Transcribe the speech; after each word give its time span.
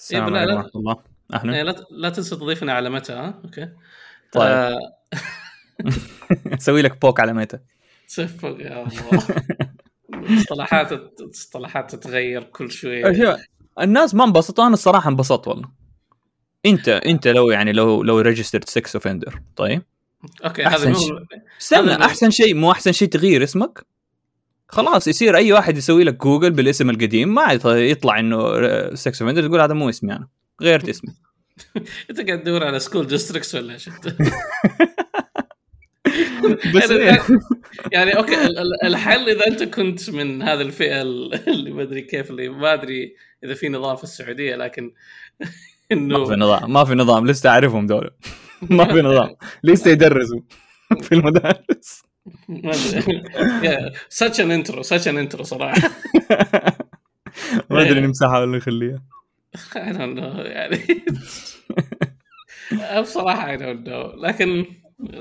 السلام 0.00 0.24
إيه، 0.24 0.30
لا- 0.32 0.40
عليكم 0.40 0.56
ورحمة 0.56 0.70
الله. 0.80 0.92
إيه، 0.92 1.38
أهلا 1.40 1.62
لا 1.62 1.86
لا 1.90 2.08
تنسى 2.10 2.36
تضيفنا 2.36 2.72
على 2.72 2.90
Meta 2.90 3.12
ها؟ 3.12 3.40
أوكي. 3.44 3.68
طيب. 4.32 4.42
آه، 4.52 4.78
أسوي 6.58 6.82
لك 6.82 7.00
poke 7.00 7.20
على 7.20 7.32
Meta. 7.32 7.60
صفر 8.06 8.60
يا 8.60 8.82
الله. 8.82 9.24
المصطلحات 10.14 10.92
المصطلحات 11.20 11.94
تتغير 11.94 12.42
كل 12.42 12.70
شوية. 12.70 13.12
شوف، 13.12 13.40
الناس 13.80 14.14
ما 14.14 14.24
انبسطوا 14.24 14.64
أنا 14.66 14.74
الصراحة 14.74 15.10
انبسطت 15.10 15.48
والله. 15.48 15.68
أنت 16.66 16.88
أنت 16.88 17.28
لو 17.28 17.50
يعني 17.50 17.72
لو 17.72 18.02
لو 18.02 18.20
registered 18.20 18.64
sex 18.68 18.94
offender 18.94 19.40
طيب. 19.56 19.82
أوكي 20.44 20.62
هذا. 20.64 20.90
مو 20.90 20.96
استنى 21.60 22.04
أحسن 22.04 22.30
شيء 22.30 22.54
مو 22.54 22.72
أحسن 22.72 22.92
شيء 22.92 23.08
تغير 23.08 23.42
اسمك؟ 23.42 23.86
خلاص 24.72 25.08
يصير 25.08 25.36
أي 25.36 25.52
واحد 25.52 25.76
يسوي 25.76 26.04
لك 26.04 26.14
جوجل 26.16 26.50
بالاسم 26.50 26.90
القديم 26.90 27.34
ما 27.34 27.58
يط- 27.58 27.66
يطلع 27.66 28.18
إنه 28.18 28.38
sex 28.94 29.22
offender 29.24 29.46
تقول 29.48 29.60
هذا 29.60 29.74
مو 29.74 29.88
اسمي 29.88 30.12
أنا 30.12 30.28
غيرت 30.62 30.88
اسمي 30.94 31.14
أنت 32.10 32.20
قاعد 32.20 32.42
تدور 32.42 32.64
على 32.64 32.78
school 32.78 33.06
districts 33.06 33.54
ولا 33.54 33.74
انت؟ 33.74 34.06
بس 36.76 36.90
يعني, 36.90 37.10
إيه. 37.10 37.22
يعني 37.92 38.16
أوكي 38.16 38.34
ال- 38.46 38.58
ال- 38.58 38.84
الحل 38.84 39.28
إذا 39.28 39.46
أنت 39.46 39.62
كنت 39.62 40.10
من 40.10 40.42
هذه 40.42 40.60
الفئة 40.60 41.02
ال- 41.02 41.48
اللي 41.48 41.70
ما 41.70 41.82
أدري 41.82 42.02
كيف 42.02 42.30
اللي 42.30 42.48
ما 42.48 42.72
أدري 42.74 43.14
إذا 43.44 43.54
في 43.54 43.68
نظام 43.68 43.96
في 43.96 44.04
السعودية 44.04 44.56
لكن 44.56 44.92
ما 45.40 45.46
في 45.88 45.92
انه 45.94 46.18
نظام 46.18 46.72
ما 46.72 46.84
في 46.84 46.94
نظام 46.94 47.26
لسه 47.26 47.50
أعرفهم 47.50 47.86
دول 47.86 48.10
ما 48.62 48.84
في 48.92 49.00
نظام 49.02 49.36
لسه 49.64 49.90
يدرسوا 49.90 50.40
في 51.02 51.12
المدارس 51.14 52.02
such 54.08 54.40
an 54.40 54.50
intro 54.50 54.82
such 54.82 55.08
an 55.08 55.18
intro 55.18 55.44
صراحة. 55.44 55.90
ما 57.70 57.82
أدري 57.82 58.00
نمسحها 58.06 58.38
ولا 58.40 58.56
نخليها. 58.56 59.02
I 59.74 59.92
don't 59.92 60.18
know 60.18 60.38
يعني. 60.46 60.78
بصراحة 63.02 63.56
I 63.56 63.60
don't 63.60 63.86
know. 63.88 64.24
لكن 64.24 64.64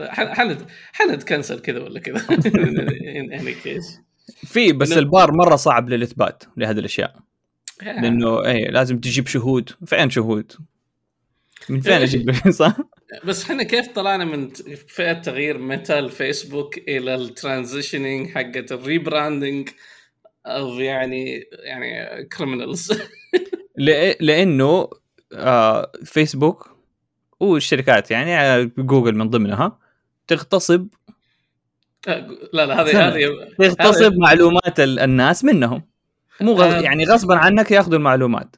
ح- 0.09 0.33
حند 0.33 0.65
حنتكنسل 0.93 1.59
كذا 1.59 1.79
ولا 1.79 1.99
كذا. 1.99 2.19
Case. 3.63 3.99
في 4.47 4.73
بس 4.73 4.91
البار 4.91 5.31
مرة 5.31 5.55
صعب 5.55 5.89
للإثبات 5.89 6.43
لهذه 6.57 6.79
الأشياء. 6.79 7.15
لأنه 7.81 8.45
إيه 8.45 8.71
لازم 8.71 8.99
تجيب 8.99 9.27
شهود 9.27 9.69
فين 9.85 10.09
شهود؟ 10.09 10.51
من 11.69 11.81
فين. 11.81 11.93
أجيب 11.93 12.31
صح؟ 12.49 12.77
بس 13.25 13.43
إحنا 13.43 13.63
كيف 13.63 13.87
طلعنا 13.87 14.25
من 14.25 14.49
فئة 14.87 15.13
تغيير 15.13 15.57
Meta 15.57 15.99
الفيسبوك 15.99 16.77
إلى 16.77 17.15
ال 17.15 17.23
transitioning 17.23 18.29
حقت 18.29 18.71
ال 18.71 18.80
rebranding 18.80 19.69
أو 20.45 20.69
يعني 20.79 21.43
يعني 21.51 22.23
criminals 22.25 22.91
لأنه 24.19 24.89
آه 25.33 25.91
فيسبوك 26.05 26.75
والشركات 27.39 28.11
يعني 28.11 28.35
آه، 28.39 28.71
جوجل 28.77 29.15
من 29.15 29.29
ضمنها 29.29 29.79
تغتصب 30.27 30.87
لا 32.07 32.65
لا 32.65 32.81
هذه. 32.81 33.07
هذه 33.07 33.47
تغتصب 33.59 34.13
معلومات 34.17 34.79
ال- 34.79 34.99
الناس 34.99 35.43
منهم 35.45 35.81
مو. 36.41 36.61
آه. 36.61 36.79
يعني 36.81 37.05
غصبا 37.05 37.35
عنك 37.35 37.71
ياخذوا 37.71 37.97
المعلومات 37.97 38.55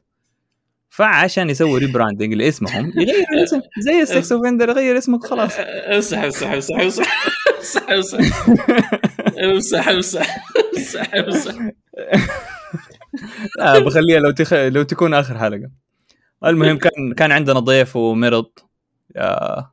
فعشان 0.94 1.50
يسوي 1.50 1.78
rebranding 1.80 2.34
لاسمهم 2.34 2.92
يغير 2.96 3.24
الاسم 3.38 3.60
زي 3.78 4.02
ال 4.02 4.09
sex 4.09 4.32
offender 4.32 4.68
يغير 4.68 4.98
اسمك 4.98 5.24
خلاص. 5.26 5.52
امسح 5.58 6.18
امسح 6.22 6.50
امسح 6.52 6.80
امسح 6.80 7.06
امسح 7.92 8.28
امسح. 9.48 9.88
امسح 9.88 9.88
امسح 9.88 11.14
امسح 11.14 11.54
لا 13.58 13.78
بخليها 13.78 14.20
لو 14.20 14.30
تخ... 14.30 14.52
لو 14.52 14.82
تكون 14.82 15.14
آخر 15.14 15.38
حلقة. 15.38 15.70
المهم 16.46 16.78
كان 16.84 17.14
كان 17.16 17.32
عندنا 17.32 17.58
ضيف 17.60 17.96
ومرض. 17.96 18.50
آه 19.16 19.72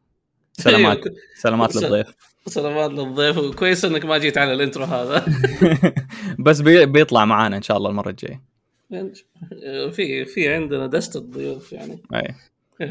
سلامات 0.54 1.00
سلامات 1.36 1.72
س- 1.72 1.78
للضيف. 1.84 2.08
سلامات 2.48 2.92
للضيف. 2.92 3.38
وكويس 3.38 3.86
إنك 3.86 4.06
ما 4.06 4.18
جيت 4.18 4.38
على 4.38 4.54
ال 4.54 4.59
intro 4.59 4.84
هذا. 4.86 5.26
بس 6.46 6.62
بي... 6.62 6.86
بيطلع 6.86 7.26
معانا 7.26 7.58
إن 7.58 7.62
شاء 7.62 7.78
الله 7.78 7.90
المرة 7.90 8.10
الجاية. 8.10 8.42
في 9.92 10.26
في 10.26 10.54
عندنا 10.54 10.88
دستة 10.88 11.20
ضيوف 11.20 11.74
يعني. 11.74 12.02
أي. 12.16 12.28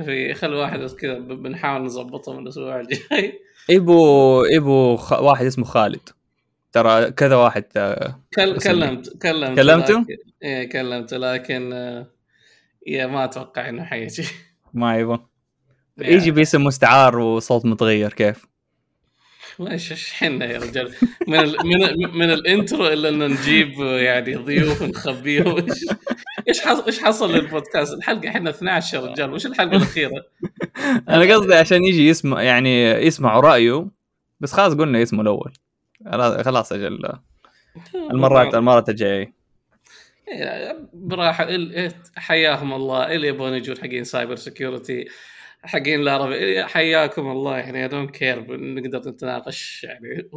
في 0.05 0.35
خل 0.35 0.55
واحد 0.55 0.81
كذا 0.91 1.19
بنحاول 1.19 1.83
نظبطه 1.85 2.33
من 2.33 2.43
الأسبوع 2.43 2.81
الجاي. 2.81 3.41
ابو 3.71 4.43
إبو 4.45 4.97
خ... 4.97 5.13
واحد 5.13 5.47
اسمه 5.47 5.65
خالد. 5.65 6.01
ترى 6.73 7.11
كذا 7.11 7.37
واحد 7.37 7.65
آه، 7.77 8.21
كل- 8.35 8.59
كلمت 8.59 9.23
كلمت 9.23 9.57
كلمته؟ 9.57 10.01
لكن- 10.01 10.17
إيه 10.43 10.69
كلمته 10.69 11.17
لكن 11.17 11.73
آه، 11.73 12.07
يا 12.87 13.07
ما 13.07 13.25
أتوقع 13.25 13.69
إنه 13.69 13.85
حيجي. 13.85 14.23
ما 14.75 14.97
يبغى 14.99 15.27
يجي 15.99 16.31
باسم 16.31 16.65
مستعار 16.65 17.19
وصوت 17.19 17.67
متغير 17.67 18.13
كيف؟ 18.13 18.47
ما 19.59 19.73
إيش 19.73 19.91
إيش 19.93 20.13
حنا 20.13 20.45
يا 20.45 20.59
رجال؟ 20.59 20.95
من 21.29 21.39
ال 21.39 21.57
من 21.67 21.83
ال 21.83 22.17
من 22.19 22.31
الإنترو 22.31 22.87
إلا 22.87 23.09
ان 23.09 23.19
نجيب 23.31 23.73
يعني 23.81 24.35
ضيوف 24.35 24.83
نخبيهم 24.83 25.57
إيش 25.57 25.85
إيش 26.49 26.61
حصل 26.61 26.87
إيش 26.87 27.01
حصل 27.03 27.33
للبودكاست؟ 27.35 27.95
الحلقة 27.95 28.29
إحنا 28.29 28.51
12 28.51 28.99
يا 28.99 29.05
رجال. 29.13 29.33
وش 29.33 29.47
الحلقة 29.47 29.77
الأخيرة؟ 29.77 30.25
أنا 31.09 31.35
قصدي 31.35 31.55
عشان 31.55 31.85
يجي 31.85 32.09
يسمع 32.09 32.43
يعني 32.43 32.85
يسمعوا 32.91 33.41
رأيه 33.43 33.87
بس 34.41 34.53
خلاص 34.53 34.75
قلنا 34.75 35.03
اسمه 35.03 35.23
الأول. 35.23 35.53
خلاص- 36.45 36.73
أجل 36.73 36.99
المرات 38.11 38.55
المرات 38.55 38.89
الجاية. 38.89 39.33
إيه، 40.29 40.79
براحة 40.95 41.49
إيه، 41.49 41.93
حياهم 42.17 42.73
الله. 42.73 43.15
اللي 43.15 43.29
يبغون 43.29 43.55
يجون 43.55 43.79
حقين 43.79 44.05
cyber 44.05 44.37
security 44.37 45.09
حقين 45.63 46.09
إيه، 46.09 46.65
حياكم 46.65 47.27
الله 47.31 47.57
يعني 47.57 47.89
don't 47.89 48.11
care 48.11 48.57
نقدر 48.61 49.11
نتناقش 49.11 49.85
يعني 49.85 50.31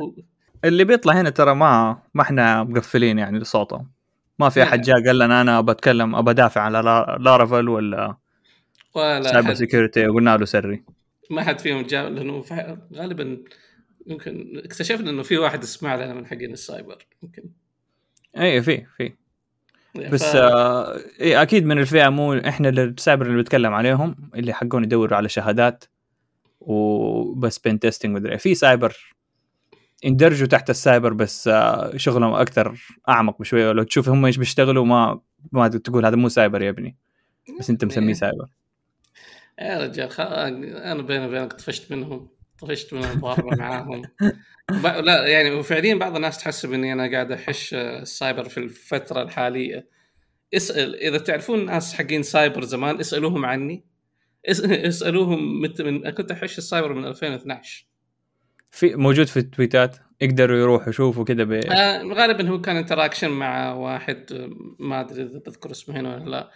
اللي 0.65 0.83
بيطلع 0.83 1.13
هنا 1.13 1.29
ترى 1.29 1.55
ما 1.55 2.01
ما 2.13 2.21
إحنا 2.21 2.63
مقفلين 2.63 3.19
يعني 3.19 3.39
لصوتهم 3.39 3.91
ما 4.39 4.49
في 4.49 4.63
أحد. 4.63 4.81
جاء 4.81 5.05
قال 5.05 5.19
لنا 5.19 5.41
أنا 5.41 5.61
بتكلم 5.61 6.15
أبى 6.15 6.31
أدافع 6.31 6.61
على 6.61 6.79
لا- 6.79 7.17
Laravel 7.19 7.69
ولا 7.69 8.15
ولا 8.95 9.21
cyber 9.31 9.53
security 9.53 10.07
وقلنا 10.07 10.37
له 10.37 10.45
sorry. 10.45 10.83
ما 11.29 11.43
حد 11.43 11.59
فيهم 11.59 11.81
جاء 11.81 12.09
لأنه 12.09 12.43
غالبا 12.93 13.37
يمكن 14.07 14.61
اكتشفنا 14.65 15.09
إنه 15.09 15.23
في 15.23 15.37
واحد 15.37 15.63
يسمع 15.63 15.95
لنا 15.95 16.13
من 16.13 16.25
حقين 16.25 16.53
السايبر 16.53 17.05
يمكن. 17.23 17.43
اي 18.37 18.61
في 18.61 18.85
في. 18.97 19.13
بس 20.11 20.23
ف- 20.23 20.35
آه 20.35 20.97
إيه 21.19 21.41
أكيد 21.41 21.65
من 21.65 21.77
الفئة 21.79 22.09
مو 22.09 22.33
إحنا 22.33 22.69
اللي 22.69 22.83
السايبر 22.83 23.25
اللي 23.25 23.41
بتكلم 23.41 23.73
عليهم 23.73 24.15
اللي 24.35 24.53
حقون 24.53 24.83
يدوروا 24.83 25.17
على 25.17 25.29
شهادات 25.29 25.83
وبس 26.61 27.59
pen 27.59 27.79
testing 27.79 28.15
مدري 28.15 28.31
إيه. 28.31 28.37
في 28.37 28.55
سايبر 28.55 29.15
يندرجوا 30.03 30.47
تحت 30.47 30.69
السايبر 30.69 31.13
بس 31.13 31.47
آه 31.47 31.97
شغلهم 31.97 32.33
أكثر 32.33 32.81
أعمق 33.09 33.39
بشوية 33.39 33.71
لو 33.71 33.83
تشوف 33.83 34.09
هم 34.09 34.25
إيش 34.25 34.37
بيشتغلوا 34.37 34.85
ما 34.85 35.19
ما 35.51 35.67
تقول 35.67 36.05
هذا 36.05 36.15
مو 36.15 36.29
سايبر 36.29 36.61
يا 36.61 36.69
ابني 36.69 36.97
بس 37.59 37.69
أنت 37.69 37.85
مسميه 37.85 38.07
إيه. 38.07 38.13
سايبر 38.13 38.47
يا 39.61 39.77
رجال 39.87 40.09
خ... 40.09 40.19
أنا 40.19 41.01
بيني 41.01 41.25
وبينك 41.25 41.53
طفشت 41.53 41.91
منهم 41.91 42.27
طفشت 42.61 42.93
من 42.93 43.03
المضاربه 43.03 43.55
معاهم. 43.55 44.01
ب... 44.71 44.85
لا 44.85 45.27
يعني 45.27 45.51
وفعليا 45.51 45.95
بعض 45.95 46.15
الناس 46.15 46.37
تحسب 46.37 46.73
إني 46.73 46.93
أنا 46.93 47.11
قاعد 47.11 47.31
أحش 47.31 47.73
السايبر 47.73 48.49
في 48.49 48.57
الفترة 48.57 49.21
الحالية. 49.21 49.87
اسأل 50.53 50.95
إذا 50.95 51.17
تعرفون 51.17 51.65
ناس 51.65 51.93
حقين 51.93 52.23
سايبر 52.23 52.63
زمان 52.63 52.99
اسألوهم 52.99 53.45
عني. 53.45 53.91
اس... 54.45 54.61
اسألوهم 54.61 55.61
مت... 55.61 55.81
من 55.81 56.09
كنت 56.09 56.31
أحش 56.31 56.57
السايبر 56.57 56.93
من 56.93 57.05
2012 57.05 57.85
في 58.71 58.95
موجود 58.95 59.27
في 59.27 59.37
ال 59.37 59.45
tweetات؟ 59.45 59.97
يقدروا 60.21 60.57
يروحوا 60.57 60.89
يشوفوا 60.89 61.23
كذا 61.23 61.43
ب... 61.43 61.51
آه 61.51 62.03
غالبا 62.03 62.49
هو 62.49 62.61
كان 62.61 62.75
interaction 62.75 63.29
مع 63.29 63.73
واحد 63.73 64.25
آه، 64.31 64.49
ما 64.79 65.01
أدري 65.01 65.23
إذا 65.23 65.39
بذكر 65.45 65.71
اسمه 65.71 65.99
هنا 65.99 66.15
ولا 66.15 66.29
لا. 66.29 66.51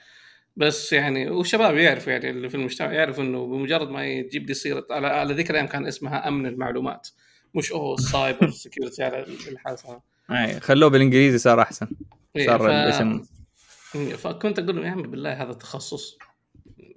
بس 0.57 0.93
يعني 0.93 1.29
والشباب 1.29 1.77
يعرفوا 1.77 2.11
يعني 2.11 2.29
اللي 2.29 2.49
في 2.49 2.55
المجتمع 2.55 2.93
يعرفوا 2.93 3.23
إنه 3.23 3.45
بمجرد 3.47 3.89
ما 3.89 4.05
يجيب 4.05 4.47
لي 4.47 4.53
سيره 4.53 4.85
على, 4.91 5.07
على 5.07 5.33
ذيك 5.33 5.49
الأيام 5.49 5.67
كان 5.67 5.87
اسمها 5.87 6.27
أمن 6.27 6.45
المعلومات. 6.45 7.07
مش 7.55 7.71
أوه 7.71 7.95
cyber 7.97 8.49
security 8.49 9.03
على 9.03 9.25
الحاسه 9.47 10.01
أي 10.31 10.59
خلوه 10.59 10.89
بالإنجليزي 10.89 11.37
صار 11.37 11.61
أحسن. 11.61 11.87
إيه، 12.35 12.45
صار 12.45 12.59
ف... 12.59 12.65
الاسم. 12.65 13.23
فكنت 14.17 14.59
أقول 14.59 14.75
لهم 14.75 14.85
يا 14.85 14.91
عمي 14.91 15.07
بالله 15.07 15.43
هذا 15.43 15.53
تخصص 15.53 16.17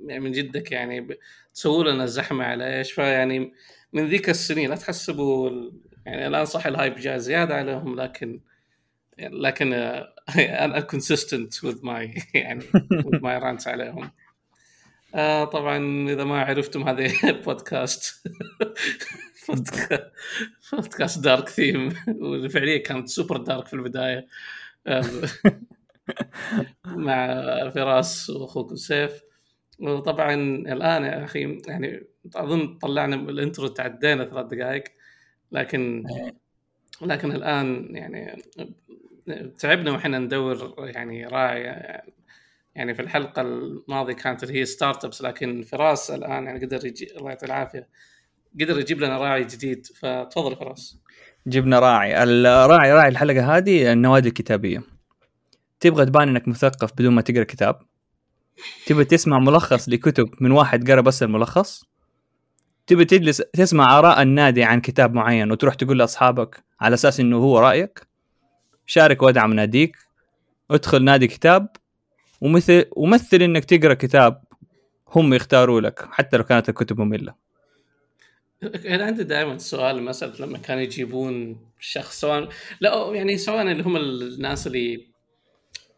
يعني 0.07 0.21
من 0.21 0.33
جدك 0.33 0.73
يعني 0.73 1.01
ب- 1.01 1.19
تسووا 1.55 1.85
لنا 1.85 2.07
زحمة 2.07 2.45
على 2.45 2.79
إيش؟ 2.79 2.93
فيعني 2.93 3.53
من 3.93 4.07
ذيك 4.07 4.31
السنين 4.31 4.71
لا 4.71 4.77
تحسبوا 4.77 5.51
يعني 6.07 6.27
الآن 6.27 6.45
صح 6.45 6.67
ال 6.67 6.72
hype 6.72 6.95
جاء 6.95 7.17
زيادة 7.19 7.55
عليهم 7.57 8.01
لكن 8.01 8.41
لكن 9.19 9.73
أنا 10.65 10.81
consistent 10.81 11.55
with 11.55 11.79
my 11.83 12.23
يعني 12.35 12.61
with 12.93 13.21
my 13.21 13.43
rants 13.43 13.67
عليهم. 13.69 14.11
آه 15.15 15.45
طبعا 15.45 16.09
إذا 16.11 16.25
ما 16.25 16.41
عرفتم 16.43 16.89
هذه 16.89 17.13
بودكاست 17.45 18.27
بودكا- 19.49 20.11
بودكاست 20.73 21.25
Dark 21.25 21.49
Theme 21.49 21.95
وفعليا 22.09 22.79
كانت 22.79 23.09
super 23.09 23.37
dark 23.37 23.67
في 23.67 23.75
البداية. 23.75 24.27
آه، 24.87 25.05
مع 26.87 27.27
فراس 27.71 28.31
واخوكم 28.31 28.77
سيف. 28.77 29.23
وطبعا 29.81 30.35
الآن 30.73 31.05
يا 31.05 31.25
أخي 31.25 31.59
يعني 31.69 32.05
أظن 32.37 32.79
طلعنا 32.79 33.17
ال 33.17 33.25
intro 33.25 33.67
تعدينا 33.69 34.25
ثلاث 34.25 34.47
دقائق 34.47 34.85
لكن 35.53 36.05
لكن 37.03 37.33
الآن 37.33 37.89
يعني 37.97 38.43
تعبنا 39.59 39.91
وإحنا 39.91 40.19
ندور 40.19 40.75
يعني 40.79 41.27
راعي 41.27 41.63
يعني 42.75 42.95
في 42.95 43.03
الحلقة 43.03 43.43
الماضية 43.43 44.13
كانت 44.13 44.43
اللي 44.43 44.61
هي 44.61 44.65
startups 44.65 45.23
لكن 45.23 45.63
فراس 45.63 46.11
الآن 46.11 46.45
يعني 46.45 46.67
قدر 46.67 46.87
يجي 46.87 47.17
الله 47.17 47.31
يعطيه 47.31 47.47
العافية 47.47 47.89
قدر 48.61 48.81
يجيب 48.81 49.01
لنا 49.01 49.19
راعي 49.19 49.45
جديد. 49.45 49.87
فتفضل 49.87 50.57
فراس. 50.57 50.99
جبنا 51.47 51.79
راعي 51.79 52.23
الراعي 52.23 52.93
راعي 52.93 53.09
الحلقة 53.09 53.57
هذه 53.57 53.93
النوادي 53.93 54.29
الكتابية. 54.29 54.83
تبغى 55.81 56.07
تبان 56.07 56.29
إنك 56.29 56.49
مثقف 56.49 56.93
بدون 56.93 57.15
ما 57.15 57.23
تقرأ 57.23 57.45
كتاب؟ 57.45 57.79
تبغى 58.87 59.05
تسمع 59.05 59.39
ملخص 59.39 59.89
لكتب 59.89 60.31
من 60.41 60.51
واحد 60.51 60.91
قرأ 60.91 61.01
بس 61.01 61.23
الملخص؟ 61.23 61.85
تبي 62.87 63.05
تجلس 63.05 63.43
تسمع 63.53 63.99
آراء 63.99 64.23
النادي 64.23 64.65
عن 64.65 64.81
كتاب 64.81 65.15
معين 65.15 65.53
وتروح 65.53 65.75
تقول 65.75 65.99
لأصحابك 65.99 66.65
على 66.81 66.95
أساس 66.95 67.21
إنه 67.21 67.37
هو 67.37 67.59
رأيك؟ 67.59 68.08
شارك 68.89 69.23
وادعم 69.23 69.53
ناديك 69.53 69.97
ادخل 70.71 71.05
نادي 71.05 71.27
كتاب 71.27 71.69
ومثل 72.41 72.85
ومثل 72.97 73.43
إنك 73.43 73.65
تقرأ 73.65 73.95
كتاب 73.95 74.43
هم 75.09 75.35
يختاروا 75.35 75.81
لك 75.81 76.09
حتى 76.11 76.37
لو 76.37 76.45
كانت 76.45 76.69
الكتب 76.69 77.01
مملة 77.01 77.35
أنا 78.63 79.05
عندي 79.05 79.25
دائما 79.25 79.59
سؤال 79.59 80.03
مساله 80.03 80.47
لما 80.47 80.59
كانوا 80.59 80.83
يجيبون 80.83 81.61
شخص 81.81 82.21
سواء 82.21 82.49
لا 82.81 83.11
يعني 83.13 83.39
سواء 83.39 83.63
اللي 83.63 83.83
هم 83.83 83.97
الناس 83.97 84.67
اللي 84.67 85.07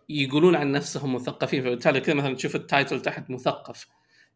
يقولون 0.08 0.56
عن 0.56 0.72
نفسهم 0.72 1.14
مثقفين 1.14 1.62
فبالتالي 1.62 2.00
كذا 2.00 2.14
مثلا 2.14 2.34
تشوف 2.34 2.56
ال 2.56 2.64
title 2.64 3.02
تحت 3.02 3.30
مثقف 3.30 3.86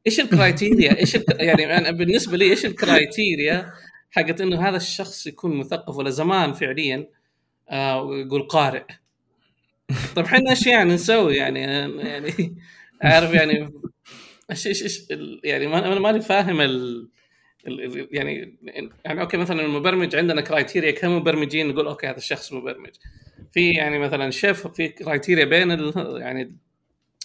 إيش 0.07 0.21
ال 0.21 0.29
criteria 0.29 0.99
إيش. 0.99 1.15
يعني 1.49 1.77
أنا 1.79 1.91
بالنسبة 1.91 2.37
لي 2.37 2.45
إيش 2.51 2.67
ال 2.67 2.78
criteria 2.78 3.73
حقت 4.11 4.41
إنه 4.41 4.69
هذا 4.69 4.77
الشخص 4.77 5.27
يكون 5.27 5.57
مثقف 5.57 5.97
ولا 5.97 6.11
زمان 6.11 6.53
فعليا 6.53 7.09
آه 7.71 8.09
يقول 8.13 8.43
قارئ. 8.43 8.85
طيب 10.17 10.25
إحنا 10.25 10.51
إيش 10.51 10.67
يعني 10.67 10.95
نسوي 10.95 11.37
يعني؟ 11.37 11.61
يعني 11.61 12.57
عارف 13.03 13.35
يعني 13.35 13.73
إيش 14.51 14.67
إيش 14.67 15.07
يعني 15.45 15.67
ما 15.67 15.87
أنا 15.87 16.01
ماني 16.01 16.21
فاهم 16.21 16.61
ال... 16.61 17.09
يعني 18.11 18.59
يعني 19.05 19.21
okay 19.21 19.37
مثلا 19.37 19.63
المبرمج 19.63 20.17
عندنا 20.17 20.41
criteria 20.41 20.91
كمبرمجين 20.91 21.69
نقول 21.69 21.87
okay 21.87 22.07
هذا 22.07 22.17
الشخص 22.17 22.53
مبرمج. 22.53 22.91
في 23.53 23.71
يعني 23.71 23.99
مثلا 23.99 24.31
شيف 24.31 24.67
في 24.67 24.89
criteria 24.89 25.45
بين 25.45 25.73
ال... 25.73 25.93
يعني 26.21 26.57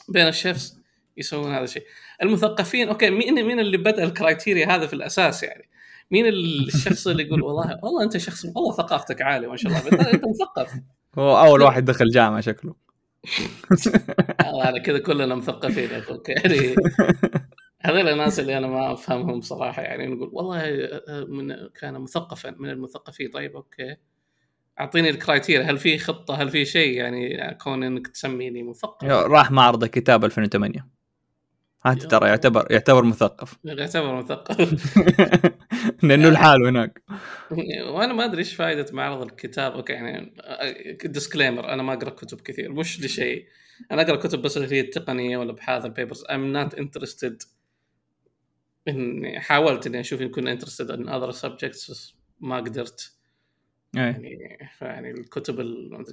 بين 0.09 0.27
ال 0.27 0.36
chefs 0.36 0.79
يسوون 1.17 1.53
هذا 1.53 1.63
الشيء. 1.63 1.83
المثقفين 2.23 2.89
okay 2.89 3.09
مين 3.09 3.43
مين 3.45 3.59
اللي 3.59 3.77
بدأ 3.77 4.03
ال 4.03 4.10
criteria 4.10 4.67
هذا 4.75 4.87
في 4.87 4.93
الأساس 4.93 5.43
يعني؟ 5.43 5.69
مين 6.11 6.27
الشخص 6.27 7.07
اللي 7.07 7.23
يقول 7.23 7.41
والله 7.41 7.79
والله 7.83 8.03
أنت 8.03 8.17
شخص 8.17 8.45
والله 8.45 8.71
ثقافتك 8.71 9.21
عالية 9.21 9.47
ما 9.47 9.55
شاء 9.55 9.71
الله 9.71 10.13
انت 10.13 10.23
مثقف. 10.25 10.73
هو 11.17 11.37
أول 11.37 11.61
واحد 11.61 11.85
دخل 11.85 12.09
جامعة 12.09 12.41
شكله. 12.41 12.75
على 14.39 14.79
كذا 14.79 14.99
كلنا 14.99 15.35
مثقفين 15.35 15.89
يا 15.89 15.99
أخوك 15.99 16.29
يعني 16.29 16.75
هذول 17.81 18.07
الناس 18.07 18.39
اللي 18.39 18.57
أنا 18.57 18.67
ما 18.67 18.93
أفهمهم 18.93 19.41
صراحة 19.41 19.81
يعني 19.81 20.07
نقول 20.07 20.29
والله 20.33 20.63
من 21.27 21.55
كان 21.79 22.01
مثقفا 22.01 22.55
من 22.59 22.69
المثقفين. 22.69 23.29
طيب 23.31 23.55
okay. 23.55 23.95
أعطيني 24.79 25.09
ال 25.09 25.16
criteria 25.16 25.71
هل 25.71 25.77
في 25.77 25.97
خطة 25.97 26.35
هل 26.35 26.49
في 26.49 26.65
شيء؟ 26.65 26.97
يعني 26.97 27.57
كون 27.63 27.83
إنك 27.83 28.07
تسميني 28.07 28.63
مثقف. 28.63 29.07
راح 29.07 29.51
معرض 29.51 29.83
الكتاب 29.83 30.25
2008 30.25 30.98
هذا 31.85 32.07
ترى 32.07 32.27
يعتبر 32.27 32.71
يعتبر 32.71 33.03
مثقف. 33.03 33.57
يعتبر 33.63 34.15
مثقف. 34.15 34.97
لأنه 36.03 36.29
لحاله 36.29 36.69
هناك. 36.69 37.01
وأنا 37.87 38.13
ما 38.13 38.25
أدري 38.25 38.39
إيش 38.39 38.55
فائده 38.55 38.85
معرض 38.91 39.21
الكتاب. 39.21 39.71
okay 39.71 39.93
يعني 39.93 40.33
disclaimer 41.03 41.69
أنا 41.69 41.83
ما 41.83 41.93
أقرأ 41.93 42.09
كتب 42.09 42.41
كثير. 42.41 42.71
مش 42.71 43.01
لشيء. 43.01 43.47
أنا 43.91 44.01
أقرأ 44.01 44.15
كتب 44.15 44.41
بس 44.41 44.57
اللي 44.57 44.75
هي 44.75 44.79
التقنية 44.79 45.37
ولا 45.37 45.53
أبحاث 45.53 45.85
ال 45.85 45.91
papers 45.91 46.25
I'm 46.29 46.53
not 46.53 46.73
interested 46.75 47.41
إني 48.87 49.39
حاولت 49.39 49.87
إني 49.87 49.99
أشوف 49.99 50.21
يكون 50.21 50.47
interested 50.47 50.91
in 50.91 51.09
other 51.09 51.31
subjects 51.31 52.15
ما 52.39 52.57
قدرت. 52.57 53.18
أي. 53.97 54.01
يعني 54.01 54.57
يعني 54.81 55.11
الكتب 55.11 55.61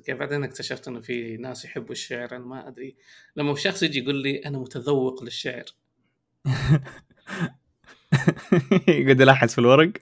كيف 0.06 0.16
بعدين 0.16 0.44
اكتشفت 0.44 0.88
إنه 0.88 1.00
في 1.00 1.36
ناس 1.36 1.64
يحبوا 1.64 1.92
الشعر 1.92 2.36
أنا 2.36 2.44
ما 2.44 2.68
أدري. 2.68 2.96
لما 3.36 3.54
شخص 3.54 3.82
يجي 3.82 3.98
يقول 3.98 4.22
لي 4.22 4.38
أنا 4.38 4.58
متذوق 4.58 5.24
للشعر. 5.24 5.64
يقعد 8.88 9.20
يلاحظ 9.20 9.48
في 9.48 9.58
الورق. 9.58 9.92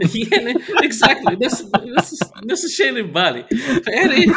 يعني 0.32 0.54
exactly 0.84 1.38
نفس 1.42 1.70
نفس 1.76 2.20
نفس 2.44 2.64
الشيء 2.64 2.88
اللي 2.88 3.02
ببالي 3.02 3.46
فيعني 3.84 4.26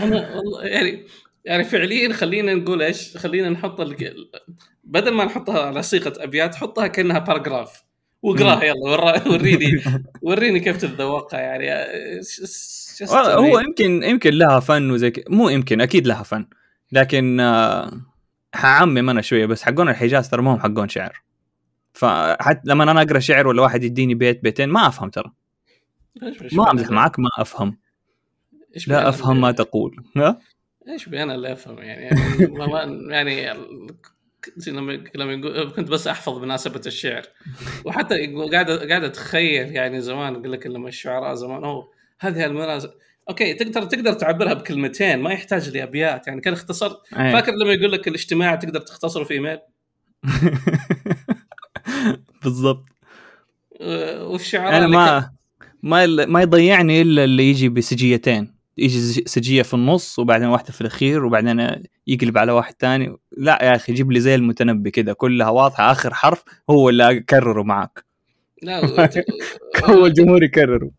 أنا 0.00 0.36
والله 0.36 0.64
يعني 0.64 1.06
يعني 1.44 1.64
فعليا 1.64 2.12
خلينا 2.12 2.54
نقول 2.54 2.82
إيش 2.82 3.16
خلينا 3.16 3.50
نحط 3.50 3.80
بدل 4.84 5.12
ما 5.12 5.24
نحطها 5.24 5.62
على 5.62 5.82
صيغة 5.82 6.12
أبيات 6.16 6.54
حطها 6.54 6.86
كأنها 6.86 7.18
باراجراف 7.18 7.85
واقراها 8.26 8.64
يلا 8.64 9.28
وريني 9.28 9.82
وريني 10.22 10.60
كيف 10.60 10.76
تتذوقها 10.76 11.40
يعني. 11.40 11.90
هو 13.16 13.58
يمكن 13.58 14.02
يمكن 14.02 14.34
لها 14.34 14.60
فن 14.60 14.90
وزي 14.90 15.12
مو 15.28 15.48
يمكن 15.48 15.80
أكيد 15.80 16.06
لها 16.06 16.22
فن. 16.22 16.46
لكن 16.92 17.40
آه، 17.40 18.00
حعمم 18.54 19.10
أنا 19.10 19.20
شوية 19.20 19.46
بس 19.46 19.62
حقون 19.62 19.88
الحجاز 19.88 20.30
ترى 20.30 20.42
ما 20.42 20.54
هم 20.54 20.60
حقون 20.60 20.88
شعر. 20.88 21.22
فحتى 21.92 22.60
لما 22.64 22.84
أنا 22.84 23.02
أقرأ 23.02 23.18
شعر 23.18 23.46
ولا 23.46 23.62
واحد 23.62 23.84
يديني 23.84 24.14
بيت 24.14 24.42
بيتين 24.42 24.68
ما 24.68 24.86
أفهم 24.86 25.10
ترى. 25.10 25.32
ما 26.52 26.70
أمزح 26.70 26.90
معك 26.90 27.18
ما 27.18 27.28
أفهم. 27.38 27.78
لا 28.86 29.08
أفهم 29.08 29.40
ما 29.40 29.52
تقول. 29.52 30.04
ها؟ 30.16 30.38
إيش 30.88 31.08
بي 31.08 31.22
أنا 31.22 31.34
اللي 31.34 31.52
أفهم 31.52 31.78
يعني 31.78 32.20
يعني, 33.10 33.36
يعني 33.36 33.60
لما 34.66 35.04
لما 35.14 35.64
كنت 35.70 35.88
بس 35.88 36.06
أحفظ 36.06 36.38
بمناسبة 36.38 36.80
الشعر. 36.86 37.22
وحتى 37.84 38.26
قاعد 38.52 38.70
قاعد 38.70 39.04
أتخيل 39.04 39.72
يعني 39.72 40.00
زمان 40.00 40.34
أقول 40.34 40.52
لك 40.52 40.66
لما 40.66 40.88
الشعراء 40.88 41.34
زمان 41.34 41.64
أوه 41.64 41.92
هذه 42.20 42.44
المناسبه 42.44 42.92
okay 43.28 43.54
تقدر 43.54 43.82
تقدر 43.82 44.12
تعبرها 44.12 44.54
بكلمتين 44.54 45.18
ما 45.18 45.32
يحتاج 45.32 45.76
لأبيات. 45.76 46.26
يعني 46.26 46.40
كان 46.40 46.52
اختصر. 46.52 46.96
أيه. 47.16 47.32
فاكر 47.32 47.52
لما 47.52 47.72
يقول 47.72 47.92
لك 47.92 48.08
الاجتماع 48.08 48.54
تقدر 48.54 48.80
تختصره 48.80 49.24
في 49.24 49.34
إيميل؟ 49.34 49.58
بالضبط. 52.42 52.84
والشعراء 54.20 54.72
يعني 54.72 54.86
ما 54.86 55.30
ما 55.82 56.26
ما 56.26 56.42
يضيعني 56.42 57.02
إلا 57.02 57.24
اللي 57.24 57.50
يجي 57.50 57.68
بسجيتين. 57.68 58.56
يجي 58.78 59.24
سجية 59.26 59.62
في 59.62 59.74
النص 59.74 60.18
وبعدين 60.18 60.48
واحدة 60.48 60.72
في 60.72 60.80
الأخير 60.80 61.24
وبعدين 61.24 61.82
يقلب 62.06 62.38
على 62.38 62.52
واحد 62.52 62.74
ثاني 62.78 63.16
لا 63.36 63.58
يا 63.62 63.76
أخي 63.76 63.92
جيب 63.92 64.12
لي 64.12 64.20
زي 64.20 64.34
المتنبي 64.34 64.90
كذا 64.90 65.12
كلها 65.12 65.48
واضحة 65.48 65.92
آخر 65.92 66.14
حرف 66.14 66.44
هو 66.70 66.88
اللي 66.88 67.18
أكرره 67.18 67.62
معك 67.62 68.06
لا 68.62 68.80
هو 69.90 70.06
الجمهور 70.06 70.42
يكرره. 70.42 70.90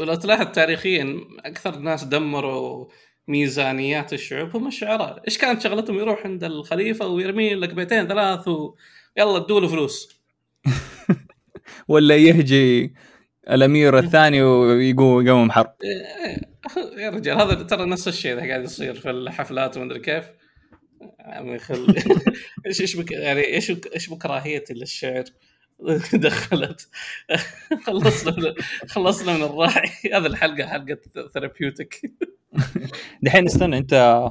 ولو 0.00 0.14
تلاحظ 0.14 0.46
تاريخيا 0.52 1.20
أكثر 1.44 1.74
الناس 1.74 2.04
دمروا 2.04 2.86
ميزانيات 3.28 4.12
الشعوب 4.12 4.56
هم 4.56 4.66
الشعراء. 4.66 5.22
إيش 5.28 5.38
كانت 5.38 5.62
شغلتهم؟ 5.62 5.98
يروح 5.98 6.26
عند 6.26 6.44
الخليفة 6.44 7.06
ويرمي 7.06 7.54
لك 7.54 7.74
بيتين 7.74 8.08
ثلاث 8.08 8.48
ويلا 8.48 9.36
ادوا 9.36 9.60
له 9.60 9.68
فلوس. 9.68 10.20
ولا 11.88 12.16
يهجي 12.16 12.94
الأمير 13.50 13.98
الثاني 13.98 14.42
ويقوم 14.42 15.26
يقوم 15.26 15.50
حرب 15.50 15.74
إيه، 15.84 16.36
يا 17.04 17.10
رجال 17.10 17.40
هذا 17.40 17.62
ترى 17.62 17.86
نفس 17.86 18.08
الشيء 18.08 18.34
ذا 18.34 18.48
قاعد 18.48 18.64
يصير 18.64 18.94
في 18.94 19.10
الحفلات 19.10 19.76
ومدري 19.76 20.00
كيف. 20.00 20.24
عمي 21.20 21.58
خل 21.58 21.94
إيش 22.66 22.80
إيش 22.80 22.96
بك 22.96 23.12
يعني 23.12 23.40
إيش 23.40 23.72
إيش 23.94 24.10
بكراهيتي 24.10 24.74
للشعر؟ 24.74 25.24
دخلت. 26.14 26.88
خلصنا 27.86 28.36
من 28.36 28.54
خلصنا 28.88 29.36
من 29.36 29.42
الراعي. 29.42 29.90
هذه 30.04 30.26
الحلقة 30.26 30.66
حلقة 30.66 30.98
ثيرابيوتك 31.32 32.00
دحين 33.22 33.44
استنى 33.46 33.78
انت 33.78 34.22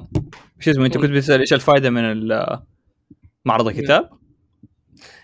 شو 0.59 0.71
اسمه 0.71 0.85
أنت 0.85 0.97
كنت 0.97 1.11
بتسأل 1.11 1.39
إيش 1.39 1.53
الفائده 1.53 1.89
من 1.89 2.27
معرض 3.45 3.67
الكتاب؟ 3.67 4.09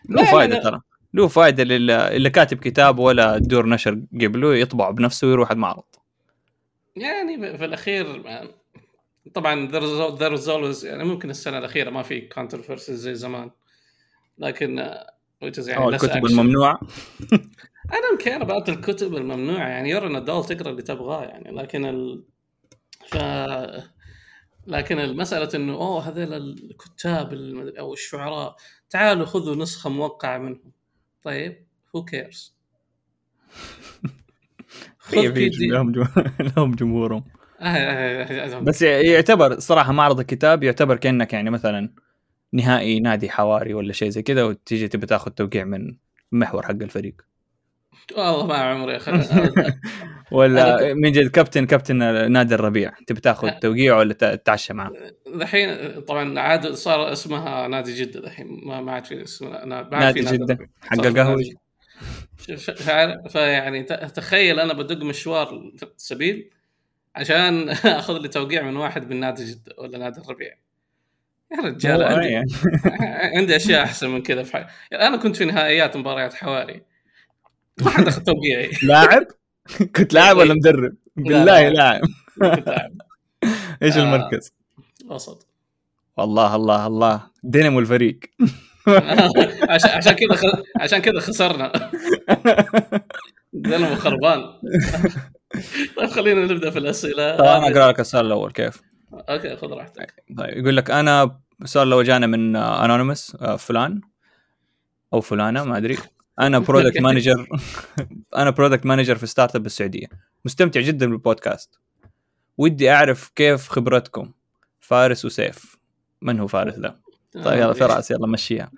له 0.09 0.31
فائده 0.31 0.63
ترى. 0.63 0.81
له 1.13 1.27
فائده 1.27 1.63
اللي 1.63 2.29
كاتب 2.29 2.57
كتاب 2.57 2.99
ولا 2.99 3.37
دور 3.37 3.69
نشر 3.69 4.01
قبله 4.21 4.55
يطبع 4.55 4.89
بنفسه 4.89 5.27
ويروح 5.27 5.51
المعرض 5.51 5.83
يعني 6.95 7.57
في 7.57 7.65
الأخير 7.65 8.23
طبعا 9.33 9.67
they're 10.15 10.51
always 10.53 10.85
يعني 10.85 11.03
ممكن 11.03 11.29
السنة 11.29 11.57
الأخيرة 11.57 11.89
ما 11.89 12.03
في 12.03 12.21
controversy 12.21 12.95
زي 12.95 13.15
زمان. 13.15 13.51
لكن 14.37 14.79
يعني 15.41 15.87
الكتب 15.87 16.25
الممنوعة. 16.25 16.79
أنا 17.93 18.17
care 18.19 18.41
about 18.41 18.69
الكتب 18.69 19.15
الممنوعة. 19.15 19.67
يعني 19.67 19.89
you're 19.89 20.07
an 20.07 20.15
adult 20.15 20.53
تقرأ 20.53 20.71
اللي 20.71 20.81
تبغاه 20.81 21.23
يعني. 21.23 21.51
لكن 21.51 21.85
ال... 21.85 22.23
ف 23.07 23.17
لكن 24.67 24.99
المسألة 24.99 25.49
إنه 25.55 25.73
أوه 25.73 26.09
هذول 26.09 26.33
الكتاب 26.33 27.33
أو 27.79 27.93
الشعراء 27.93 28.55
تعالوا 28.89 29.25
خذوا 29.25 29.55
نسخة 29.55 29.89
موقعة 29.89 30.37
منهم. 30.37 30.71
طيب 31.23 31.65
هو 31.95 32.05
كيرز 32.05 32.55
لهم 36.57 36.75
جمهورهم. 36.75 37.23
بس 38.61 38.81
يعتبر 38.81 39.59
صراحة 39.59 39.91
معرض 39.91 40.19
الكتاب 40.19 40.63
يعتبر 40.63 40.97
كأنك 40.97 41.33
يعني 41.33 41.49
مثلا 41.49 41.93
نهائي 42.53 42.99
نادي 42.99 43.29
حواري 43.29 43.73
ولا 43.73 43.93
شيء 43.93 44.09
زي 44.09 44.21
كذا 44.21 44.43
وتيجي 44.43 44.87
تبي 44.87 45.05
تاخذ 45.05 45.31
توقيع 45.31 45.63
من 45.63 45.95
محور 46.31 46.63
حق 46.63 46.71
الفريق. 46.71 47.21
والله 48.17 48.45
ما 48.45 48.55
عمري 48.55 48.99
ولا 50.31 50.93
من 50.93 51.11
جد 51.11 51.27
كابتن 51.27 51.65
كابتن 51.65 52.31
نادي 52.31 52.55
الربيع 52.55 52.91
تبي 53.07 53.21
تاخذ 53.21 53.47
أه. 53.47 53.59
توقيع 53.59 53.97
ولا 53.97 54.13
تتعشى 54.13 54.73
معاه 54.73 54.91
الحين 55.35 56.01
طبعا 56.01 56.39
عاد 56.39 56.67
صار 56.67 57.11
اسمها 57.11 57.67
نادي 57.67 57.93
جدة 57.93 58.19
الحين 58.19 58.61
ما 58.65 58.81
ما 58.81 58.91
عاد 58.91 59.05
في 59.05 59.23
اسم 59.23 59.49
ما 59.49 59.75
عاد 59.75 60.13
في 60.13 60.21
نادي 60.21 60.37
جدة. 60.37 60.69
حق 60.81 61.05
القهوة. 61.05 61.43
فيعني 63.29 63.83
تخيل 63.83 64.59
أنا 64.59 64.73
بدق 64.73 65.05
مشوار 65.05 65.71
سبيل 65.97 66.49
عشان 67.15 67.69
أخذ 67.99 68.17
لي 68.17 68.27
توقيع 68.27 68.61
من 68.61 68.77
واحد 68.77 69.09
من 69.09 69.19
نادي 69.19 69.45
جده 69.45 69.75
ولا 69.77 69.97
نادي 69.97 70.21
الربيع. 70.21 70.53
يا 71.51 71.61
رجال 71.61 72.03
عندي. 72.03 72.35
عندي 73.37 73.55
أشياء 73.55 73.83
أحسن 73.83 74.09
من 74.09 74.21
كذا 74.21 74.43
في 74.43 74.57
حي... 74.57 74.65
أنا 74.93 75.17
كنت 75.17 75.35
في 75.35 75.45
نهائيات 75.45 75.97
مباريات 75.97 76.33
حواري. 76.33 76.81
ما 77.81 77.89
حد 77.89 78.07
أخذ 78.07 78.23
توقيعي. 78.23 78.71
لاعب؟ 78.87 79.27
كنت 79.95 80.13
لاعب 80.13 80.37
ولا 80.37 80.53
مدرب؟ 80.53 80.95
بالله 81.15 81.69
لا. 81.69 81.69
لاعب. 81.69 82.01
إيش 83.83 83.97
آه. 83.97 84.03
المركز؟ 84.03 84.53
وسط. 85.05 85.47
والله 86.17 86.55
الله 86.55 86.87
الله. 86.87 87.21
دينامو 87.43 87.79
الفريق. 87.79 88.19
عشان 89.69 89.89
عشان 89.89 90.13
كذا. 90.13 90.63
عشان 90.79 90.99
كذا 90.99 91.19
خسرنا. 91.19 91.91
دينامو 93.53 93.95
خربان. 93.95 94.39
طيب 95.97 96.09
خلينا 96.09 96.45
نبدأ 96.45 96.69
في 96.69 96.79
الأسئلة. 96.79 97.37
طيب 97.37 97.47
أنا 97.47 97.67
أقرأ 97.67 97.91
لك 97.91 97.99
السؤال 97.99 98.25
الأول 98.25 98.51
كيف؟ 98.51 98.81
okay 99.13 99.55
خذ 99.55 99.67
راحتك. 99.67 100.23
طيب 100.37 100.57
يقول 100.57 100.77
لك 100.77 100.91
أنا 100.91 101.39
السؤال 101.61 101.87
الأول 101.87 102.05
جانا 102.05 102.27
من 102.27 102.55
anonymous 102.55 103.35
فلان 103.35 104.01
أو 105.13 105.21
فلانة 105.21 105.63
ما 105.63 105.77
أدري. 105.77 105.97
أنا 106.39 106.59
product 106.69 107.01
manager 107.01 107.47
أنا 108.37 108.49
product 108.49 108.85
manager 108.85 109.15
في 109.15 109.25
startup 109.25 109.63
بالسعودية. 109.63 110.07
مستمتع 110.45 110.81
جدا 110.81 111.09
بالبودكاست. 111.09 111.79
ودي 112.57 112.91
أعرف 112.91 113.31
كيف 113.35 113.69
خبرتكم. 113.69 114.31
فارس 114.79 115.25
وسيف. 115.25 115.77
من 116.21 116.39
هو 116.39 116.47
فارس 116.47 116.73
ذا 116.73 116.99
طيب 117.33 117.59
يلا 117.59 117.73
فراس 117.73 118.11
يلا 118.11 118.27
مشيها. 118.27 118.71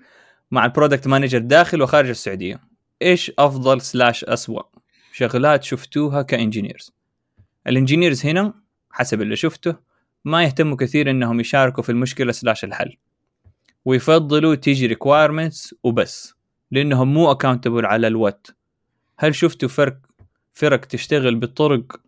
مع 0.51 0.65
ال 0.65 0.71
product 0.71 1.07
manager 1.07 1.39
داخل 1.39 1.81
وخارج 1.81 2.09
السعودية. 2.09 2.59
إيش 3.01 3.31
أفضل 3.39 3.81
slash 3.81 4.23
أسوأ؟ 4.23 4.72
شغلات 5.13 5.63
شفتوها 5.63 6.21
ك 6.21 6.28
engineers. 6.28 6.91
ال 7.67 7.73
engineers 7.73 8.25
هنا 8.25 8.53
حسب 8.91 9.21
اللي 9.21 9.35
شفته 9.35 9.75
ما 10.25 10.43
يهتموا 10.43 10.77
كثير 10.77 11.09
إنهم 11.09 11.39
يشاركوا 11.39 11.83
في 11.83 11.91
المشكلة 11.91 12.31
slash 12.31 12.63
الحل. 12.63 12.97
ويفضلوا 13.85 14.55
تيجي 14.55 14.85
requirements 14.85 15.75
وبس 15.83 16.33
لأنهم 16.71 17.13
مو 17.13 17.31
accountable 17.31 17.85
على 17.85 18.07
ال 18.07 18.14
what. 18.14 18.47
هل 19.19 19.35
شفتوا 19.35 19.69
فرق 19.69 19.97
فرق 20.53 20.79
تشتغل 20.79 21.35
بطرق 21.35 22.01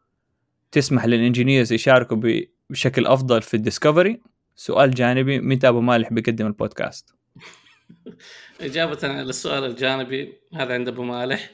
تسمح 0.72 1.06
لل 1.06 1.18
engineers 1.18 1.74
يشاركوا 1.74 2.18
بشكل 2.70 3.08
أفضل 3.08 3.42
في 3.42 3.54
ال 3.54 3.60
discovery؟ 3.60 4.22
سؤال 4.56 4.92
جانبي 4.92 5.40
متى 5.40 5.68
ابو 5.68 5.82
مالح 5.82 6.14
بيقدم 6.14 6.48
البودكاست؟ 6.48 7.14
إجابة 8.62 9.00
على 9.04 9.22
السؤال 9.22 9.64
الجانبي 9.64 10.34
هذا 10.54 10.74
عند 10.74 10.88
أبو 10.88 11.04
مالح. 11.04 11.52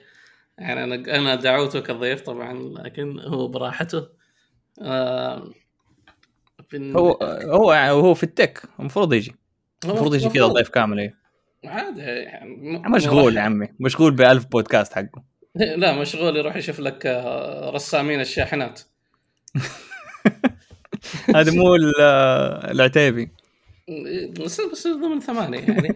يعني 0.62 0.84
أنا 0.84 0.96
أنا 1.18 1.36
دعوته 1.36 1.80
كضيف 1.80 2.22
طبعا 2.22 2.54
لكن 2.54 3.20
هو 3.20 3.48
براحته. 3.48 4.08
آه 4.82 5.52
بن- 6.72 6.96
هو 6.98 7.12
هو 7.44 7.74
يعني 7.74 7.92
هو 7.92 8.14
في 8.14 8.24
ال 8.24 8.32
tech 8.32 8.64
المفروض 8.80 9.14
يجي. 9.14 9.36
المفروض 9.86 10.16
يجي 10.16 10.30
كذا 10.30 10.46
ضيف 10.48 10.70
كامل 10.70 11.00
إيه. 11.00 11.16
عادي 11.66 12.02
يعني 12.02 12.50
م- 12.56 12.92
مشغول 12.96 13.38
يا 13.38 13.42
عمي 13.42 13.68
مشغول 13.80 14.12
بألف 14.16 14.46
بودكاست 14.46 14.94
حقه. 14.94 15.24
لا 15.56 16.00
مشغول 16.00 16.38
يروح 16.38 16.56
يشوف 16.56 16.80
لك 16.80 17.06
آه، 17.06 17.70
رسامين 17.70 18.20
الشاحنات 18.22 18.82
هذا 21.36 21.52
مو 21.52 21.76
ال- 21.76 22.02
العتيبي. 22.72 23.32
بس 24.46 24.62
بس 24.62 24.88
ضمن 24.88 25.20
ثمانية 25.20 25.60
يعني. 25.60 25.96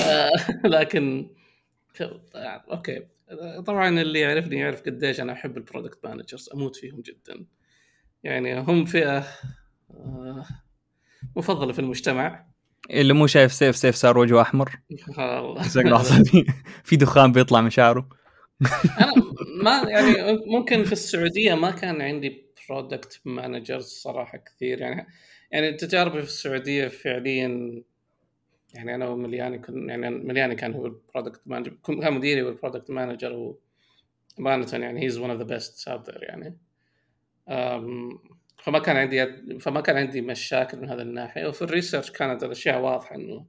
لكن 0.74 1.30
okay. 2.70 3.02
طبعا 3.66 4.00
اللي 4.00 4.20
يعرفني 4.20 4.56
يعرف 4.56 4.82
قديش 4.82 5.20
أنا 5.20 5.32
أحب 5.32 5.56
ال 5.56 5.61
product 5.61 5.98
managers 6.04 6.50
أموت 6.54 6.76
فيهم 6.76 7.00
جدا. 7.00 7.46
يعني 8.22 8.60
هم 8.60 8.84
فئة 8.84 9.26
آه، 9.90 10.44
مفضلة 11.36 11.72
في 11.72 11.78
المجتمع. 11.78 12.48
اللي 12.90 13.12
مو 13.12 13.26
شايف 13.26 13.52
سيف 13.52 13.76
سيف 13.76 13.94
صار 13.94 14.18
وجهه 14.18 14.40
أحمر. 14.40 14.80
في 16.84 16.96
دخان 16.96 17.32
بيطلع 17.32 17.60
من 17.60 17.70
شعره. 17.70 18.08
أنا 19.00 19.12
ما 19.62 19.90
يعني 19.90 20.38
ممكن 20.46 20.84
في 20.84 20.92
السعودية 20.92 21.54
ما 21.54 21.70
كان 21.70 22.02
عندي 22.02 22.48
product 22.68 23.20
managers 23.24 23.86
صراحة 23.86 24.38
كثير. 24.38 24.80
يعني 24.80 25.06
يعني 25.50 25.72
تجاربي 25.72 26.22
في 26.22 26.28
السعودية 26.28 26.88
فعليا 26.88 27.82
يعني 28.78 28.94
أنا 28.94 29.08
وملياني 29.08 29.58
كن 29.58 29.88
يعني 29.88 30.10
ملياني 30.10 30.54
كان 30.54 30.72
هو 30.72 30.86
ال 30.86 30.93
product 30.93 31.40
manager 31.46 31.76
كان 31.84 32.14
مديري 32.14 32.42
هو 32.42 32.48
ال 32.48 32.53
product 32.53 32.90
manager 32.90 33.56
وامانه 34.38 34.66
يعني 34.72 35.02
he's 35.02 35.18
one 35.18 35.30
of 35.30 35.38
the 35.38 35.44
best 35.44 35.88
out 35.88 36.10
there 36.10 36.22
يعني. 36.22 36.58
فما 38.64 38.78
كان 38.78 38.96
عندي 38.96 39.58
فما 39.58 39.80
كان 39.80 39.96
عندي 39.96 40.20
مشاكل 40.20 40.78
من 40.78 40.88
هذا 40.88 41.02
الناحية. 41.02 41.46
وفي 41.46 41.62
ال 41.62 41.67
research 41.67 42.10
كانت 42.10 42.44
الأشياء 42.44 42.80
واضحة 42.80 43.14
إنه 43.14 43.46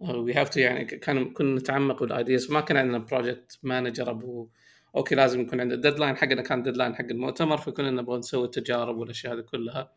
we 0.00 0.34
have 0.34 0.48
to 0.48 0.60
يعني 0.60 0.84
كان 0.84 1.32
كنا 1.32 1.60
نتعمق 1.60 2.02
بال 2.02 2.16
ideas 2.16 2.50
ما 2.50 2.60
كان 2.60 2.76
عندنا 2.76 2.98
project 2.98 3.58
manager 3.62 4.10
أبو 4.10 4.48
okay 4.96 5.14
لازم 5.14 5.40
يكون 5.40 5.60
عندنا 5.60 5.80
deadline 5.80 6.16
حقنا 6.16 6.42
كان 6.42 6.62
deadline 6.62 6.94
حق 6.94 7.04
المؤتمر 7.04 7.56
فكنا 7.56 7.90
نبغى 7.90 8.18
نسوي 8.18 8.44
التجارب 8.44 8.96
والأشياء 8.96 9.34
هذه 9.34 9.40
كلها. 9.40 9.92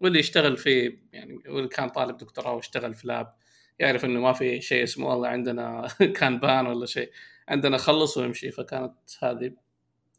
واللي 0.00 0.18
يشتغل 0.18 0.56
في 0.56 0.98
يعني 1.12 1.38
واللي 1.48 1.68
كان 1.68 1.88
طالب 1.88 2.16
دكتوراه 2.16 2.54
واشتغل 2.54 2.94
في 2.94 3.08
lab 3.08 3.34
يعرف 3.78 4.04
إنه 4.04 4.20
ما 4.20 4.32
في 4.32 4.60
شيء 4.60 4.82
اسمه 4.82 5.06
والله 5.06 5.28
عندنا 5.28 5.88
كان 6.18 6.38
plan 6.38 6.66
ولا 6.66 6.86
شيء 6.86 7.10
عندنا 7.48 7.76
خلص 7.76 8.16
ويمشي. 8.16 8.50
فكانت 8.50 8.94
هذه. 9.22 9.52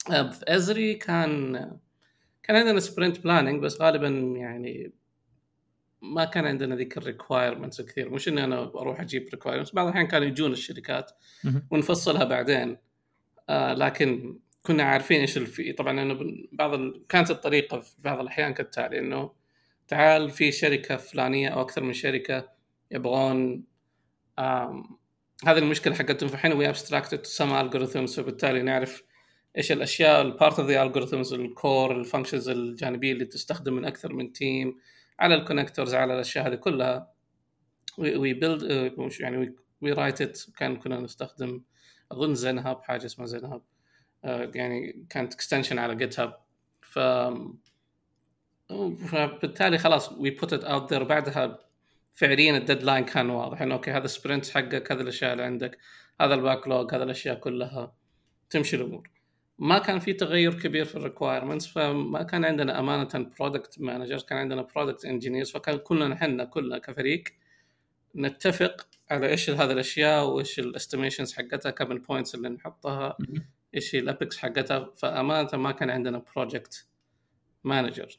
في 0.08 0.44
أزري 0.48 0.94
كان 0.94 1.54
كان 2.44 2.56
عندنا 2.56 2.80
sprint 2.80 3.20
planning 3.20 3.64
بس 3.64 3.82
غالبا 3.82 4.08
يعني 4.38 4.94
ما 6.02 6.26
كان 6.26 6.46
عندنا 6.46 6.76
ذيك 6.76 6.98
ال 6.98 7.04
requirements 7.04 7.82
كثير. 7.82 8.10
مش 8.10 8.28
إني 8.28 8.44
أنا 8.44 8.62
أروح 8.62 9.02
أجيب 9.02 9.30
requirements 9.32 9.74
بعض 9.74 9.86
الأحيان 9.88 10.08
كانوا 10.08 10.28
يجون 10.28 10.52
الشركات. 10.52 11.12
ونفصلها 11.72 12.24
بعدين. 12.24 12.78
آه 13.50 13.74
لكن 13.74 14.40
كنا 14.64 14.84
عارفين 14.84 15.20
إيش 15.22 15.38
الفي 15.38 15.74
طبعا 15.74 16.02
إنه 16.02 16.20
بعض 16.52 16.74
ال... 16.74 17.06
كانت 17.10 17.32
الطريقة 17.32 17.80
في 17.80 17.96
بعض 18.00 18.20
الأحيان 18.20 18.54
كالتالي 18.54 19.00
إنه 19.00 19.32
تعال 19.88 20.30
في 20.30 20.52
شركة 20.52 20.98
فلانية 20.98 21.50
أو 21.50 21.62
أكثر 21.62 21.84
من 21.84 21.94
شركة 21.94 22.50
يبغون. 22.92 23.64
هذه 25.46 25.58
المشكلة 25.58 25.96
حقتهم 25.96 26.30
فالحين 26.30 26.54
we 26.54 26.70
abstracted 26.70 27.26
some 27.26 27.54
algorithms 27.54 28.20
فبالتالي 28.20 28.62
نعرف 28.62 29.04
إيش 29.58 29.72
الأشياء 29.72 30.22
ال 30.22 30.29
part 30.29 30.60
of 30.60 30.70
the 30.70 30.84
algorithms 30.84 31.34
ال 31.34 31.45
core 31.45 31.92
ال 31.92 31.98
functions 31.98 32.50
الجانبية 32.50 33.12
اللي 33.12 33.26
تستخدم 33.26 33.74
من 33.74 33.86
أكثر 33.86 34.14
من 34.14 34.34
team 34.34 34.80
على 35.20 35.36
ال 35.36 35.41
connectors 35.41 35.96
على 35.96 36.14
الأشياء 36.14 36.48
هذه 36.48 36.56
كلها 36.56 37.14
we 37.98 38.34
build 38.34 38.94
مش 38.98 39.20
يعني 39.20 39.56
we 39.82 39.92
write 39.92 40.22
it 40.22 40.42
كان 40.58 40.76
كنا 40.76 41.00
نستخدم 41.00 41.62
أظن 42.12 42.36
ZenHub 42.36 42.84
حاجة 42.84 43.06
اسمها 43.06 43.28
ZenHub 43.28 43.62
آه، 44.26 44.52
يعني 44.56 45.06
كانت 45.10 45.34
extension 45.34 45.80
على 45.80 45.96
GitHub 45.96 46.38
ف 46.82 47.00
فبالتالي 49.10 49.78
خلاص 49.78 50.12
we 50.12 50.30
put 50.30 50.54
it 50.54 50.64
out 50.64 50.94
there 50.94 51.04
بعدها 51.04 51.69
فعليا 52.20 52.58
ال 52.58 52.63
deadline 52.63 53.06
كان 53.06 53.30
واضح 53.30 53.62
إنه 53.62 53.76
okay 53.76 53.92
هذا 53.92 54.08
sprint 54.08 54.50
حقك 54.50 54.92
هذه 54.92 55.02
الأشياء 55.02 55.34
اللي 55.34 55.44
عندك 55.44 55.78
هذا 56.22 56.34
ال 56.34 56.68
backlog 56.68 56.94
هذه 56.94 57.04
الأشياء 57.04 57.40
كلها. 57.40 57.96
تمشي 58.50 58.76
الأمور. 58.76 59.10
ما 59.60 59.80
كان 59.80 60.00
في 60.00 60.14
تغير 60.14 60.60
كبير 60.60 60.86
في 60.86 60.96
ال 60.96 61.01
requirements 61.01 61.68
فما 61.68 62.24
كان 62.24 62.46
عندنا 62.46 62.80
أمانة 62.80 63.32
product 63.40 63.82
managers 63.82 64.24
كان 64.24 64.38
عندنا 64.38 64.62
product 64.62 65.06
engineers 65.06 65.52
فكان 65.52 65.78
كلنا 65.78 66.14
إحنا 66.14 66.46
كلنا 66.46 66.78
كفريق 66.78 67.24
نتفق 68.16 68.88
على 69.12 69.30
إيش 69.30 69.50
هذه 69.50 69.72
الأشياء 69.72 70.28
وإيش 70.28 70.60
ال 70.60 70.66
estimations 70.66 71.34
حقتها 71.34 71.70
كم 71.70 71.92
ال 71.92 71.98
points 71.98 72.36
اللي 72.36 72.50
نحطها 72.50 73.18
إيش 73.76 73.96
ال 73.96 74.03
epics 74.03 74.38
حقتها. 74.38 74.92
فأمانة 74.96 75.50
ما 75.54 75.72
كان 75.72 75.90
عندنا 75.90 76.24
project 76.36 76.88
manager 77.64 78.18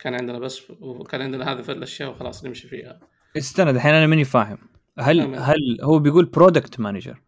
كان 0.00 0.14
عندنا 0.14 0.38
بس 0.38 0.70
وكان 0.70 1.22
عندنا 1.22 1.52
هذه 1.52 1.70
الأشياء 1.70 2.10
وخلاص 2.10 2.44
نمشي 2.44 2.68
فيها. 2.68 3.00
استنى 3.36 3.70
الحين 3.70 3.94
أنا 3.94 4.06
ماني 4.06 4.24
فاهم 4.24 4.58
هل. 4.98 5.34
هل 5.34 5.78
هو 5.82 5.98
بيقول 5.98 6.24
product 6.24 6.80
manager 6.80 7.20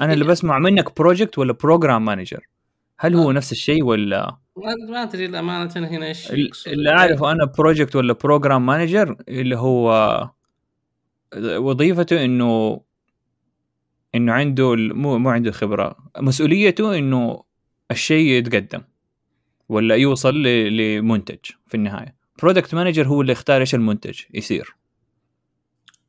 أنا 0.00 0.12
اللي 0.12 0.24
إيه. 0.24 0.30
بسمع 0.30 0.58
منك 0.58 0.96
project 0.96 1.38
ولا 1.38 1.52
program 1.52 2.04
manager 2.04 2.48
هل 2.98 3.14
هو 3.14 3.30
آه. 3.30 3.32
نفس 3.32 3.52
الشيء 3.52 3.84
ولا 3.84 4.36
ما 4.88 5.02
أدري 5.02 5.26
الامانه 5.26 5.70
هنا 5.76 6.06
إيش. 6.06 6.30
اللي 6.66 6.90
أعرفه 6.90 7.32
أنا 7.32 7.44
project 7.44 7.96
ولا 7.96 8.12
program 8.12 8.66
manager 8.66 9.16
اللي 9.28 9.56
هو 9.56 10.30
وظيفته 11.36 12.24
انه 12.24 12.80
إنه 14.14 14.32
عنده 14.32 14.74
مو 14.74 15.18
مو 15.18 15.30
عنده 15.30 15.50
خبرة 15.50 15.96
مسؤوليته 16.18 16.98
إنه 16.98 17.42
الشيء 17.90 18.26
يتقدم 18.26 18.82
ولا 19.68 19.94
يوصل 19.94 20.42
لمنتج 20.42 21.38
في 21.66 21.74
النهاية 21.74 22.14
product 22.42 22.74
manager 22.74 23.06
هو 23.06 23.20
اللي 23.20 23.32
يختار 23.32 23.60
إيش 23.60 23.74
المنتج 23.74 24.20
يصير 24.34 24.77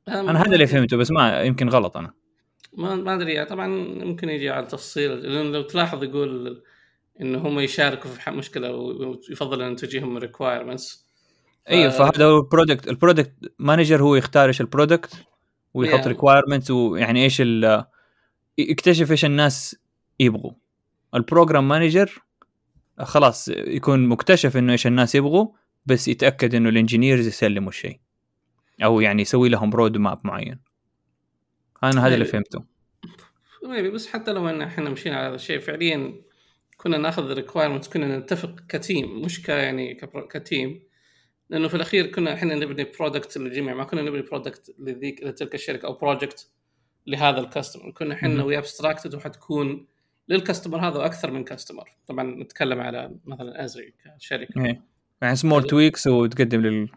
أنا 0.09 0.41
هذا 0.41 0.53
اللي 0.53 0.67
فهمته 0.67 0.97
بس 0.97 1.11
ما 1.11 1.41
يمكن 1.41 1.69
غلط 1.69 1.97
أنا. 1.97 2.13
ما 2.77 2.95
ما 2.95 3.15
أدري 3.15 3.45
طبعا 3.45 3.67
ممكن 4.05 4.29
يجي 4.29 4.49
على 4.49 4.65
تفصيل 4.65 5.11
لأن 5.11 5.51
لو 5.51 5.61
تلاحظ 5.61 6.03
يقول 6.03 6.63
إنه 7.21 7.39
هم 7.39 7.59
يشاركوا 7.59 8.11
في 8.11 8.31
مشكلة 8.31 8.71
ويفضل 8.71 9.61
إن 9.61 9.75
تجيهم 9.75 10.17
requirements 10.17 11.09
أيوه 11.69 11.89
فهذا 11.89 12.25
هو 12.25 12.37
ال 12.37 12.43
product 12.43 12.87
ال 12.87 12.93
product 12.93 13.33
manager 13.59 14.01
هو 14.01 14.15
يختار 14.15 14.47
إيش 14.47 14.61
ال 14.61 14.68
product 14.68 15.13
ويحط 15.73 16.03
Yeah. 16.03 16.07
requirements 16.07 16.71
ويعني 16.71 17.23
إيش 17.23 17.41
ال 17.41 17.85
يكتشف 18.57 19.11
إيش 19.11 19.25
الناس 19.25 19.75
يبغوا. 20.19 20.51
ال 21.15 21.22
program 21.22 21.67
manager 21.67 22.23
خلاص 22.99 23.47
يكون 23.47 24.07
مكتشف 24.07 24.57
إنه 24.57 24.71
إيش 24.71 24.87
الناس 24.87 25.15
يبغوا 25.15 25.47
بس 25.85 26.07
يتأكد 26.07 26.55
إنه 26.55 26.69
ال 26.69 26.75
engineers 26.75 27.27
يسلموا 27.27 27.69
الشيء. 27.69 27.99
أو 28.83 28.99
يعني 28.99 29.21
يسوي 29.21 29.49
لهم 29.49 29.73
roadmap 29.73 30.19
معين 30.23 30.59
أنا 31.83 32.07
هذا 32.07 32.13
اللي 32.13 32.25
Maybe. 32.25 32.29
فهمته 32.29 32.63
بس 33.93 34.07
حتى 34.07 34.33
لو 34.33 34.49
إن 34.49 34.61
إحنا 34.61 34.89
مشينا 34.89 35.15
على 35.15 35.27
هذا 35.27 35.35
الشيء 35.35 35.59
فعليا 35.59 36.13
كنا 36.77 36.97
نأخذ 36.97 37.33
requirements 37.33 37.89
كنا 37.89 38.17
نتفق 38.17 38.59
ك 38.69 38.80
team 38.80 39.21
مش 39.21 39.43
ك 39.43 39.49
يعني 39.49 39.97
ك 40.29 40.40
team 40.40 40.83
لأنه 41.49 41.67
في 41.67 41.75
الأخير 41.75 42.07
كنا 42.07 42.33
إحنا 42.33 42.55
نبني 42.55 42.83
product 42.99 43.37
للجميع 43.37 43.73
ما 43.73 43.83
كنا 43.83 44.01
نبني 44.01 44.21
product 44.21 44.75
لذيك 44.79 45.23
لتلك 45.23 45.55
الشركة 45.55 45.85
أو 45.85 45.93
project 45.93 46.49
لهذا 47.07 47.39
الكاستمر 47.39 47.91
كنا 47.91 48.13
إحنا. 48.13 48.43
وي 48.43 48.57
ابستراكتد 48.57 49.15
وحتكون 49.15 49.87
للكاستمر 50.29 50.77
هذا 50.87 50.97
وأكثر 50.97 51.31
من 51.31 51.43
كاستمر 51.43 51.89
طبعا 52.07 52.23
نتكلم 52.23 52.79
على 52.79 53.15
مثلا 53.25 53.63
ازري 53.63 53.93
كشركة 54.19 54.65
إيه. 54.65 54.81
يعني 55.21 55.35
سمول. 55.35 55.63
تويكس 55.63 56.07
وتقدم 56.07 56.61
لل 56.61 56.89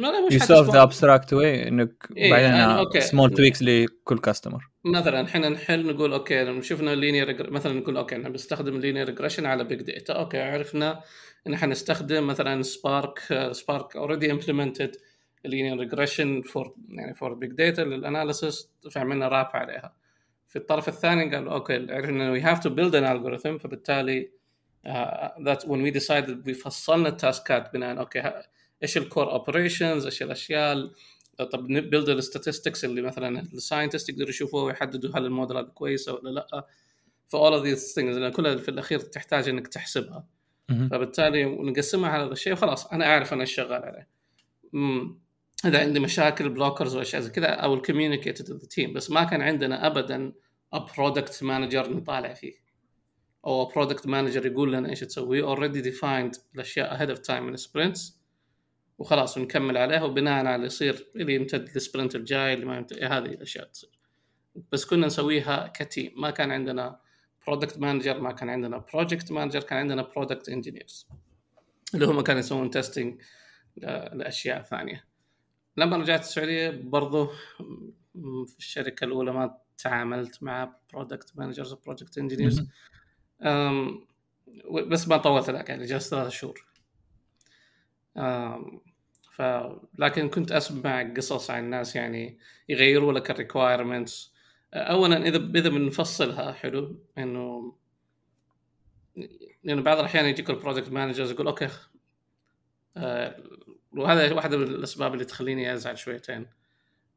لا 0.00 0.06
لا 0.06 0.26
مش 0.26 0.32
يو 0.32 0.38
سولف 0.38 0.66
ذا 0.70 0.72
small- 0.72 0.82
ابستراكت 0.82 1.32
واي 1.32 1.68
انك 1.68 2.08
إيه، 2.16 2.30
بعدين 2.30 2.50
يعني. 2.50 3.00
سمول 3.00 3.30
تويكس 3.30 3.62
لكل 3.62 4.18
كاستمر 4.18 4.68
مثلا 4.84 5.24
إحنا 5.26 5.48
نحل 5.48 5.86
نقول 5.86 6.12
أوكي 6.12 6.44
لما 6.44 6.62
شفنا 6.62 6.94
لينير 6.94 7.50
مثلا 7.52 7.72
نقول 7.72 7.96
أوكي 7.96 8.14
إحنا 8.16 8.28
بنستخدم 8.28 8.78
لينير 8.78 9.06
ريجريشن 9.06 9.46
على 9.46 9.64
بيج 9.64 9.82
داتا 9.82 10.12
أوكي 10.12 10.38
عرفنا 10.42 11.00
ان 11.46 11.54
إحنا 11.54 11.68
نستخدم 11.68 12.26
مثلا 12.26 12.62
سبارك 12.62 13.18
سبارك 13.52 13.96
اوريدي 13.96 14.30
امبلمنتد 14.32 14.96
linear 15.44 15.78
regression 15.78 16.42
for 16.42 16.74
يعني 16.88 17.14
for 17.14 17.34
big 17.34 17.50
data 17.52 17.80
لل 17.82 18.00
analysis 18.00 18.70
فعملنا 18.90 19.28
wrap 19.28 19.48
عليها 19.54 19.94
في 20.48 20.56
الطرف 20.56 20.88
الثاني 20.88 21.34
قالوا 21.34 21.52
okay 21.52 21.86
عرفنا 21.90 22.30
we 22.30 22.40
have 22.40 22.58
to 22.58 22.70
build 22.70 22.94
an 22.94 23.04
algorithm 23.16 23.58
فبالتالي 23.58 24.30
that 25.42 25.68
when 25.68 25.82
we 25.82 25.90
decided 25.90 26.52
فصلنا 26.52 27.08
التاسكات 27.08 27.72
بناء 27.72 27.98
okay 27.98 28.32
إيش 28.82 28.96
ال 28.96 29.03
core 29.03 29.32
operations 29.32 30.04
إيش 30.04 30.22
الأشياء 30.22 30.72
ال- 30.72 30.94
طب 31.52 31.70
نبيلد 31.70 32.08
ال 32.08 32.15
statistics 32.15 32.84
اللي 32.84 33.02
مثلا 33.02 33.40
ال 33.40 33.47
scientist 33.47 34.08
يقدروا 34.08 34.28
يشوفوها 34.28 34.64
ويحددوا 34.64 35.10
هل 35.16 35.24
الموديل 35.26 35.56
هذا 35.56 35.66
كويسه 35.66 36.14
ولا 36.14 36.30
لا 36.30 36.66
ف 37.28 37.34
all 37.34 37.52
of 37.52 37.62
these 37.64 37.94
things 37.94 38.16
لأن 38.16 38.32
كلها 38.32 38.56
في 38.56 38.68
الأخير 38.68 38.98
تحتاج 38.98 39.48
إنك 39.48 39.68
تحسبها. 39.68 40.26
فبالتالي 40.90 41.44
نقسمها 41.44 42.10
على 42.10 42.24
هذا 42.24 42.32
الشيء 42.32 42.52
وخلاص 42.52 42.86
أنا 42.86 43.06
أعرف 43.06 43.32
أنا 43.32 43.40
إيش 43.40 43.54
شغال 43.54 43.82
عليه. 43.82 44.08
إذا 45.64 45.80
عندي 45.80 46.00
مشاكل 46.00 46.48
blockers 46.48 46.96
وأشياء 46.96 47.22
زي 47.22 47.30
كذا 47.30 47.46
أو 47.46 47.74
ال 47.74 47.81
communicated 47.81 48.58
team 48.58 48.92
بس 48.92 49.10
ما 49.10 49.24
كان 49.24 49.42
عندنا 49.42 49.86
ابدا 49.86 50.32
product 50.72 51.42
manager 51.42 51.90
نطالع 51.92 52.34
فيه. 52.34 52.54
أو 53.46 53.64
product 53.64 54.06
manager 54.06 54.46
يقول 54.46 54.72
لنا 54.72 54.90
إيش 54.90 55.00
تسوي. 55.00 55.42
already 55.42 55.80
defined 55.80 56.36
الأشياء 56.54 56.98
ahead 56.98 57.08
of 57.08 57.18
time 57.18 57.46
من 57.46 57.56
sprints 57.56 58.19
وخلاص 59.00 59.38
ونكمل 59.38 59.76
عليها 59.76 60.02
وبناء 60.02 60.46
على 60.46 60.66
يصير 60.66 61.06
اللي 61.16 61.34
يمتد 61.34 61.70
لل 61.74 61.84
sprint 61.84 62.14
الجاي 62.14 62.54
اللي 62.54 62.66
ما 62.66 62.76
يمتد 62.76 63.04
هذه 63.04 63.18
الأشياء 63.18 63.66
تصير. 63.66 63.90
بس 64.72 64.84
كنا 64.84 65.06
نسويها 65.06 65.72
ك 65.74 65.82
team 65.82 66.12
ما 66.16 66.30
كان 66.30 66.50
عندنا 66.50 67.00
product 67.46 67.78
manager 67.78 68.20
ما 68.20 68.32
كان 68.32 68.50
عندنا 68.50 68.78
project 68.78 69.32
manager 69.32 69.60
كان 69.60 69.78
عندنا 69.78 70.02
product 70.02 70.48
engineers 70.48 71.08
اللي 71.94 72.06
هم 72.06 72.20
كانوا 72.20 72.40
يسوون 72.40 72.70
testing 72.70 73.22
لأشياء 74.12 74.62
ثانية. 74.62 75.04
لما 75.76 75.96
رجعت 75.96 76.20
السعودية 76.20 76.70
برضو 76.70 77.26
في 78.46 78.58
الشركة 78.58 79.04
الأولى 79.04 79.32
ما 79.32 79.58
تعاملت 79.78 80.42
مع 80.42 80.76
product 80.92 81.32
managers 81.38 81.72
و 81.72 81.78
project 81.78 82.18
engineers. 82.18 82.68
بس 84.86 85.08
ما 85.08 85.16
طولت 85.16 85.50
ذاك 85.50 85.68
يعني 85.68 85.84
جلست 85.84 86.10
ثلاث 86.10 86.32
شهور. 86.32 86.66
ف 89.30 89.42
لكن 89.98 90.28
كنت 90.28 90.52
أسمع 90.52 91.12
قصص 91.16 91.50
عن 91.50 91.70
ناس 91.70 91.96
يعني 91.96 92.38
يغيروا 92.68 93.12
لك 93.12 93.30
ال 93.30 93.38
requirements 93.38 94.32
اولا 94.74 95.28
إذا 95.28 95.36
إذا 95.36 95.68
بنفصلها 95.68 96.52
حلو 96.52 96.96
إنه 97.18 97.74
لأنه 99.64 99.82
بعض 99.82 99.98
الأحيان 99.98 100.24
يجيك 100.24 100.50
ال 100.50 100.55
project 100.55 100.92
managers 100.92 101.30
يقول 101.30 101.46
okay 101.46 101.68
آه، 102.96 103.42
وهذا 103.92 104.32
واحدة 104.32 104.56
من 104.56 104.62
الأسباب 104.62 105.14
اللي 105.14 105.24
تخليني 105.24 105.74
أزعل 105.74 105.98
شويتين. 105.98 106.46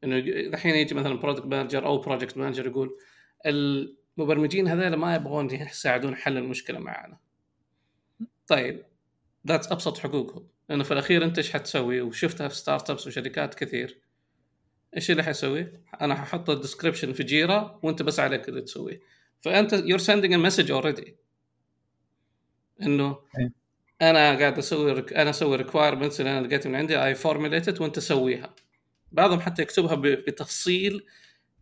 إنه 0.04 0.16
الحين 0.18 0.74
يجي 0.74 0.94
مثلا 0.94 1.14
project 1.14 1.46
manager 1.46 1.86
أو 1.86 1.98
project 1.98 2.36
manager 2.36 2.66
يقول 2.66 2.98
المبرمجين 3.46 4.68
هذول 4.68 4.94
ما 4.94 5.14
يبغون 5.14 5.50
يساعدون 5.50 6.16
حل 6.16 6.36
المشكلة 6.36 6.78
معنا 6.78 7.18
طيب 8.46 8.84
that's 9.46 9.72
أبسط 9.72 9.98
حقوقهم. 9.98 10.48
لأنه 10.68 10.84
في 10.84 10.92
الأخير 10.92 11.24
أنت 11.24 11.38
إيش 11.38 11.52
حتسوي؟ 11.52 12.00
وشفتها 12.00 12.48
في 12.48 12.56
startups 12.56 13.06
وشركات 13.06 13.54
كثير. 13.54 14.00
إيش 14.96 15.10
اللي 15.10 15.22
حيسوي؟ 15.22 15.72
أنا 16.00 16.14
ححط 16.14 16.50
ال 16.50 16.55
description 16.55 17.12
في 17.12 17.22
جيرا 17.22 17.80
وأنت 17.82 18.02
بس 18.02 18.20
عليك 18.20 18.48
اللي 18.48 18.60
تسويه 18.60 19.00
فأنت 19.40 19.72
you're 19.72 19.98
sending 19.98 20.34
message 20.34 20.70
already 20.70 21.16
إنه 22.82 23.18
إيه. 23.38 23.52
أنا 24.02 24.38
قاعد 24.38 24.58
أسوي 24.58 24.92
رك... 24.92 25.12
أنا 25.12 25.30
أسوي 25.30 25.56
requirements 25.56 26.20
اللي 26.20 26.38
أنا 26.38 26.46
لقيتها 26.46 26.68
من 26.70 26.74
عندي 26.76 27.04
I 27.04 27.14
formulated 27.14 27.80
وأنت 27.80 27.98
سويها. 27.98 28.54
بعضهم 29.12 29.40
حتى 29.40 29.62
يكتبها 29.62 29.94
ب... 29.94 30.02
بتفصيل 30.02 31.06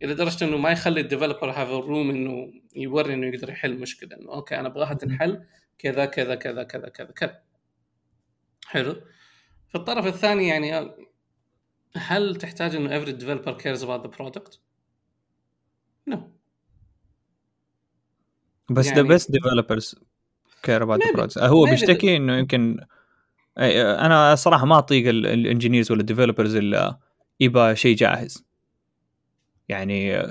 إلى 0.03 0.13
درجه 0.13 0.45
إنه 0.45 0.57
ما 0.57 0.71
يخلي 0.71 1.01
ال 1.01 1.06
developer 1.06 1.51
have 1.51 1.69
room 1.69 2.09
إنه 2.09 2.53
يوري 2.75 3.13
إنه 3.13 3.27
يقدر 3.27 3.49
يحل 3.49 3.79
مشكلة 3.79 4.15
إنه 4.17 4.33
okay 4.33 4.59
أنا 4.59 4.67
ابغاها 4.67 4.93
تنحل 4.93 5.43
كذا 5.77 6.05
كذا 6.05 6.35
كذا 6.35 6.63
كذا 6.63 6.89
كذا 6.89 7.11
كذا. 7.11 7.41
حلو 8.73 8.93
في 9.69 9.75
الطرف 9.75 10.05
الثاني 10.05 10.47
يعني 10.47 10.91
هل 11.97 12.35
تحتاج 12.35 12.75
إنه 12.75 12.89
every 12.99 13.09
developer 13.19 13.61
cares 13.63 13.81
about 13.83 14.03
the 14.07 14.17
product؟ 14.17 14.57
No 16.13 16.17
بس 18.69 18.87
the 18.87 19.01
best 19.01 19.31
developers 19.31 19.95
care 20.63 20.83
about 20.83 21.03
Maybe. 21.03 21.13
product 21.15 21.37
هو. 21.37 21.65
بيشتكي 21.65 22.17
إنه 22.17 22.37
يمكن 22.37 22.77
أنا 23.57 24.35
صراحة 24.35 24.65
ما 24.65 24.77
أطيق 24.77 25.07
ال 25.09 25.17
engineers 25.17 25.91
ولا 25.91 26.01
ال 26.01 26.06
developers 26.06 26.55
اللي 26.55 26.97
يبغى 27.39 27.75
شيء 27.75 27.95
جاهز 27.95 28.45
يعني 29.69 30.23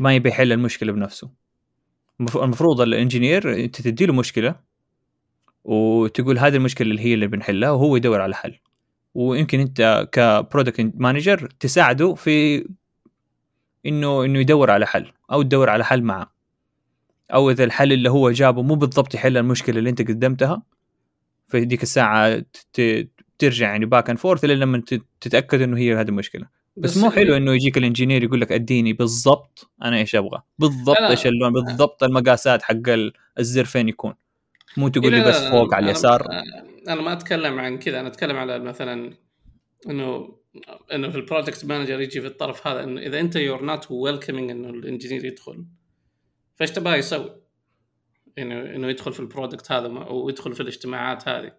ما 0.00 0.14
يبي 0.14 0.28
يحل 0.28 0.52
المشكلة 0.52 0.92
بنفسه 0.92 1.30
المف- 2.20 2.36
المفروض 2.36 2.80
ال 2.80 2.89
engineer 2.89 3.64
انت 3.64 3.80
تدي 3.80 4.06
له 4.06 4.12
مشكلة 4.14 4.60
وتقول 5.64 6.38
هذه 6.38 6.56
المشكلة 6.56 6.90
اللي 6.90 7.02
هي 7.02 7.14
اللي 7.14 7.26
بنحلها 7.26 7.70
وهو 7.70 7.96
يدور 7.96 8.20
على 8.20 8.34
حل. 8.34 8.58
ويمكن 9.14 9.60
أنت 9.60 10.08
ك 10.12 10.22
product 10.22 10.92
manager 10.94 11.48
تساعده 11.60 12.14
في 12.14 12.66
انه 13.86 14.24
إنه 14.24 14.38
يدور 14.38 14.70
على 14.70 14.86
حل 14.86 15.12
أو 15.32 15.42
تدور 15.42 15.70
على 15.70 15.84
حل 15.84 16.02
معه. 16.02 16.34
أو 17.34 17.50
إذا 17.50 17.64
الحل 17.64 17.92
اللي 17.92 18.10
هو 18.10 18.30
جابه 18.30 18.62
مو 18.62 18.74
بالضبط 18.74 19.14
يحل 19.14 19.36
المشكلة 19.36 19.78
اللي 19.78 19.90
أنت 19.90 20.02
قدمتها 20.02 20.62
في 21.48 21.64
ديك 21.64 21.82
الساعة 21.82 22.44
ترجع 23.38 23.68
يعني 23.70 23.86
back 23.86 24.10
and 24.10 24.18
forth 24.18 24.44
لما 24.44 24.82
تتأكد 25.20 25.60
إنه 25.62 25.76
هي 25.78 25.94
هذه 25.94 26.08
المشكلة. 26.08 26.46
بس, 26.76 26.96
مو 26.96 27.10
حلو 27.10 27.36
إنه 27.36 27.52
يجيك 27.54 27.78
ال 27.78 27.83
engineer 27.83 28.22
يقول 28.24 28.40
لك 28.40 28.52
أديني 28.52 28.92
بالضبط 28.92 29.70
أنا 29.82 29.96
إيش 29.96 30.14
أبغى. 30.14 30.42
بالضبط. 30.58 30.96
إيش 30.96 31.26
اللون 31.26 31.52
بالضبط 31.52 32.02
المقاسات 32.02 32.62
حق 32.62 32.88
ال- 32.88 33.12
الزر 33.38 33.64
فين 33.64 33.88
يكون. 33.88 34.14
مو 34.76 34.88
تقول 34.88 35.12
لي 35.12 35.24
بس 35.24 35.44
فوق 35.44 35.74
على 35.74 35.86
أنا- 35.86 35.88
اليسار؟ 35.88 36.26
أنا 36.88 37.00
ما 37.02 37.12
أتكلم 37.12 37.58
عن 37.58 37.78
كذا 37.78 38.00
أنا 38.00 38.08
أتكلم 38.08 38.36
على 38.36 38.58
مثلا 38.58 39.12
إنه 39.90 40.36
إنه 40.94 41.10
في 41.10 41.16
ال 41.16 41.22
project 41.22 41.64
manager 41.64 42.00
يجي 42.00 42.20
في 42.20 42.26
الطرف 42.26 42.66
هذا 42.66 42.84
إنه 42.84 43.00
إذا 43.00 43.20
أنت 43.20 43.36
you're 43.36 43.64
not 43.64 43.90
welcoming 43.90 44.50
إنه 44.50 44.70
ال 44.70 44.76
engineer 44.76 45.24
يدخل 45.24 45.64
فإيش 46.54 46.70
تبغى 46.70 46.98
يسوي؟ 46.98 47.30
إنه 48.38 48.60
إنه 48.60 48.88
يدخل 48.88 49.12
في 49.12 49.20
ال 49.20 49.26
product 49.26 49.72
هذا 49.72 49.88
ويدخل 49.88 50.54
في 50.54 50.60
الاجتماعات 50.60 51.28
هذه. 51.28 51.52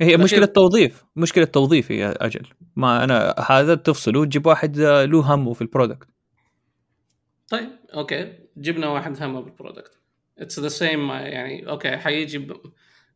هي 0.00 0.16
مشكلة 0.16 0.46
توظيف 0.46 1.04
مشكلة 1.16 1.44
توظيف 1.44 1.90
يا 1.90 2.26
أجل. 2.26 2.46
ما 2.76 3.04
أنا 3.04 3.34
هذا 3.48 3.74
تفصله 3.74 4.20
وتجيب 4.20 4.46
واحد 4.46 4.78
له 4.78 5.34
همه 5.34 5.52
في 5.52 5.62
ال 5.62 5.68
product 5.68 6.08
طيب 7.48 7.68
okay. 7.94 8.32
جبنا 8.56 8.88
واحد 8.88 9.22
همه 9.22 9.40
بال 9.40 9.54
product 9.54 10.01
it's 10.42 10.60
the 10.60 10.68
same 10.68 11.10
يعني 11.10 11.68
okay 11.68 11.96
حيجي 11.96 12.38
ب... 12.38 12.52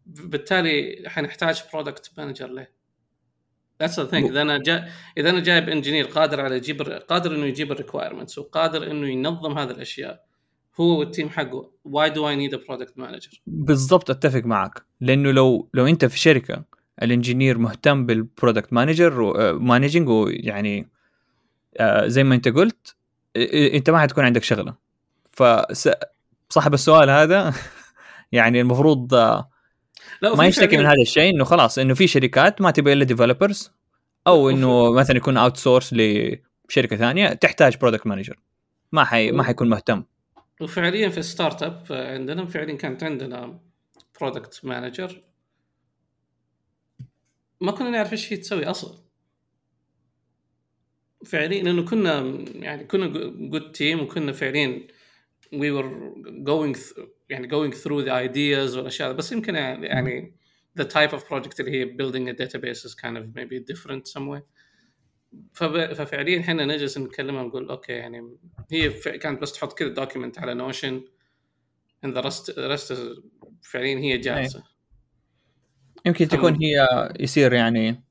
بالتالي 0.06 1.02
حنحتاج 1.06 1.62
product 1.72 2.10
manager 2.18 2.52
ليه؟ 2.52 2.76
that's 3.80 4.00
the 4.00 4.06
thing 4.06 4.30
إذا 4.30 4.42
أنا 4.42 4.58
جا... 4.58 4.88
إذا 5.18 5.30
أنا 5.30 5.40
جايب 5.40 5.68
engineer 5.68 6.04
قادر 6.04 6.40
على 6.40 6.56
يجيب 6.56 6.82
قادر 6.82 7.34
إنه 7.34 7.46
يجيب 7.46 7.72
ال 7.72 7.77
requirements 7.77 8.38
وقادر 8.38 8.90
إنه 8.90 9.08
ينظم 9.08 9.58
هذه 9.58 9.70
الأشياء 9.70 10.26
هو 10.80 10.98
وال 10.98 11.08
team 11.08 11.28
حقه 11.28 11.72
why 11.84 12.10
do 12.10 12.28
I 12.28 12.36
need 12.36 12.54
a 12.54 12.60
product 12.68 12.98
manager 12.98 13.42
بالضبط 13.46 14.10
أتفق 14.10 14.44
معك. 14.44 14.82
لأنه 15.00 15.30
لو 15.30 15.70
لو 15.74 15.86
أنت 15.86 16.04
في 16.04 16.18
شركة 16.18 16.64
ال 17.02 17.08
engineer 17.08 17.58
مهتم 17.58 18.06
بال 18.06 18.21
product 18.21 18.72
manager 18.72 19.32
managing 19.58 20.08
ويعني 20.08 20.88
زي 22.04 22.24
ما 22.24 22.34
أنت 22.34 22.48
قلت 22.48 22.96
أنت 23.74 23.90
ما 23.90 24.00
حتكون 24.00 24.24
عندك 24.24 24.42
شغلة. 24.42 24.74
فصاحب 26.48 26.74
السؤال 26.74 27.10
هذا. 27.10 27.54
يعني 28.32 28.60
المفروض 28.60 29.14
آه، 29.14 29.50
ما 30.22 30.46
يشتكي 30.46 30.76
من 30.76 30.86
هذا 30.86 31.02
الشيء 31.02 31.34
إنه 31.34 31.44
خلاص 31.44 31.78
إنه 31.78 31.94
في 31.94 32.06
شركات 32.06 32.60
ما 32.60 32.70
تبغى 32.70 32.92
إلا 32.92 33.04
developers 33.04 33.72
أو 34.26 34.50
إنه 34.50 34.92
مثلا 34.92 35.16
يكون 35.16 35.36
outsource 35.36 35.92
لشركة 35.92 36.96
ثانية 36.96 37.28
تحتاج 37.28 37.76
product 37.76 38.06
manager 38.06 38.38
ما 38.92 39.04
حي 39.04 39.32
ما 39.32 39.42
حيكون 39.42 39.68
مهتم. 39.68 40.04
وفعليا 40.60 41.08
في 41.08 41.22
startup 41.22 41.84
عندنا 41.90 42.46
فعليا 42.46 42.76
كانت 42.76 43.02
عندنا 43.02 43.60
product 44.20 44.60
manager 44.64 45.22
ما 47.60 47.72
كنا 47.72 47.90
نعرف 47.90 48.12
إيش 48.12 48.32
هي 48.32 48.36
تسوي 48.36 48.66
أصلا. 48.66 49.06
فعليا 51.24 51.62
لأنه 51.62 51.84
كنا 51.84 52.44
يعني 52.54 52.84
كنا 52.84 53.06
good 53.48 53.72
team 53.72 54.00
وكنا 54.00 54.32
فعليا 54.32 54.86
we 55.52 55.70
were 55.70 55.88
going 56.44 56.76
يعني 57.28 57.48
going 57.48 57.72
through 57.72 58.02
the 58.04 58.12
ideas 58.12 58.76
والأشياء 58.76 59.12
بس 59.12 59.32
يمكن 59.32 59.54
يعني 59.54 60.34
the 60.80 60.84
type 60.84 61.12
of 61.12 61.20
project 61.20 61.60
اللي 61.60 61.70
هي 61.70 61.96
building 61.96 62.34
a 62.34 62.36
database 62.42 62.84
is 62.84 62.94
kind 62.94 63.16
of 63.16 63.24
maybe 63.34 63.60
different 63.72 64.06
some 64.06 64.28
way 64.28 64.40
ففعليا 65.52 66.40
إحنا 66.40 66.64
نجلس 66.64 66.98
نتكلم 66.98 67.34
ونقول 67.34 67.68
okay 67.68 67.92
يعني 67.92 68.36
هي 68.72 68.90
كانت 68.90 69.42
بس 69.42 69.52
تحط 69.52 69.72
كذا 69.72 69.88
document 69.88 70.38
على 70.38 70.54
Notion 70.54 71.04
and 72.04 72.12
the 72.12 72.20
rest 72.20 72.58
rest 72.58 73.22
فعليا 73.62 73.98
هي 73.98 74.18
جاهزه 74.18 74.64
يمكن 76.06 76.28
تكون 76.28 76.54
هي 76.54 76.88
يصير 77.20 77.52
يعني 77.52 78.02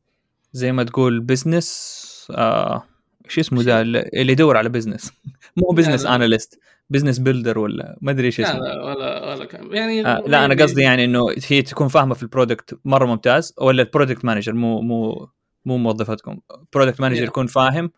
زي 0.52 0.71
ما 0.71 0.84
تقول 0.84 1.19
business 1.19 2.28
آه 2.32 2.84
شو 3.27 3.41
اسمه 3.41 3.61
ذا 3.61 3.81
اللي 3.81 4.31
يدور 4.31 4.57
على 4.57 4.69
business 4.69 5.13
مو 5.57 5.67
business 5.67 6.06
analyst 6.06 6.60
business 6.89 7.19
builder 7.19 7.60
ولا 7.59 7.97
ما 8.01 8.11
أدري 8.11 8.25
إيش 8.25 8.39
اسمه. 8.39 8.59
لا 8.59 8.83
ولا 8.83 9.33
ولا 9.33 9.45
كان. 9.45 9.75
يعني 9.75 10.05
آه 10.05 10.23
لا 10.27 10.45
أنا 10.45 10.63
قصدي 10.63 10.81
يعني 10.81 11.05
إنه 11.05 11.25
هي 11.47 11.61
تكون 11.61 11.88
فاهمة 11.88 12.13
في 12.13 12.23
ال 12.23 12.31
product 12.31 12.80
مرة 12.85 13.05
ممتاز 13.05 13.53
ولا 13.57 13.81
ال 13.84 13.89
product 13.89 14.25
manager 14.25 14.54
مو 14.53 14.81
مو 14.81 15.29
مو 15.65 15.77
موظفتكم. 15.77 16.39
product 16.73 17.01
manager 17.01 17.23
يكون 17.23 17.47
فاهم 17.47 17.91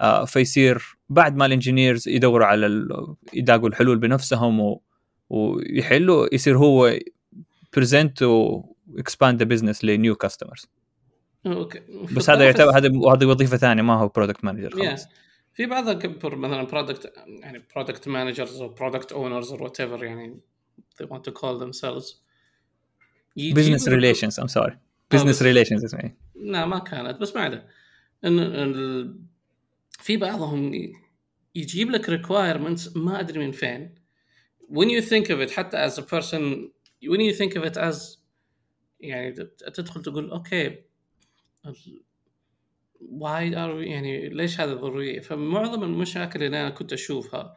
آه 0.00 0.24
فيصير 0.24 0.98
بعد 1.08 1.36
ما 1.36 1.46
ال 1.46 1.52
engineers 1.52 2.08
يدوروا 2.08 2.46
على 2.46 2.88
يلاقوا 3.34 3.68
الحلول 3.68 3.98
بنفسهم 3.98 4.60
و... 4.60 4.82
ويحلوا 5.30 6.34
يصير 6.34 6.58
هو 6.58 6.92
بريزنت 7.76 8.22
واكسباند 8.22 9.38
ذا 9.38 9.44
بزنس 9.44 9.84
لنيو 9.84 10.14
كاستمرز 10.14 10.68
أوكي. 11.46 11.80
بس 12.16 12.30
هذا 12.30 12.44
يعتبر 12.44 12.70
هذا 12.70 12.88
هذه 12.88 13.26
وظيفة 13.26 13.56
ثانية 13.56 13.82
ما 13.82 13.94
هو 13.94 14.08
برودكت 14.08 14.44
مانجر 14.44 14.70
خلاص. 14.70 15.06
في 15.54 15.66
بعض 15.66 15.90
كبر 15.90 16.36
مثلا 16.36 16.62
product 16.62 17.12
يعني 17.42 17.62
product 17.74 18.08
managers 18.08 18.60
أو 18.60 18.68
product 18.68 19.12
owners 19.12 19.52
أو 19.52 19.64
whatever 19.64 20.04
يعني 20.04 20.40
they 21.02 21.06
want 21.06 21.20
to 21.20 21.32
call 21.32 21.60
themselves. 21.64 22.14
بزنس 23.36 23.88
ريليشنز 23.88 24.40
ام 24.40 24.46
سوري 24.46 24.78
بزنس 25.10 25.42
ريليشنز 25.42 25.84
اسمها 25.84 26.16
لا 26.34 26.66
ما 26.66 26.78
كانت 26.78 27.20
بس 27.20 27.36
ما 27.36 27.42
عليه 27.42 27.66
انه 28.24 29.14
في 29.90 30.16
بعضهم 30.16 30.72
يجيب 31.54 31.90
لك 31.90 32.08
requirements 32.08 32.96
ما 32.96 33.20
أدري 33.20 33.38
من 33.38 33.52
فين. 33.52 33.94
When 34.72 34.88
you 34.88 35.02
think 35.02 35.26
of 35.26 35.48
it 35.48 35.50
حتى 35.50 35.88
as 35.88 35.92
a 35.92 36.02
person 36.02 36.70
when 37.04 37.20
you 37.20 37.32
think 37.38 37.56
of 37.56 37.64
it 37.64 37.76
as 37.76 38.18
يعني 39.00 39.32
تدخل 39.74 40.02
تقول 40.02 40.30
okay 40.30 40.85
why 43.00 43.56
are 43.56 43.82
يعني 43.82 44.28
ليش 44.28 44.60
هذا 44.60 44.74
ضروري؟ 44.74 45.20
فمعظم 45.20 45.82
المشاكل 45.82 46.42
اللي 46.42 46.60
أنا 46.60 46.70
كنت 46.70 46.92
أشوفها 46.92 47.56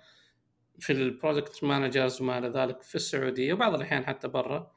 في 0.79 0.93
ال 0.93 1.02
project 1.02 1.63
managers 1.63 2.21
وما 2.21 2.37
إلى 2.37 2.47
ذلك 2.47 2.81
في 2.81 2.95
السعودية 2.95 3.53
وبعض 3.53 3.73
الأحيان 3.73 4.05
حتى 4.05 4.27
برا 4.27 4.71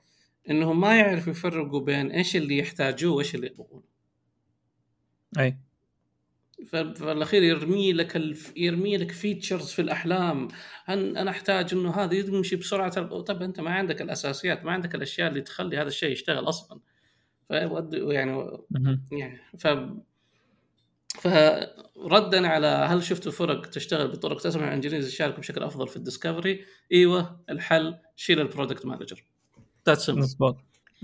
إنهم 0.50 0.80
ما 0.80 0.98
يعرفوا 0.98 1.32
يفرقوا 1.32 1.80
بين 1.80 2.10
إيش 2.10 2.36
اللي 2.36 2.58
يحتاجوه 2.58 3.16
وإيش 3.16 3.34
اللي 3.34 3.46
يبغونه. 3.46 3.82
أي. 5.38 5.58
فالأخير 6.70 7.42
يرمي 7.42 7.92
لك 7.92 8.16
الف... 8.16 8.52
يرمي 8.56 8.96
لك 8.96 9.10
features 9.10 9.70
في 9.72 9.82
الأحلام. 9.82 10.48
أن 10.88 11.16
أنا 11.16 11.30
أحتاج 11.30 11.74
إنه 11.74 11.90
هذا 11.90 12.14
يمشي 12.14 12.56
بسرعة 12.56 13.20
طب 13.20 13.42
أنت 13.42 13.60
ما 13.60 13.70
عندك 13.70 14.02
الأساسيات 14.02 14.64
ما 14.64 14.72
عندك 14.72 14.94
الأشياء 14.94 15.28
اللي 15.28 15.40
تخلي 15.40 15.76
هذا 15.76 15.88
الشيء 15.88 16.12
يشتغل 16.12 16.48
أصلا. 16.48 16.80
يعني 17.50 18.58
يعني 19.12 19.40
ف 19.58 19.68
فردا 21.20 22.48
على 22.48 22.66
هل 22.66 23.02
شفتوا 23.02 23.32
فرق 23.32 23.66
تشتغل 23.66 24.08
بطرق 24.08 24.40
تسمح 24.40 24.62
لل 24.62 24.71
engineers 24.71 25.08
يشاركوا 25.08 25.38
بشكل 25.38 25.62
أفضل 25.62 25.88
في 25.88 25.96
ال 25.96 26.03
discovery؟ 26.03 26.64
إيوه 26.92 27.40
الحل 27.50 27.98
شيل 28.16 28.40
ال 28.40 28.46
product 28.46 28.86
manager. 28.86 29.24
that's 29.86 30.10
مضبوط 30.10 30.56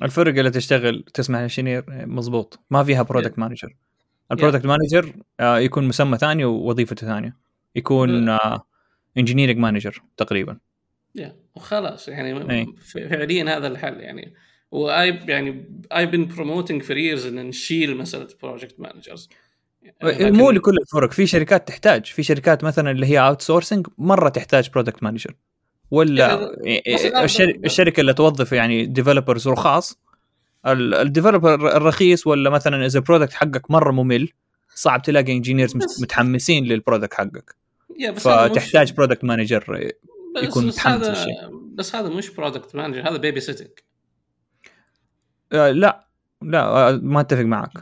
الفرق 0.03 0.39
اللي 0.39 0.51
تشتغل 0.51 1.05
تسمح 1.15 1.39
لل 1.39 1.48
engineer 1.48 1.85
مضبوط 1.89 2.61
ما 2.71 2.85
فيها 2.85 3.03
product 3.03 3.39
manager 3.39 3.77
ال 4.33 4.37
product 4.37 4.67
manager 4.67 5.15
يكون 5.41 5.89
مسمى 5.89 6.19
ثاني 6.19 6.45
ووظيفته 6.45 7.07
ثانية. 7.07 7.37
يكون 7.77 8.39
engineering 9.19 9.59
manager 9.59 10.03
تقريبا. 10.17 10.59
yeah 11.15 11.37
وخلاص 11.55 12.09
يعني 12.09 12.67
فعليا 12.95 13.57
هذا 13.57 13.67
الحل 13.67 14.01
يعني 14.01 14.35
why 14.71 15.09
يعني 15.29 15.65
I've 15.97 16.07
been 16.07 16.27
promoting 16.27 16.83
for 16.83 16.97
years 16.97 17.27
إن 17.27 17.47
نشيل 17.47 17.97
مسألة 17.97 18.29
project 18.43 18.81
managers 18.81 19.29
يعني 19.83 20.31
مو 20.31 20.51
لكل 20.51 20.77
الفرق. 20.81 21.13
في 21.13 21.27
شركات 21.27 21.69
تحتاج. 21.69 22.07
في 22.07 22.23
شركات 22.23 22.65
مثلا 22.65 22.91
اللي 22.91 23.07
هي 23.07 23.19
outsourcing 23.19 23.87
مرة 23.99 24.29
تحتاج 24.29 24.71
product 24.71 25.03
manager 25.03 25.35
ولا 25.91 26.53
يعني 26.65 26.83
الشركة 27.65 28.01
اللي 28.01 28.15
توظف 28.15 28.53
يعني 28.53 28.87
developers 28.87 29.49
رخاص 29.49 29.99
ال 30.67 30.78
developer 30.78 31.77
الرخيص 31.77 32.27
ولا 32.27 32.51
مثلا 32.51 32.87
إذا 32.87 32.99
ال 32.99 33.03
product 33.03 33.33
حقك 33.33 33.71
مرة 33.71 33.93
ممل 33.93 34.29
صعب 34.75 35.03
تلاقي 35.03 35.33
engineers 35.33 35.77
متحمسين 35.77 36.65
لل 36.65 36.76
product 36.76 37.15
حقك. 37.15 37.57
فتحتاج 38.17 38.93
product 38.93 39.25
manager 39.25 39.93
يكون 40.43 40.67
متحمس 40.67 41.07
للشيء. 41.07 41.49
بس 41.75 41.95
هذا 41.95 42.09
مش 42.09 42.31
product 42.31 42.77
manager 42.77 43.09
هذا 43.09 43.17
babysitting 43.17 43.69
لا 45.53 46.07
لا 46.43 46.89
آه، 46.89 47.01
ما 47.03 47.21
أتفق 47.21 47.43
معك. 47.43 47.79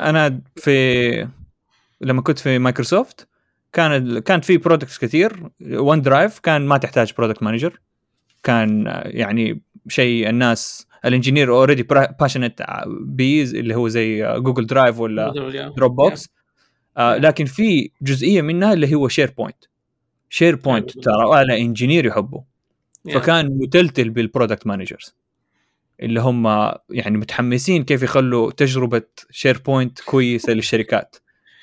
أنا 0.00 0.40
في 0.56 1.28
لما 2.00 2.22
كنت 2.22 2.38
في 2.38 2.58
مايكروسوفت 2.58 3.28
كان 3.72 4.18
كانت 4.18 4.44
في 4.44 4.56
products 4.56 4.98
كثير. 4.98 5.50
ون 5.60 6.02
درايف 6.02 6.38
كان 6.38 6.66
ما 6.66 6.78
تحتاج 6.78 7.12
product 7.18 7.42
manager 7.42 7.80
كان 8.42 8.84
يعني 9.04 9.62
شيء 9.88 10.28
الناس 10.28 10.86
ال 11.04 11.09
engineer 11.09 11.52
already 11.52 11.82
passionate 12.20 12.66
ب 12.86 13.54
اللي 13.54 13.74
هو 13.74 13.88
زي 13.88 14.34
جوجل 14.38 14.66
درايف 14.66 15.00
ولا 15.00 15.32
دروب 15.76 15.96
بوكس 15.96 16.28
آه 16.96 17.16
لكن 17.16 17.44
في 17.44 17.90
جزئية 18.02 18.42
منها 18.42 18.72
اللي 18.72 18.94
هو 18.94 19.08
شير 19.08 19.34
بوينت 19.38 19.64
شير 20.28 20.56
بوينت 20.56 20.90
ترى 20.90 21.42
أنا 21.42 21.56
engineer 21.56 22.06
يحبه. 22.06 22.44
فكان 23.14 23.58
متلتل 23.58 24.10
بال 24.10 24.22
product 24.22 24.66
managers 24.66 25.14
اللي 26.02 26.20
هم 26.20 26.46
يعني 26.90 27.18
متحمسين 27.18 27.84
كيف 27.84 28.02
يخلوا 28.02 28.50
تجربة 28.50 29.02
شير 29.30 29.62
بوينت 29.66 30.00
كويسة 30.00 30.52
للشركات. 30.52 31.16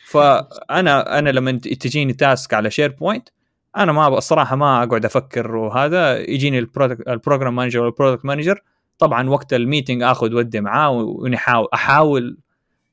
فأنا 0.06 1.20
أنا 1.20 1.30
لما 1.30 1.52
تجيني 1.52 2.14
task 2.14 2.54
على 2.54 2.72
شير 2.72 2.92
بوينت 2.92 3.30
أنا 3.78 3.92
ما 3.92 4.18
الصراحه 4.18 4.56
ما 4.56 4.84
أقعد 4.84 5.06
أفكر 5.06 5.56
وهذا. 5.56 6.18
يجيني 6.18 6.60
ال 7.08 7.14
program 7.14 7.56
manager 7.56 7.80
ولا 7.80 7.90
ال 7.90 7.94
product 7.94 8.26
manager 8.26 8.62
طبعا 9.00 9.30
وقت 9.30 9.54
ال 9.54 9.60
meeting 9.60 10.04
آخذ 10.04 10.34
ودي 10.34 10.62
معاه 10.62 10.92
ونحاول 10.92 11.68
أحاول 11.74 12.38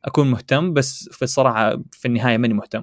أكون 0.04 0.30
مهتم 0.30 0.72
بس 0.72 1.09
في 1.12 1.22
الصراحة 1.22 1.83
في 1.92 2.09
النهاية 2.09 2.38
ماني 2.38 2.54
مهتم. 2.54 2.83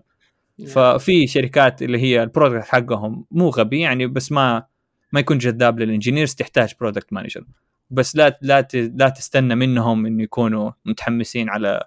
ففي 0.67 1.28
شركات 1.28 1.82
اللي 1.82 2.00
هي 2.00 2.24
ال 2.23 2.29
product 2.29 2.65
حقهم 2.65 3.26
مو 3.32 3.50
غبي 3.50 3.80
يعني 3.80 4.08
بس 4.08 4.32
ما 4.32 4.65
ما 5.12 5.19
يكون 5.19 5.38
جذاب 5.38 5.80
لل 5.80 5.90
engineers 5.90 6.36
تحتاج 6.36 6.74
product 6.80 7.13
manager 7.13 7.43
بس 7.91 8.15
لا 8.15 8.39
لا 8.41 8.67
لا 8.73 9.10
تستنى 9.10 9.56
منهم 9.56 10.06
انه 10.06 10.23
يكونوا 10.23 10.71
متحمسين 10.86 11.49
على 11.49 11.84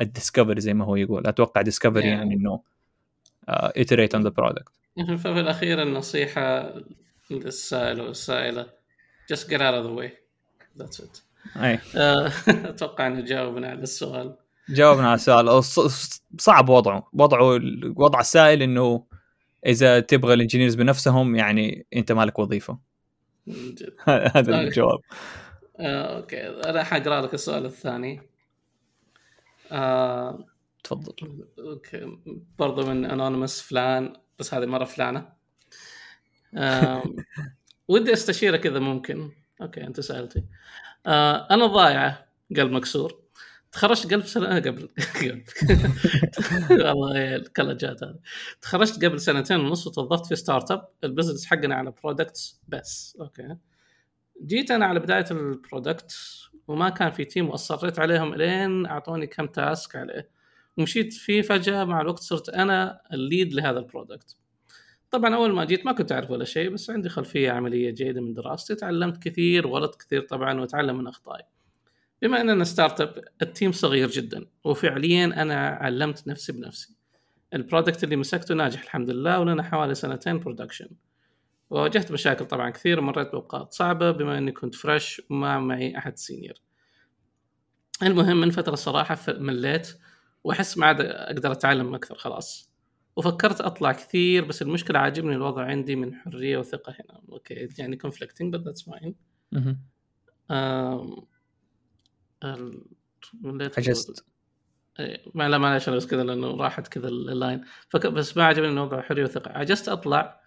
ال 0.00 0.06
discovery 0.06 0.60
زي 0.60 0.74
ما 0.74 0.84
هو 0.84 0.96
يقول. 0.96 1.26
أتوقع 1.26 1.62
discovery 1.62 2.08
يعني, 2.08 2.18
يعني 2.20 2.34
إنه 2.34 2.60
iterate 3.78 4.18
on 4.18 4.22
the 4.22 4.30
product. 4.30 4.80
ففي 5.16 5.40
الأخير 5.40 5.82
النصيحة 5.82 6.74
للسائل 7.30 8.00
والسائلة. 8.00 8.66
Just 9.32 9.48
get 9.48 9.60
out 9.60 9.74
of 9.74 9.84
the 9.84 9.94
way. 10.00 10.10
That's 10.82 11.00
it. 11.00 11.22
أي. 11.56 11.78
آه، 11.96 12.32
أتوقع 12.70 13.06
إنه 13.06 13.20
جاوبنا 13.20 13.68
على 13.68 13.82
السؤال. 13.82 14.36
جاوبنا 14.68 15.06
على 15.06 15.14
السؤال. 15.14 15.64
صعب 16.38 16.68
وضعه. 16.68 17.10
وضعه 17.12 17.60
وضع 17.96 18.20
السائل 18.20 18.62
إنه 18.62 19.04
إذا 19.66 20.00
تبغى 20.00 20.34
ال 20.34 20.38
engineers 20.38 20.74
بنفسهم 20.74 21.36
يعني 21.36 21.86
أنت 21.96 22.12
مالك 22.12 22.38
وظيفة. 22.38 22.89
هذا 24.34 24.42
طيب. 24.42 24.54
الجواب. 24.54 25.00
آه، 25.80 26.16
okay. 26.16 26.48
أنا 26.48 26.84
حقرأ 26.84 27.20
لك 27.20 27.34
السؤال 27.34 27.64
الثاني. 27.66 28.22
آه، 29.72 30.44
تفضل. 30.84 31.46
okay. 31.58 32.18
برضو 32.58 32.86
من 32.86 33.04
anonymous 33.04 33.60
فلان 33.62 34.12
بس 34.38 34.54
هذه 34.54 34.66
مرة 34.66 34.84
فلانة. 34.84 35.32
آه، 36.56 37.02
ودي 37.88 38.12
أستشيرك 38.12 38.66
إذا 38.66 38.78
ممكن. 38.78 39.32
okay 39.62 39.84
أنت 39.84 40.00
سألتي. 40.00 40.44
آه، 41.06 41.48
أنا 41.50 41.66
ضايعة 41.66 42.26
قلب 42.56 42.72
مكسور. 42.72 43.20
تخرجت 43.72 44.14
قبل 44.14 44.24
سنة 44.24 44.58
قبل 44.66 44.88
والله 46.70 47.36
الكلاجات 47.36 48.02
هذه. 48.04 48.18
تخرجت 48.62 49.04
قبل 49.04 49.20
سنتين 49.20 49.60
ونص 49.60 49.86
وتوظفت 49.86 50.26
في 50.26 50.36
startup 50.36 50.70
ال 50.70 50.88
business 51.04 51.46
حقنا 51.46 51.74
على 51.74 51.92
products 52.02 52.60
بس. 52.68 53.16
okay. 53.20 53.56
جيت 54.46 54.70
أنا 54.70 54.86
على 54.86 55.00
بداية 55.00 55.24
ال 55.30 55.40
product 55.40 56.12
وما 56.68 56.88
كان 56.88 57.10
في 57.10 57.24
team 57.24 57.48
وأصريت 57.50 57.98
عليهم 57.98 58.34
إلين 58.34 58.86
أعطوني 58.86 59.26
كم 59.26 59.46
task 59.46 59.96
عليه. 59.96 60.28
ومشيت 60.76 61.12
فيه 61.12 61.42
فجأة 61.42 61.84
مع 61.84 62.00
الوقت 62.00 62.18
صرت 62.20 62.48
أنا 62.48 63.00
ال 63.12 63.20
lead 63.20 63.52
لهذا 63.54 63.78
ال 63.78 63.85
product 63.85 64.36
طبعا 65.10 65.34
أول 65.34 65.52
ما 65.52 65.64
جيت 65.64 65.86
ما 65.86 65.92
كنت 65.92 66.12
أعرف 66.12 66.30
ولا 66.30 66.44
شيء 66.44 66.70
بس 66.70 66.90
عندي 66.90 67.08
خلفية 67.08 67.50
عملية 67.50 67.90
جيدة 67.90 68.20
من 68.20 68.34
دراستي 68.34 68.74
تعلمت 68.74 69.22
كثير 69.22 69.66
ولد 69.66 69.90
كثير 69.90 70.22
طبعا 70.22 70.60
وأتعلم 70.60 70.98
من 70.98 71.06
أخطائي. 71.06 71.44
بما 72.22 72.40
أننا 72.40 72.64
startup 72.64 73.00
ال 73.00 73.24
team 73.42 73.72
صغير 73.72 74.10
جدا 74.10 74.46
وفعليا 74.64 75.24
أنا 75.24 75.68
علمت 75.68 76.28
نفسي 76.28 76.52
بنفسي. 76.52 76.96
ال 77.54 77.60
product 77.60 78.04
اللي 78.04 78.16
مسكته 78.16 78.54
ناجح 78.54 78.82
الحمد 78.82 79.10
لله 79.10 79.40
ولنا 79.40 79.62
حوالي 79.62 79.94
سنتين 79.94 80.38
production 80.38 80.88
واجهت 81.70 82.12
مشاكل 82.12 82.44
طبعا 82.46 82.70
كثير 82.70 82.98
ومريت 82.98 83.28
بأوقات 83.28 83.72
صعبة 83.72 84.10
بما 84.10 84.38
إني 84.38 84.52
كنت 84.52 84.74
fresh 84.74 85.22
وما 85.30 85.58
معي 85.58 85.98
أحد 85.98 86.18
senior 86.18 86.54
المهم 88.02 88.40
من 88.40 88.50
فترة 88.50 88.74
صراحة 88.74 89.18
مليت 89.28 89.98
وأحس 90.44 90.78
ما 90.78 90.86
عاد 90.86 91.00
أقدر 91.00 91.52
أتعلم 91.52 91.94
أكثر 91.94 92.14
خلاص. 92.14 92.70
وفكرت 93.16 93.60
أطلع 93.60 93.92
كثير 93.92 94.44
بس 94.44 94.62
المشكلة 94.62 94.98
عاجبني 94.98 95.34
الوضع 95.34 95.62
عندي 95.62 95.96
من 95.96 96.14
حرية 96.14 96.58
وثقة 96.58 96.92
هنا. 96.92 97.22
okay 97.32 97.68
يعني 97.78 97.96
conflicting 97.96 98.54
بس 98.54 98.60
that's 98.60 98.82
fine 98.82 99.14
حجزت. 103.76 104.24
إيه، 105.00 105.22
ما 105.34 105.48
لا 105.48 105.58
معلش 105.58 105.88
أنا 105.88 105.96
بس 105.96 106.06
كذا 106.06 106.22
لأنه 106.24 106.56
راحت 106.56 106.88
كذا 106.88 107.08
ال 107.08 107.17
line. 107.17 107.64
فك... 107.88 108.06
بس 108.06 108.36
ما 108.36 108.44
عجبني 108.44 108.68
الوضع 108.68 109.02
حرية 109.02 109.24
وثقة. 109.24 109.50
عجزت 109.50 109.88
أطلع 109.88 110.40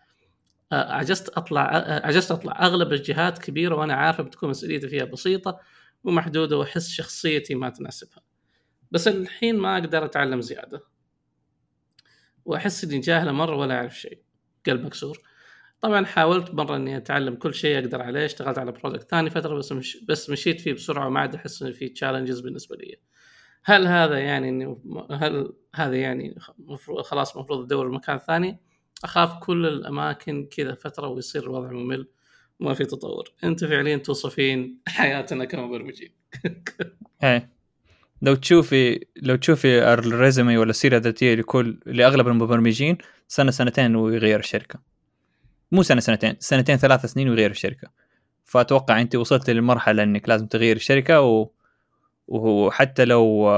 عجزت 0.72 1.30
أطلع 1.30 1.62
عجزت 2.06 2.32
أطلع 2.32 2.66
أغلب 2.66 2.94
الجهات 2.94 3.38
كبيرة 3.38 3.76
وأنا 3.76 3.94
عارفة 3.94 4.24
بتكون 4.24 4.50
مسؤوليتي 4.50 4.88
فيها 4.88 5.06
بسيطة 5.06 5.60
ومحدودة 6.04 6.58
وأحس 6.58 6.90
شخصيتي 6.90 7.56
ما 7.56 7.70
تناسبها. 7.70 8.24
بس 8.92 9.08
الحين 9.08 9.58
ما 9.58 9.78
أقدر 9.78 10.06
أتعلم 10.06 10.42
زيادة. 10.42 10.84
وأحس 12.46 12.84
إني 12.84 13.00
جاهلة 13.00 13.32
مرة 13.32 13.56
ولا 13.56 13.76
أعرف 13.76 14.00
شيء. 14.00 14.22
قلب 14.66 14.86
مكسور 14.86 15.20
طبعا 15.84 16.06
حاولت 16.06 16.54
مرة 16.54 16.76
إني 16.76 16.98
أتعلم 16.98 17.36
كل 17.36 17.54
شيء 17.54 17.80
أقدر 17.80 18.02
عليه 18.02 18.26
اشتغلت 18.26 18.58
على 18.58 18.72
product 18.72 19.10
ثاني 19.10 19.30
فترة 19.30 19.56
بس 19.56 19.72
مش 19.72 19.98
بس 20.08 20.30
مشيت 20.30 20.62
فيه 20.62 20.74
بسرعة 20.74 21.08
وما 21.08 21.20
عاد 21.20 21.36
أحس 21.36 21.64
إن 21.64 21.72
في 21.72 21.90
challenges 21.90 22.40
بالنسبة 22.40 22.76
لي. 22.76 23.00
هل 23.64 23.88
هذا 23.88 24.20
يعني 24.20 24.50
انه 24.50 24.82
هل 25.12 25.54
هذا 25.76 25.96
يعني 25.96 26.36
خلاص 27.04 27.36
المفروض 27.36 27.60
أدور 27.60 27.92
مكان 27.92 28.18
ثاني؟ 28.18 28.60
أخاف 29.04 29.34
كل 29.40 29.66
الأماكن 29.66 30.46
كذا 30.46 30.76
فترة 30.76 31.08
ويصير 31.08 31.44
الوضع 31.44 31.72
ممل 31.72 32.08
وما 32.60 32.74
في 32.74 32.86
تطور. 32.86 33.32
أنت 33.44 33.66
فعليا 33.66 33.98
توصفين 33.98 34.80
حياتنا 34.88 35.46
كمبرمجين. 35.46 36.12
إيه. 37.24 37.50
لو 38.22 38.36
تشوفي 38.36 39.06
لو 39.16 39.36
تشوفي 39.36 39.94
الريزمي 39.94 40.58
ولا 40.58 40.70
السيرة 40.70 40.98
الذاتية 40.98 41.36
لكل 41.36 41.80
لأغلب 41.86 42.28
المبرمجين 42.28 42.98
سنة 43.28 43.52
سنتين 43.52 43.96
ويغير 43.96 44.40
الشركة. 44.40 44.93
مو 45.74 45.84
سنة 45.84 46.00
سنتين 46.00 46.36
سنتين 46.40 46.78
ثلاث 46.78 47.06
سنين 47.06 47.30
ويغير 47.30 47.52
الشركة. 47.52 47.88
فأتوقع 48.46 49.02
انت 49.02 49.16
وصلت 49.16 49.50
للمرحله 49.50 50.04
إنك 50.04 50.30
لازم 50.30 50.48
تغير 50.48 50.76
الشركة 50.76 51.22
و... 51.22 51.50
وحتى 52.28 53.06
لو 53.06 53.50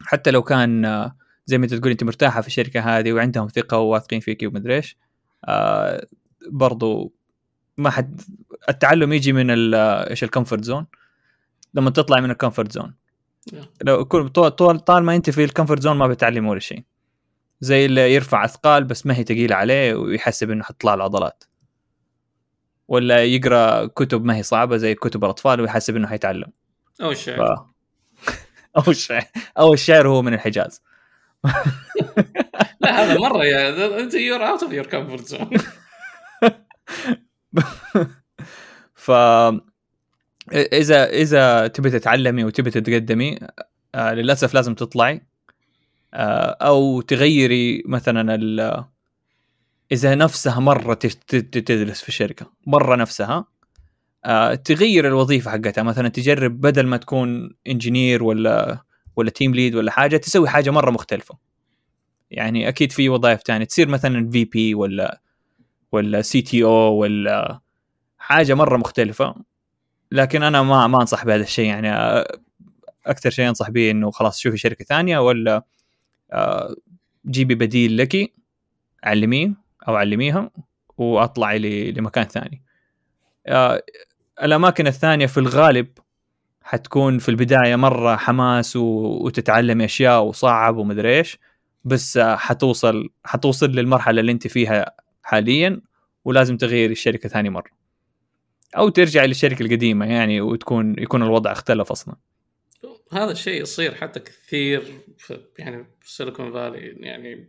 حتى 0.00 0.30
لو 0.30 0.42
كان 0.42 1.10
زي 1.46 1.58
ما 1.58 1.64
انت 1.64 1.74
تقول 1.74 1.90
انت 1.90 2.04
مرتاحة 2.04 2.40
في 2.40 2.46
الشركة 2.46 2.80
هذه 2.80 3.12
وعندهم 3.12 3.48
ثقة 3.48 3.78
وواثقين 3.78 4.20
فيك 4.20 4.42
ومدري 4.42 4.74
إيش 4.76 4.96
آه 5.44 6.06
برضو 6.50 7.12
ما 7.76 7.90
حد 7.90 8.20
التعلم 8.68 9.12
يجي 9.12 9.32
من 9.32 9.74
إيش 9.74 10.24
ال 10.24 10.29
comfort 10.29 10.64
zone 10.64 10.86
لما 11.74 11.90
تطلع 11.90 12.20
من 12.20 12.30
ال 12.30 12.35
comfort 12.35 12.72
zone 12.72 12.94
لو 13.82 14.04
كل 14.04 14.28
طول 14.28 14.78
طال 14.80 15.02
ما 15.04 15.16
انت 15.16 15.30
في 15.30 15.44
ال 15.44 15.49
comfort 15.49 15.82
zone 15.82 15.96
ما 15.96 16.06
بتعلم 16.06 16.46
ولا 16.46 16.60
شيء. 16.60 16.84
زي 17.60 17.86
اللي 17.86 18.14
يرفع 18.14 18.44
أثقال 18.44 18.84
بس 18.84 19.06
ما 19.06 19.18
هي 19.18 19.24
ثقيله 19.24 19.56
عليه 19.56 19.94
ويحسب 19.94 20.50
إنه 20.50 20.64
حتطلع 20.64 20.94
له 20.94 21.04
عضلات. 21.04 21.44
ولا 22.88 23.24
يقرأ 23.24 23.86
كتب 23.86 24.24
ما 24.24 24.36
هي 24.36 24.42
صعبة 24.42 24.76
زي 24.76 24.94
كتب 24.94 25.24
الأطفال 25.24 25.60
ويحسب 25.60 25.96
إنه 25.96 26.08
حيتعلم. 26.08 26.52
أو 27.02 27.10
الشعر 27.10 27.36
ف... 27.36 27.60
أو 28.78 28.90
الشعر 28.90 29.24
أو 29.58 29.74
الشعر 29.74 30.08
هو 30.08 30.22
من 30.22 30.34
الحجاز. 30.34 30.82
لا 32.80 33.02
هذا 33.02 33.18
مرة 33.18 33.44
يا 33.44 34.00
أنت 34.00 34.14
you're 34.14 34.48
out 34.48 34.62
of 34.62 34.72
your 34.72 34.86
comfort 34.86 35.26
zone 35.26 35.50
ف 38.94 39.10
اذا 40.52 41.10
إذا 41.10 41.66
تبي 41.66 41.90
تتعلمي 41.90 42.44
وتبي 42.44 42.70
تتقدمي 42.70 43.38
آه 43.94 44.14
للأسف 44.14 44.54
لازم 44.54 44.74
تطلعي. 44.74 45.26
أو 46.14 47.00
تغيري 47.00 47.82
مثلا 47.86 48.34
ال 48.34 48.84
إذا 49.92 50.14
نفسها 50.14 50.60
مرة 50.60 50.94
تدرس 50.94 52.02
في 52.02 52.08
الشركة 52.08 52.52
مرة 52.66 52.96
نفسها 52.96 53.44
آه 54.24 54.54
تغير 54.54 55.06
الوظيفة 55.08 55.50
حقتها. 55.50 55.82
مثلا 55.82 56.08
تجرب 56.08 56.60
بدل 56.60 56.86
ما 56.86 56.96
تكون 56.96 57.50
engineer 57.66 58.22
ولا 58.24 58.84
ولا 59.16 59.30
team 59.30 59.54
lead 59.54 59.74
ولا 59.74 59.90
حاجة 59.90 60.16
تسوي 60.16 60.48
حاجة 60.48 60.70
مرة 60.70 60.90
مختلفة. 60.90 61.38
يعني 62.30 62.68
أكيد 62.68 62.92
في 62.92 63.08
وظائف 63.08 63.40
ثانية 63.42 63.64
تصير 63.64 63.88
مثلا 63.88 64.30
VP 64.30 64.74
ولا 64.74 65.20
ولا 65.92 66.22
CTO 66.22 66.94
ولا 66.94 67.60
حاجة 68.18 68.54
مرة 68.54 68.76
مختلفة. 68.76 69.34
لكن 70.12 70.42
أنا 70.42 70.62
ما 70.62 70.86
ما 70.86 71.00
أنصح 71.00 71.24
بهذا 71.24 71.42
الشيء. 71.42 71.66
يعني 71.66 71.88
أكثر 73.06 73.30
شيء 73.30 73.48
أنصح 73.48 73.70
به 73.70 73.90
إنه 73.90 74.10
خلاص 74.10 74.38
شوفي 74.38 74.56
شركة 74.56 74.84
ثانية 74.84 75.18
ولا 75.18 75.64
جيبي 77.26 77.54
بديل 77.54 77.96
لك 77.96 78.32
علميه 79.04 79.52
أو 79.88 79.94
علميها 79.94 80.50
واطلعي 80.98 81.92
لمكان 81.92 82.24
ثاني. 82.24 82.62
الأماكن 84.42 84.86
الثانية 84.86 85.26
في 85.26 85.38
الغالب 85.38 85.88
حتكون 86.62 87.18
في 87.18 87.28
البداية 87.28 87.76
مرة 87.76 88.16
حماس 88.16 88.76
وتتعلمي 88.76 89.84
أشياء 89.84 90.24
وصعب 90.24 90.76
ومدري 90.76 91.18
إيش 91.18 91.38
بس 91.84 92.18
حتوصل 92.18 93.08
حتوصل 93.24 93.70
للمرحلة 93.70 94.20
اللي 94.20 94.32
أنت 94.32 94.46
فيها 94.46 94.94
حاليا 95.22 95.80
ولازم 96.24 96.56
تغيري 96.56 96.92
الشركة 96.92 97.28
ثاني 97.28 97.50
مرة. 97.50 97.70
أو 98.76 98.88
ترجع 98.88 99.24
للشركة 99.24 99.62
القديمة 99.62 100.06
يعني 100.06 100.40
وتكون 100.40 100.98
يكون 100.98 101.22
الوضع 101.22 101.52
اختلف 101.52 101.90
أصلا. 101.90 102.16
هذا 103.12 103.32
الشيء 103.32 103.62
يصير 103.62 103.94
حتى 103.94 104.20
كثير 104.20 104.82
في 105.18 105.40
يعني 105.58 105.84
في 106.00 106.12
سيليكون 106.12 106.52
فالي 106.52 106.96
يعني 107.00 107.48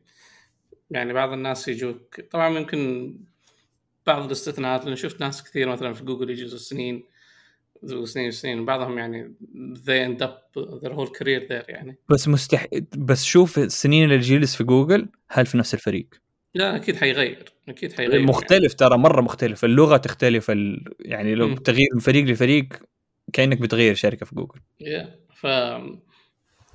يعني 0.91 1.13
بعض 1.13 1.31
الناس 1.31 1.67
يجوك 1.67 2.21
طبعا 2.31 2.49
ممكن 2.49 3.13
بعض 4.07 4.25
الاستثناءات 4.25 4.85
لأن 4.85 4.95
شفت 4.95 5.21
ناس 5.21 5.43
كثير 5.43 5.69
مثلا 5.69 5.93
في 5.93 6.03
جوجل 6.03 6.29
يجلسوا 6.29 6.57
سنين 6.57 7.03
وسنين 7.83 8.27
وسنين 8.27 8.65
بعضهم 8.65 8.97
يعني 8.97 9.33
they 9.73 10.07
end 10.07 10.25
up 10.25 10.61
their 10.81 10.91
whole 10.91 11.09
career 11.09 11.47
there 11.49 11.69
يعني 11.69 11.97
بس 12.09 12.27
مستح 12.27 12.67
بس 12.97 13.23
شوف 13.23 13.59
السنين 13.59 14.03
اللي 14.03 14.19
جلس 14.19 14.55
في 14.55 14.63
جوجل 14.63 15.09
هل 15.29 15.45
في 15.45 15.57
نفس 15.57 15.73
الفريق 15.73 16.07
لا 16.55 16.75
أكيد 16.75 16.95
حيغير 16.95 17.53
أكيد 17.69 17.93
حيغير 17.93 18.21
مختلف 18.21 18.73
ترى 18.73 18.97
مرة 18.97 19.21
مختلف 19.21 19.65
اللغة 19.65 19.97
تختلف 19.97 20.51
ال... 20.51 20.83
يعني 20.99 21.35
لو 21.35 21.47
مم. 21.47 21.55
تغيير 21.55 21.87
من 21.93 21.99
فريق 21.99 22.25
لفريق 22.25 22.67
كأنك 23.33 23.61
بتغير 23.61 23.95
شركة 23.95 24.25
في 24.25 24.35
جوجل 24.35 24.59
yeah. 24.83 25.24
ف 25.35 25.43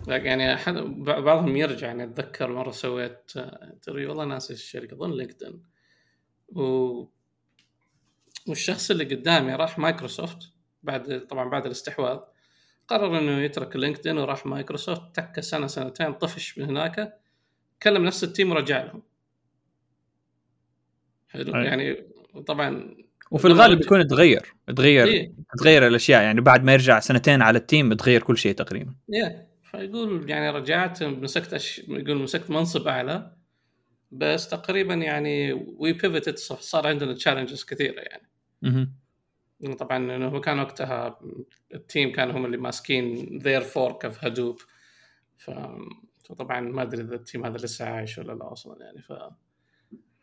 يعني 0.09 0.55
أحد 0.55 0.75
بعضهم 1.05 1.57
يرجع 1.57 1.87
يعني 1.87 2.05
أتذكر 2.05 2.53
مرة 2.53 2.71
سويت 2.71 3.33
تري 3.83 4.07
والله 4.07 4.25
ناسي 4.25 4.53
الشركة 4.53 4.95
اظن 4.95 5.17
LinkedIn. 5.17 5.63
و 6.49 7.05
والشخص 8.49 8.91
اللي 8.91 9.05
قدامي 9.05 9.55
راح 9.55 9.79
مايكروسوفت 9.79 10.53
بعد 10.83 11.27
طبعا 11.27 11.49
بعد 11.49 11.67
الاستحواذ 11.67 12.19
قرر 12.89 13.19
إنه 13.19 13.41
يترك 13.41 13.77
LinkedIn 13.77 14.19
وراح 14.19 14.47
مايكروسوفت 14.47 15.03
تك 15.15 15.41
سنة 15.41 15.67
سنتين 15.67 16.13
طفش 16.13 16.59
من 16.59 16.65
هناك 16.65 17.21
كلم 17.83 18.05
نفس 18.05 18.25
ال 18.25 18.30
team 18.30 18.51
ورجع 18.51 18.83
لهم. 18.83 19.03
حلو؟ 21.29 21.55
أي. 21.55 21.65
يعني 21.65 21.95
طبعا 22.47 22.97
وفي 23.31 23.45
الغالب 23.45 23.79
بيكون 23.79 24.07
تغير. 24.07 24.55
تغير 24.77 25.07
إيه. 25.07 25.33
تغير 25.59 25.87
الأشياء. 25.87 26.23
يعني 26.23 26.41
بعد 26.41 26.65
ما 26.65 26.73
يرجع 26.73 27.01
سنتين 27.01 27.43
على 27.43 27.59
ال 27.59 27.65
team 27.65 27.89
بتغير 27.89 28.23
كل 28.23 28.39
شيء 28.39 28.55
تقريبا. 28.55 28.95
yeah 29.09 29.47
فيقول 29.63 30.31
يعني 30.31 30.51
رجعت 30.51 31.03
مسكت 31.03 31.55
أش... 31.55 31.79
يقول 31.79 32.17
مسكت 32.17 32.51
منصب 32.51 32.89
أعلى. 32.89 33.37
بس 34.13 34.49
تقريبا 34.49 34.95
يعني 34.95 35.53
we 35.53 35.93
pivoted 35.93 36.39
صار 36.39 36.87
عندنا 36.87 37.15
challenges 37.15 37.65
كثيرة 37.65 38.01
يعني. 38.01 38.31
مهم. 38.63 38.95
طبعا 39.79 39.97
إنه 39.97 40.29
هو 40.29 40.41
كان 40.41 40.59
وقتها 40.59 41.19
ال 41.75 41.82
team 41.82 42.13
كانوا 42.13 42.35
هم 42.35 42.45
اللي 42.45 42.57
ماسكين 42.57 43.39
their 43.43 43.61
fork 43.61 44.05
of 44.05 44.25
Hadoop 44.25 44.59
ف... 45.37 45.51
فطبعا 46.25 46.61
ما 46.61 46.83
أدري 46.83 47.03
إذا 47.03 47.15
ال 47.15 47.21
team 47.21 47.47
هذا 47.47 47.57
لسه 47.57 47.85
عايش 47.85 48.19
ولا 48.19 48.33
لا 48.33 48.53
أصلا 48.53 48.85
يعني. 48.85 49.03
ف 49.03 49.13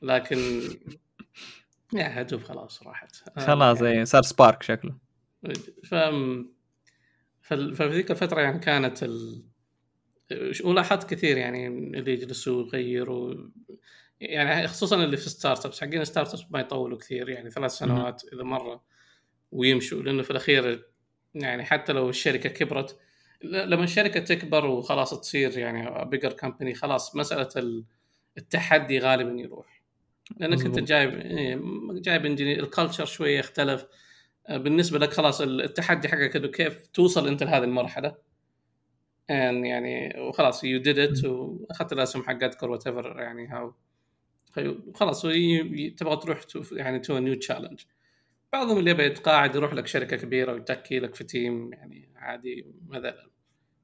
لكن 0.01 0.61
yeah 1.93 2.21
Hadoop 2.21 2.43
خلاص 2.43 2.83
راحت. 2.83 3.15
خلاص 3.39 3.81
يعني 3.81 3.93
يعني 3.93 4.05
صار 4.05 4.21
Spark 4.21 4.63
شكله. 4.63 4.95
ف 5.83 5.95
ففي 7.41 7.87
ذيك 7.89 8.11
الفترة 8.11 8.41
يعني 8.41 8.59
كانت 8.59 9.03
ال... 9.03 9.43
ولاحظت 10.63 11.09
كثير 11.09 11.37
يعني 11.37 11.67
اللي 11.67 12.13
يجلسوا 12.13 12.63
يغيروا 12.67 13.35
يعني 14.19 14.67
خصوصا 14.67 15.03
اللي 15.03 15.17
في 15.17 15.29
startups 15.29 15.81
حقين 15.81 16.05
startups 16.05 16.43
ما 16.49 16.59
يطولوا 16.59 16.97
كثير 16.97 17.29
يعني 17.29 17.49
ثلاث 17.49 17.71
سنوات 17.71 18.21
إذا 18.33 18.43
مرة 18.43 18.83
ويمشوا. 19.51 20.01
لأنه 20.03 20.23
في 20.23 20.31
الأخير 20.31 20.87
يعني 21.35 21.65
حتى 21.65 21.93
لو 21.93 22.09
الشركة 22.09 22.49
كبرت 22.49 22.99
لما 23.43 23.83
الشركة 23.83 24.19
تكبر 24.19 24.65
وخلاص 24.65 25.21
تصير 25.21 25.57
يعني 25.57 26.05
bigger 26.05 26.33
company 26.33 26.73
خلاص 26.75 27.15
مسألة 27.15 27.49
ال- 27.57 27.85
التحدي 28.37 28.99
غالبا 28.99 29.41
يروح. 29.41 29.76
لأنك 30.37 30.65
أنت. 30.65 30.79
جايب 30.79 31.13
إيه، 31.13 31.59
جايب 31.91 32.25
engineer 32.25 32.63
ال 32.63 32.68
culture 32.68 33.05
شوية 33.05 33.39
اختلف 33.39 33.85
آه، 34.47 34.57
بالنسبة 34.57 34.99
لك 34.99 35.13
خلاص 35.13 35.41
ال- 35.41 35.61
التحدي 35.61 36.07
حقك 36.07 36.35
إنه 36.35 36.47
كيف 36.47 36.87
توصل 36.87 37.27
أنت 37.27 37.43
لهذه 37.43 37.63
المرحلة. 37.63 38.15
يعني 39.29 40.19
وخلاص 40.21 40.63
you 40.63 40.79
did 40.79 40.99
it 40.99 41.25
وأخذت 41.25 41.93
الاسهم 41.93 42.23
حقتك 42.23 42.63
whatever 42.63 43.19
يعني 43.19 43.47
هاو 43.47 43.73
خلاص 44.95 45.21
تبغى 45.97 46.17
تروح 46.17 46.43
to 46.43 46.63
يعني 46.71 46.99
to 46.99 47.17
new 47.19 47.33
challenge 47.33 47.81
بعضهم 48.53 48.77
اللي 48.77 48.91
يبغى 48.91 49.05
يتقاعد 49.05 49.55
يروح 49.55 49.73
لك 49.73 49.87
شركة 49.87 50.17
كبيرة 50.17 50.53
ويتكي 50.53 50.99
لك 50.99 51.15
في 51.15 51.23
team 51.23 51.73
يعني 51.73 52.09
عادي 52.15 52.65
مثلا. 52.87 53.29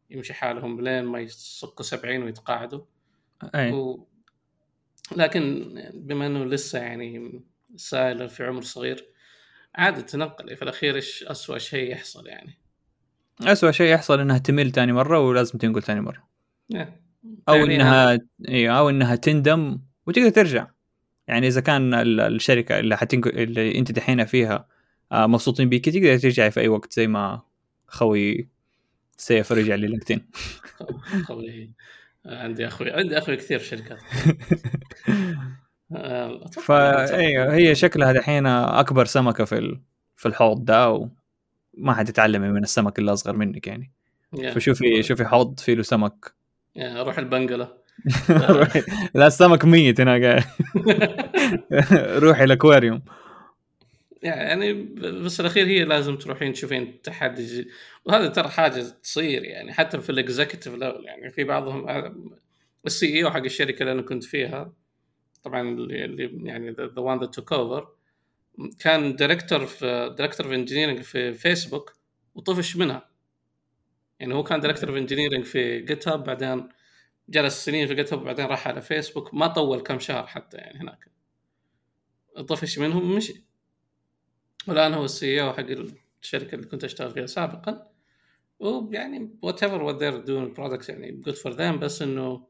يمشي 0.09 0.33
حالهم 0.33 0.81
لين 0.81 1.03
ما 1.03 1.19
يصكوا 1.19 1.85
70 1.85 2.23
ويتقاعدوا. 2.23 2.81
أي. 3.55 3.71
و... 3.71 4.07
لكن 5.11 5.73
بما 5.93 6.27
إنه 6.27 6.45
لسه 6.45 6.79
يعني 6.79 7.41
سائل 7.75 8.29
في 8.29 8.43
عمر 8.43 8.61
صغير 8.61 9.05
عادي 9.75 10.01
تنقل 10.01 10.55
في 10.55 10.61
الأخير 10.61 10.95
إيش 10.95 11.23
اسوء 11.23 11.57
شيء 11.57 11.91
يحصل 11.91 12.27
يعني؟ 12.27 12.57
اسوء 13.41 13.71
شيء 13.71 13.93
يحصل 13.93 14.19
إنها 14.19 14.37
تمل 14.37 14.71
ثاني 14.71 14.93
مرة 14.93 15.19
ولازم 15.19 15.57
تنقل 15.59 15.83
ثاني 15.83 16.01
مرة. 16.01 16.27
إيه. 16.75 17.01
أو 17.49 17.55
يعني 17.55 17.75
إنها 17.75 18.19
أيوه 18.49 18.77
أو 18.77 18.89
إنها 18.89 19.15
تندم 19.15 19.79
وتقدر 20.07 20.29
ترجع. 20.29 20.67
يعني 21.27 21.47
إذا 21.47 21.61
كان 21.61 21.93
ال- 21.93 22.19
الشركة 22.19 22.79
اللي 22.79 22.97
حتنقل 22.97 23.39
اللي 23.39 23.77
أنت 23.77 23.91
دحين 23.91 24.25
فيها 24.25 24.67
آه، 25.11 25.27
مبسوطين 25.27 25.69
بيك 25.69 25.85
تقدر 25.89 26.17
ترجعي 26.17 26.51
في 26.51 26.59
أي 26.59 26.67
وقت 26.67 26.93
زي 26.93 27.07
ما 27.07 27.41
خوي 27.87 28.49
سيف 29.17 29.51
رجع 29.51 29.75
للينكدين 29.75 30.27
خوي. 31.27 31.71
عندي 32.25 32.67
أخوي 32.67 32.91
عندي 32.91 33.17
أخوي 33.17 33.35
كثير 33.35 33.59
في 33.59 33.65
شركات. 33.65 33.99
آه، 35.95 36.45
فا 36.61 37.15
أيوه 37.15 37.53
هي 37.55 37.75
شكلها 37.75 38.11
دحين 38.11 38.47
أكبر 38.47 39.05
سمكة 39.05 39.45
في 39.45 39.57
ال- 39.57 39.81
في 40.15 40.27
الحوض 40.27 40.65
ده 40.65 40.89
وما 41.77 41.93
حتتعلمي 41.93 42.49
من 42.49 42.63
السمك 42.63 42.99
اللي 42.99 43.13
أصغر 43.13 43.35
منك 43.35 43.67
يعني. 43.67 43.91
فشوفي 44.53 45.03
شوفي 45.03 45.25
حوض 45.25 45.59
فيه 45.59 45.73
له 45.73 45.83
سمك. 45.83 46.33
روح 46.77 47.17
البنقله 47.17 47.67
لا 49.15 49.27
السمك 49.27 49.65
ميت 49.65 50.01
هناك 50.01 50.45
روحي 52.23 52.43
الأكواريوم. 52.43 53.01
يعني 54.23 54.73
بس 55.23 55.39
الأخير 55.39 55.67
هي 55.67 55.83
لازم 55.83 56.17
تروحين 56.17 56.53
تشوفين 56.53 57.01
تحدي. 57.01 57.67
وهذا 58.05 58.27
ترى 58.27 58.49
حاجة 58.49 58.81
تصير 58.81 59.43
يعني 59.43 59.73
حتى 59.73 59.99
في 59.99 60.09
ال 60.09 60.16
executive 60.16 60.73
level 60.75 61.05
يعني 61.05 61.29
في 61.29 61.43
بعضهم 61.43 61.89
ال 62.85 63.05
CEO 63.15 63.31
حق 63.31 63.43
الشركة 63.43 63.81
اللي 63.81 63.91
أنا 63.91 64.01
كنت 64.01 64.23
فيها 64.23 64.73
طبعا 65.43 65.61
اللي 65.61 66.39
يعني 66.43 66.71
the 66.71 66.99
one 67.01 67.19
that 67.19 67.35
took 67.35 67.53
over 67.53 67.87
كان 68.79 69.15
director 69.15 69.65
في 69.65 70.15
director 70.17 70.45
of 70.45 70.53
engineering 70.53 71.01
في 71.01 71.33
فيسبوك 71.33 71.93
وطفش 72.35 72.75
منها 72.75 73.09
يعني 74.19 74.33
هو 74.33 74.43
كان 74.43 74.59
director 74.59 74.89
of 74.89 74.97
engineering 74.97 75.45
في 75.45 75.79
GitHub 75.79 76.23
بعدين 76.23 76.69
جلس 77.29 77.65
سنين 77.65 77.87
في 77.87 77.95
GitHub 77.95 78.21
وبعدين 78.21 78.45
راح 78.45 78.67
على 78.67 78.81
فيسبوك 78.81 79.33
ما 79.33 79.47
طول 79.47 79.79
كم 79.81 79.99
شهر 79.99 80.27
حتى 80.27 80.57
يعني 80.57 80.79
هناك 80.79 81.11
طفش 82.47 82.79
منهم 82.79 83.11
ومشي 83.11 83.52
والآن 84.67 84.93
هو 84.93 85.05
ال 85.05 85.41
CEO 85.41 85.53
حق 85.53 85.65
الشركة 86.21 86.55
اللي 86.55 86.67
كنت 86.67 86.83
أشتغل 86.83 87.11
فيها 87.11 87.25
سابقا. 87.25 87.93
ويعني 88.59 89.39
whatever 89.41 89.83
what 89.83 89.95
they're 89.95 90.17
doing 90.17 90.53
products 90.53 90.89
يعني 90.89 91.11
good 91.11 91.35
for 91.35 91.51
them 91.51 91.79
بس 91.79 92.01
إنه 92.01 92.47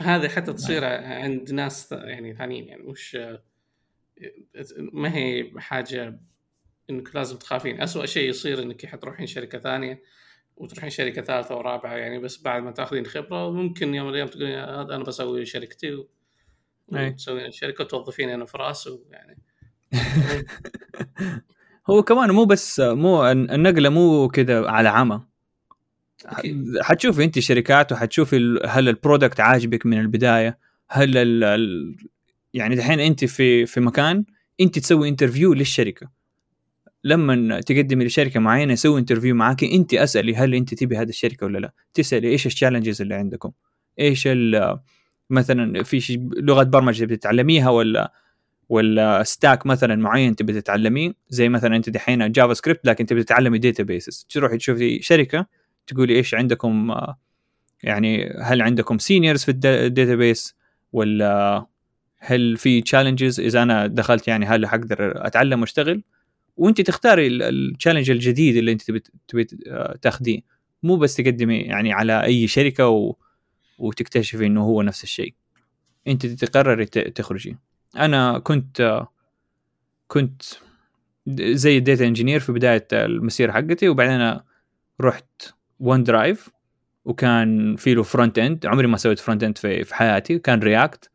هذه 0.00 0.28
حتى 0.28 0.52
تصير 0.52 0.84
عند 0.84 1.52
ناس 1.52 1.92
يعني 1.92 2.34
ثانيين 2.34 2.68
يعني 2.68 2.82
مش 2.82 3.18
ما 4.78 5.16
هي 5.16 5.52
حاجة 5.58 6.20
إنك 6.90 7.16
لازم 7.16 7.36
تخافين. 7.36 7.80
أسوأ 7.80 8.06
شيء 8.06 8.28
يصير 8.28 8.62
إنك 8.62 8.86
حتروحين 8.86 9.26
شركة 9.26 9.58
ثانية 9.58 10.02
وتروحين 10.56 10.90
شركة 10.90 11.22
ثالثة 11.22 11.56
ورابعة 11.56 11.94
يعني 11.96 12.18
بس 12.18 12.42
بعد 12.42 12.62
ما 12.62 12.70
تأخذين 12.70 13.06
خبرة 13.06 13.46
وممكن 13.46 13.94
يوم 13.94 14.06
من 14.06 14.10
الأيام 14.10 14.28
تقولين 14.28 14.58
هذا 14.58 14.94
أنا 14.94 15.04
بسوي 15.04 15.44
شركتي. 15.44 16.04
وتسوين 16.88 17.46
الشركة 17.46 17.84
وتوظفيني 17.84 18.34
أنا 18.34 18.44
وفراس 18.44 18.86
ويعني 18.86 19.38
هو 21.90 22.02
كمان 22.02 22.30
مو 22.30 22.44
بس 22.44 22.80
مو 22.80 23.30
النقلة 23.30 23.88
مو 23.88 24.28
كذا 24.28 24.68
على 24.70 24.88
عمى. 24.88 25.20
حتشوفي 26.80 27.24
انت 27.24 27.38
شركات 27.38 27.92
وحتشوفي 27.92 28.60
هل 28.66 28.88
ال 28.88 28.94
product 28.94 29.40
عاجبك 29.40 29.86
من 29.86 30.00
البداية؟ 30.00 30.58
هل 30.88 31.16
ال 31.18 31.44
ال 31.44 31.96
يعني 32.54 32.74
دحين 32.76 33.00
انت 33.00 33.24
في 33.24 33.66
في 33.66 33.80
مكان 33.80 34.24
انت 34.60 34.78
تسوي 34.78 35.08
interview 35.08 35.54
للشركة. 35.54 36.22
لما 37.04 37.60
تقدمي 37.60 38.04
لشركة 38.04 38.40
معينة 38.40 38.72
يسوي 38.72 39.00
interview 39.00 39.34
معاك 39.34 39.64
انت 39.64 39.94
أسألي 39.94 40.36
هل 40.36 40.54
انت 40.54 40.74
تبي 40.74 40.96
هذه 40.96 41.08
الشركة 41.08 41.46
ولا 41.46 41.58
لا. 41.58 41.72
تسألي 41.94 42.28
إيش 42.28 42.46
ال 42.46 42.51
challenges 42.51 43.02
اللي 43.02 43.14
عندكم؟ 43.14 43.50
إيش 43.98 44.26
ال- 44.26 44.78
مثلا 45.30 45.82
في 45.82 46.28
لغة 46.36 46.62
برمجة 46.62 47.04
بتتعلميها 47.04 47.70
ولا 47.70 48.12
ولا 48.72 49.22
stack 49.22 49.66
مثلا 49.66 49.96
معين 49.96 50.36
تبي 50.36 50.60
تتعلميه. 50.60 51.12
زي 51.28 51.48
مثلا 51.48 51.76
أنت 51.76 51.90
دحين 51.90 52.32
JavaScript 52.32 52.86
لكن 52.86 53.06
تبي 53.06 53.24
تتعلمي 53.24 53.58
databases 53.58 54.26
تروحي 54.30 54.56
تشوفي 54.56 55.02
شركة 55.02 55.46
تقولي 55.86 56.16
إيش 56.16 56.34
عندكم 56.34 56.90
آه، 56.90 57.18
يعني 57.82 58.30
هل 58.42 58.62
عندكم 58.62 58.98
seniors 58.98 59.44
في 59.44 59.50
ال 59.50 60.14
database 60.14 60.56
ولا 60.92 61.66
هل 62.18 62.56
في 62.56 62.80
challenges 62.80 63.40
إذا 63.40 63.62
أنا 63.62 63.86
دخلت 63.86 64.28
يعني 64.28 64.46
هل 64.46 64.66
حقدر 64.66 65.26
أتعلم 65.26 65.60
وأشتغل؟ 65.60 66.02
وأنت 66.56 66.80
تختاري 66.80 67.26
ال 67.26 67.34
challenge 67.34 68.10
الجديد 68.10 68.56
اللي 68.56 68.72
أنت 68.72 68.82
تبي 68.82 69.02
تبي 69.28 69.46
آه، 69.68 69.98
تاخذيه 70.02 70.40
مو 70.82 70.96
بس 70.96 71.16
تقدمي 71.16 71.58
يعني 71.58 71.92
على 71.92 72.24
أي 72.24 72.46
شركة 72.46 72.88
و... 72.88 73.14
وتكتشفي 73.78 74.46
إنه 74.46 74.62
هو 74.64 74.82
نفس 74.82 75.04
الشيء. 75.04 75.34
أنت 76.06 76.26
تقرري 76.26 76.86
تخرجي. 76.86 77.56
أنا 77.96 78.38
كنت 78.38 79.06
كنت 80.08 80.42
زي 81.38 81.78
ال 81.78 81.84
data 81.84 82.06
engineer 82.06 82.40
في 82.40 82.52
بداية 82.52 82.86
المسيرة 82.92 83.52
حقتي 83.52 83.88
وبعدين 83.88 84.40
رحت 85.00 85.54
OneDrive 85.80 86.50
وكان 87.04 87.76
في 87.76 87.94
له 87.94 88.02
frontend 88.02 88.66
عمري 88.66 88.86
ما 88.86 88.96
سويت 88.96 89.18
frontend 89.18 89.58
في, 89.58 89.84
في 89.84 89.94
حياتي 89.94 90.38
كان 90.38 90.60
React 90.60 91.10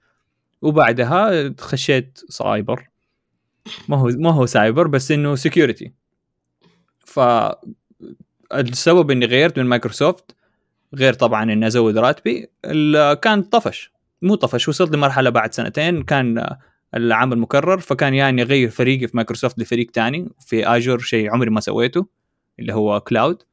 وبعدها 0.62 1.54
خشيت 1.60 2.20
سايبر 2.30 2.90
ما 3.88 3.98
هو 3.98 4.08
ما 4.08 4.32
هو 4.32 4.46
سايبر 4.46 4.88
بس 4.88 5.12
إنه 5.12 5.36
security 5.36 5.94
ف 7.00 7.20
السبب 8.54 9.12
إني 9.12 9.26
غيرت 9.26 9.60
من 9.60 9.66
مايكروسوفت 9.66 10.36
غير 10.96 11.14
طبعا 11.14 11.44
إني 11.44 11.68
أزود 11.68 11.98
راتبي 11.98 12.50
كان 13.22 13.44
طفش. 13.44 13.92
مو 14.22 14.36
طفش 14.36 14.68
وصلت 14.68 14.96
لمرحلة 14.96 15.30
بعد 15.30 15.54
سنتين 15.54 16.04
كان 16.04 16.58
العمل 16.96 17.38
مكرر 17.38 17.80
فكان 17.80 18.14
يعني 18.14 18.42
اغير 18.42 18.70
فريقي 18.70 19.08
في 19.08 19.18
مايكروسوفت 19.18 19.60
لفريق 19.60 19.92
تاني 19.92 20.30
في 20.40 20.68
Azure 20.68 21.00
شيء 21.00 21.32
عمري 21.32 21.50
ما 21.50 21.60
سويته 21.60 22.08
اللي 22.60 22.74
هو 22.74 23.00
cloud 23.00 23.44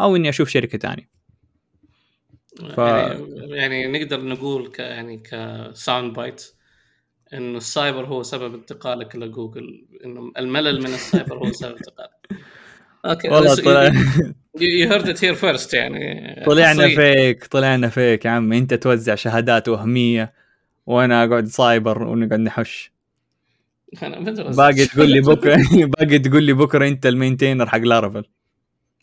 أو 0.00 0.16
إني 0.16 0.28
أشوف 0.28 0.48
شركة 0.48 0.78
تانية. 0.78 1.10
ف... 2.56 2.78
يعني, 2.78 3.56
يعني 3.56 3.98
نقدر 3.98 4.24
نقول 4.24 4.68
ك 4.68 4.78
يعني 4.78 5.18
ك 5.18 5.34
sound 5.34 6.14
bite 6.14 6.52
إنه 7.34 7.56
السايبر 7.56 8.06
هو 8.06 8.22
سبب 8.22 8.54
انتقالك 8.54 9.16
لجوجل 9.16 9.86
إنه 10.04 10.32
الملل 10.38 10.78
من 10.80 10.94
السايبر 10.94 11.38
هو 11.38 11.52
سبب 11.52 11.76
انتقالك. 11.76 12.28
okay 13.04 13.28
والله 13.28 13.54
طلع 13.54 13.92
you 14.58 14.90
heard 14.90 15.08
it 15.08 15.24
here 15.24 15.34
first 15.34 15.74
يعني. 15.74 16.34
طلعنا 16.46 16.88
فيك 16.88 17.46
طلعنا 17.46 17.88
فيك 17.88 18.24
يا 18.24 18.30
عمي. 18.30 18.58
انت 18.58 18.74
توزع 18.74 19.14
شهادات 19.14 19.68
وهمية 19.68 20.32
وأنا 20.86 21.24
اقعد 21.24 21.46
سايبر 21.46 22.02
ونقعد 22.02 22.40
نحش. 22.40 22.92
باقي 24.36 24.86
تقول 24.86 25.10
لي 25.10 25.20
بكرة 25.20 25.56
باقي 25.98 26.18
تقول 26.18 26.42
لي 26.42 26.52
بكرة 26.52 26.88
أنت 26.88 27.06
ال 27.06 27.11
maintainer 27.11 27.66
حق 27.66 27.78
Laravel 27.78 28.24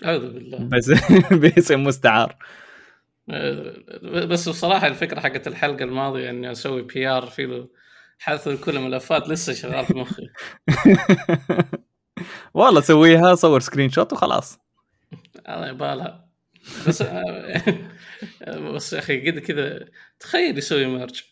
أعوذ 0.05 0.33
بالله. 0.33 0.57
بس 0.57 0.89
باسم 1.41 1.83
مستعار. 1.83 2.35
بس 4.03 4.49
بصراحة 4.49 4.87
الفكرة 4.87 5.19
حقت 5.19 5.47
الحلقة 5.47 5.83
الماضية 5.83 6.29
إني 6.29 6.51
أسوي 6.51 6.81
PR 6.81 7.25
في 7.25 7.45
له 7.45 7.67
حذف 8.19 8.63
كل 8.65 8.77
الملفات 8.77 9.29
لسه 9.29 9.53
شغال 9.53 9.85
في 9.85 9.93
مخي. 9.93 10.29
والله 12.53 12.81
سويها 12.81 13.35
صور 13.35 13.59
screenshot 13.59 14.13
وخلاص. 14.13 14.59
الله 15.49 15.67
يبالها 15.67 16.27
بس 16.87 17.03
بس 18.75 18.93
يا 18.93 18.99
أخي 18.99 19.31
قد 19.31 19.39
كذا 19.39 19.85
تخيل 20.19 20.57
يسوي 20.57 20.85
merge 20.85 21.23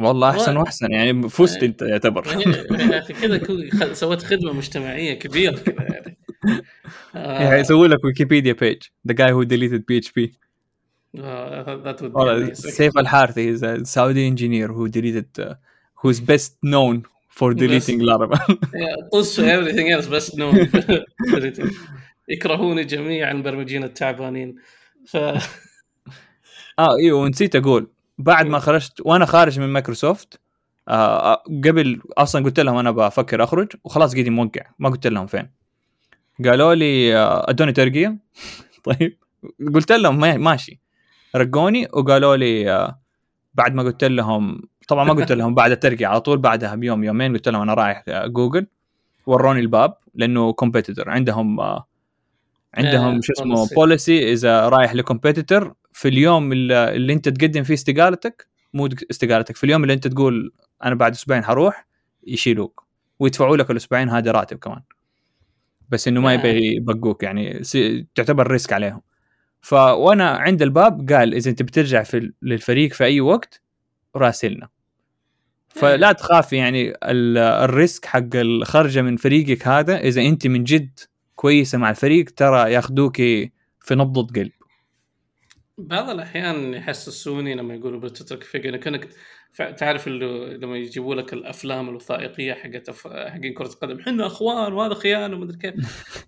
والله 0.00 0.30
أحسن 0.30 0.56
وأحسن 0.56 0.92
يعني 0.92 1.28
فزت 1.28 1.62
أنت 1.62 1.82
يعتبر. 1.82 2.26
يا 2.26 2.98
أخي 2.98 3.12
كذا 3.12 3.92
سويت 3.92 4.22
خدمة 4.22 4.52
مجتمعية 4.52 5.14
كبيرة 5.14 5.56
كذا 5.56 5.82
يعني. 5.82 6.18
يعني 7.44 7.60
يسوي 7.60 7.88
لك 7.88 8.04
Wikipedia 8.04 8.52
page 8.52 8.82
the 9.08 9.14
guy 9.14 9.32
who 9.32 9.42
deleted 9.42 9.84
PHP 9.88 10.34
سيف 12.52 12.98
الحارثي 12.98 13.56
is 13.56 13.60
a 13.60 13.84
Saudi 13.84 14.26
engineer 14.30 14.68
who 14.68 14.88
deleted 14.88 15.38
uh, 15.38 15.54
who's 16.02 16.20
best 16.20 16.52
for 17.38 17.54
deleting 17.54 18.00
Laravel 18.00 18.58
طز 19.12 19.40
everything 19.40 19.88
else 19.94 20.06
best 20.06 20.34
known 20.36 20.54
يكرهوني 22.28 22.84
جميعا 22.84 23.30
المبرمجين 23.32 23.84
التعبانين. 23.84 24.54
ف 25.06 25.16
آه 25.16 26.96
إيوه 26.98 27.20
ونسيت 27.20 27.56
أقول 27.56 27.90
بعد 28.18 28.46
ما 28.46 28.58
خرجت 28.58 29.00
وأنا 29.00 29.24
خارج 29.26 29.60
من 29.60 29.66
مايكروسوفت 29.66 30.40
آه 30.88 31.34
قبل 31.64 32.00
أصلا 32.18 32.44
قلت 32.44 32.60
لهم 32.60 32.76
أنا 32.76 32.90
بفكر 32.90 33.44
أخرج 33.44 33.68
وخلاص 33.84 34.14
قيدي 34.14 34.30
موقع 34.30 34.62
ما 34.78 34.88
قلت 34.88 35.06
لهم 35.06 35.26
فين. 35.26 35.50
قالوا 36.44 36.74
لي 36.74 37.16
آه 37.16 37.50
أدوني 37.50 37.72
ترقية. 37.72 38.16
طيب. 38.84 39.18
قلت 39.74 39.92
لهم 39.92 40.20
ماشي. 40.20 40.80
رقوني 41.36 41.88
وقالوا 41.92 42.36
لي 42.36 42.70
آه 42.72 43.00
بعد 43.54 43.74
ما 43.74 43.82
قلت 43.82 44.04
لهم 44.04 44.62
طبعا 44.88 45.04
ما 45.04 45.12
قلت 45.12 45.32
لهم 45.32 45.54
بعد 45.54 45.70
الترقية 45.70 46.06
على 46.06 46.20
طول 46.20 46.38
بعدها 46.38 46.74
بيوم 46.74 47.04
يومين 47.04 47.32
قلت 47.32 47.48
لهم 47.48 47.62
أنا 47.62 47.74
رايح 47.74 48.04
جوجل 48.08 48.66
وروني 49.26 49.60
الباب 49.60 49.96
لأنه 50.14 50.52
competitor 50.52 51.10
عندهم 51.10 51.60
آه 51.60 51.86
عندهم 52.74 53.22
شو 53.22 53.32
اسمه 53.32 53.68
policy 53.76 54.32
إذا 54.32 54.68
رايح 54.68 54.94
ل 54.94 55.01
competitor 55.01 55.74
في 55.92 56.08
اليوم 56.08 56.52
اللي, 56.52 56.96
اللي 56.96 57.12
أنت 57.12 57.28
تقدم 57.28 57.62
فيه 57.62 57.74
استقالتك 57.74 58.48
مو 58.74 58.88
استقالتك 59.10 59.56
في 59.56 59.64
اليوم 59.64 59.82
اللي 59.82 59.94
أنت 59.94 60.08
تقول 60.08 60.52
أنا 60.84 60.94
بعد 60.94 61.12
أسبوعين 61.12 61.44
حروح 61.44 61.86
يشيلوك 62.26 62.84
ويدفعوا 63.18 63.56
لك 63.56 63.70
الأسبوعين 63.70 64.08
هذا 64.10 64.30
راتب 64.30 64.58
كمان. 64.58 64.82
بس 65.88 66.08
إنه 66.08 66.20
ما 66.20 66.34
يبي 66.34 66.76
يبقوك 66.76 67.22
يعني 67.22 67.62
تعتبر 68.14 68.50
risk 68.50 68.72
عليهم. 68.72 69.00
فوأنا 69.60 70.30
عند 70.30 70.62
الباب 70.62 71.12
قال 71.12 71.34
إذا 71.34 71.50
أنت 71.50 71.62
بترجع 71.62 72.02
في 72.02 72.32
للفريق 72.42 72.92
في 72.92 73.04
أي 73.04 73.20
وقت 73.20 73.62
راسلنا. 74.16 74.68
فلا 75.74 76.12
تخاف 76.12 76.52
يعني 76.52 76.92
ال 77.04 77.24
risk 77.24 78.04
حق 78.04 78.34
الخرجه 78.34 79.02
من 79.02 79.16
فريقك 79.16 79.68
هذا 79.68 80.00
إذا 80.00 80.22
أنت 80.22 80.46
من 80.46 80.64
جد 80.64 81.00
كويسة 81.34 81.78
مع 81.78 81.90
الفريق 81.90 82.30
ترى 82.36 82.72
ياخذوك 82.72 83.16
في 83.16 83.94
نبضة 83.94 84.26
قلب. 84.40 84.52
بعض 85.78 86.10
الأحيان 86.10 86.74
يحسسوني 86.74 87.54
لما 87.54 87.74
يقولوا 87.74 88.00
بتترك 88.00 88.44
فريق 88.44 88.66
انك 88.66 88.80
كأنك 88.80 89.08
تعرف 89.54 90.06
اللي 90.06 90.56
لما 90.56 90.76
يجيبوا 90.76 91.14
لك 91.14 91.32
الأفلام 91.32 91.88
الوثائقية 91.88 92.54
حقت 92.54 92.90
حقين 93.06 93.54
كرة 93.54 93.66
القدم 93.66 94.00
إحنا 94.00 94.26
إخوان 94.26 94.72
وهذا 94.72 94.94
خيانه 94.94 95.36
ومدري 95.36 95.58
كيف. 95.58 95.74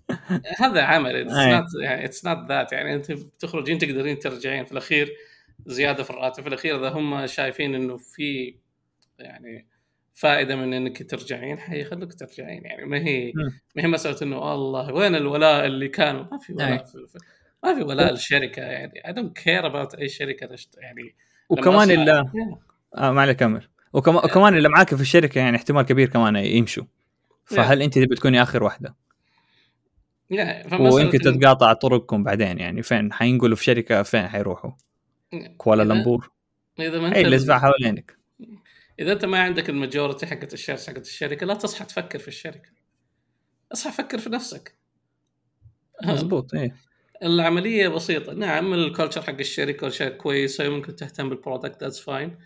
هذا 0.61 0.81
عمل 0.81 1.29
it's 1.81 2.25
not 2.25 2.49
that 2.49 2.71
يعني 2.71 2.95
أنت 2.95 3.11
بتخرجين 3.11 3.77
تقدرين 3.77 4.19
ترجعين 4.19 4.65
في 4.65 4.71
الأخير 4.71 5.13
زيادة 5.65 6.03
في 6.03 6.09
الراتب. 6.09 6.43
في 6.43 6.49
الأخير 6.49 6.79
إذا 6.79 6.89
هم 6.89 7.27
شايفين 7.27 7.75
إنه 7.75 7.97
في 7.97 8.55
يعني 9.19 9.67
فائدة 10.13 10.55
من 10.55 10.73
إنك 10.73 11.09
ترجعين 11.09 11.59
حيخلوك 11.59 12.13
ترجعين. 12.13 12.65
يعني 12.65 12.85
ما 12.85 12.97
هي 12.97 13.33
ما 13.75 13.83
هي 13.83 13.87
مسألة 13.87 14.17
إنه 14.21 14.53
الله 14.53 14.93
وين 14.93 15.15
الولاء 15.15 15.65
اللي 15.65 15.87
كان؟ 15.87 16.15
ما 16.15 16.37
في 16.37 16.53
ولاء 16.53 16.83
في 16.85 16.97
ما 17.63 17.75
في 17.75 17.81
ولاء 17.81 18.11
للشركه 18.11 18.61
يعني. 18.61 19.07
I 19.07 19.13
don't 19.13 19.37
care 19.37 19.65
about 19.65 19.95
أي 19.95 20.09
شركة 20.09 20.49
يعني 20.77 21.15
وكمان 21.49 21.91
اللي 21.91 22.25
آه 22.97 23.11
ما 23.11 23.21
عليك 23.21 23.37
كمل 23.37 23.67
وكمان 23.93 24.21
yeah. 24.21 24.25
وكمان 24.25 24.57
اللي 24.57 24.69
معاك 24.69 24.95
في 24.95 25.01
الشركة 25.01 25.39
يعني 25.39 25.57
احتمال 25.57 25.85
كبير 25.85 26.09
كمان 26.09 26.35
يمشوا. 26.35 26.83
فهل. 27.45 27.81
أنت 27.81 27.99
تبي 27.99 28.15
تكوني 28.15 28.41
آخر 28.41 28.63
واحدة؟ 28.63 28.95
ويمكن 30.79 31.19
تتقاطع 31.19 31.73
طرقكم 31.73 32.23
بعدين 32.23 32.59
يعني. 32.59 32.83
فين؟ 32.83 33.13
حينقلوا 33.13 33.55
في 33.55 33.63
شركة 33.63 34.03
فين 34.03 34.27
حيروحوا؟ 34.27 34.71
كوالالمبور. 35.57 36.31
اذا 36.79 36.99
ما 36.99 37.07
أنت 37.07 37.17
اللي 37.17 37.35
يدفع 37.35 37.59
حوالينك. 37.59 38.17
إذا 38.99 39.13
أنت 39.13 39.25
ما 39.25 39.39
عندك 39.39 39.69
ال 39.69 39.75
majority 39.75 40.25
حقت 40.25 40.53
ال 40.53 40.58
shares 40.58 40.87
حقت 40.87 41.05
الشركة 41.05 41.45
لا 41.45 41.53
تصحى 41.53 41.85
تفكر 41.85 42.19
في 42.19 42.27
الشركة. 42.27 42.69
اصحى 43.73 43.91
فكر 43.91 44.17
في 44.17 44.29
نفسك. 44.29 44.77
مزبوط 46.03 46.53
إيه. 46.53 46.75
العملية 47.23 47.87
بسيطة. 47.87 48.33
نعم 48.33 48.73
ال 48.73 48.79
culture 48.79 49.21
حق 49.21 49.39
الشركة 49.39 49.89
شيء 49.89 50.09
كويسه 50.09 50.69
وممكن 50.69 50.95
تهتم 50.95 51.29
بال 51.29 51.41
product 51.41 51.83
that's 51.83 51.99
fine 51.99 52.37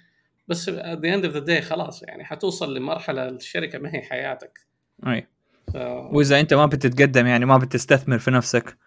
بس 0.48 0.70
at 0.70 0.74
the 0.74 1.16
end 1.16 1.26
of 1.26 1.34
the 1.34 1.46
day 1.48 1.62
خلاص 1.62 2.04
يعني 2.04 2.26
حتوصل 2.26 2.76
لمرحلة 2.78 3.30
الشركة 3.30 3.80
ما 3.80 3.96
هي 3.96 4.02
حياتك. 4.02 4.60
أي. 5.08 5.28
ف... 5.74 5.76
وإذا 6.12 6.40
أنت 6.40 6.54
ما 6.54 6.66
بتتقدم 6.66 7.28
يعني 7.28 7.46
ما 7.46 7.58
بتستثمر 7.58 8.20
في 8.20 8.32
نفسك 8.32 8.78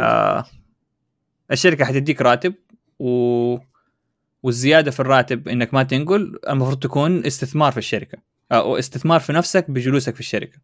آه 0.00 0.44
الشركة 1.52 1.84
حتديك 1.84 2.22
راتب 2.22 2.54
و 2.98 3.56
والزيادة 4.44 4.90
في 4.90 5.00
الراتب 5.00 5.48
إنك 5.48 5.74
ما 5.74 5.82
تنقل 5.82 6.38
المفروض 6.48 6.78
تكون 6.78 7.26
استثمار 7.26 7.72
في 7.72 7.78
الشركة. 7.78 8.18
أو 8.52 8.78
استثمار 8.78 9.20
في 9.20 9.32
نفسك 9.32 9.70
بجلوسك 9.70 10.14
في 10.14 10.20
الشركة. 10.20 10.58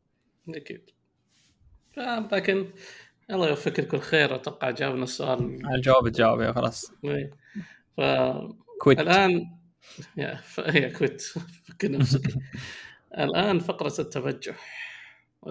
أكيد. 0.49 0.91
لكن 2.33 2.67
الله 3.31 3.49
يوفقك 3.49 3.87
كل 3.87 4.01
خير. 4.01 4.35
أتوقع 4.35 4.71
جاوبنا 4.71 5.05
السؤال. 5.05 5.67
الجواب 5.75 6.09
تجاوب 6.09 6.41
يا 6.41 6.53
خلاص. 6.53 6.93
إيه. 7.05 7.31
ف 7.97 8.01
كويت 8.81 9.01
الآن 9.01 9.51
يا 10.17 10.35
ف... 10.35 10.59
يا 10.59 10.89
كويت 10.89 11.23
فك 11.67 11.85
نفسك. 11.85 12.35
الآن 13.19 13.59
فقرة 13.59 13.95
التبجح 13.99 14.57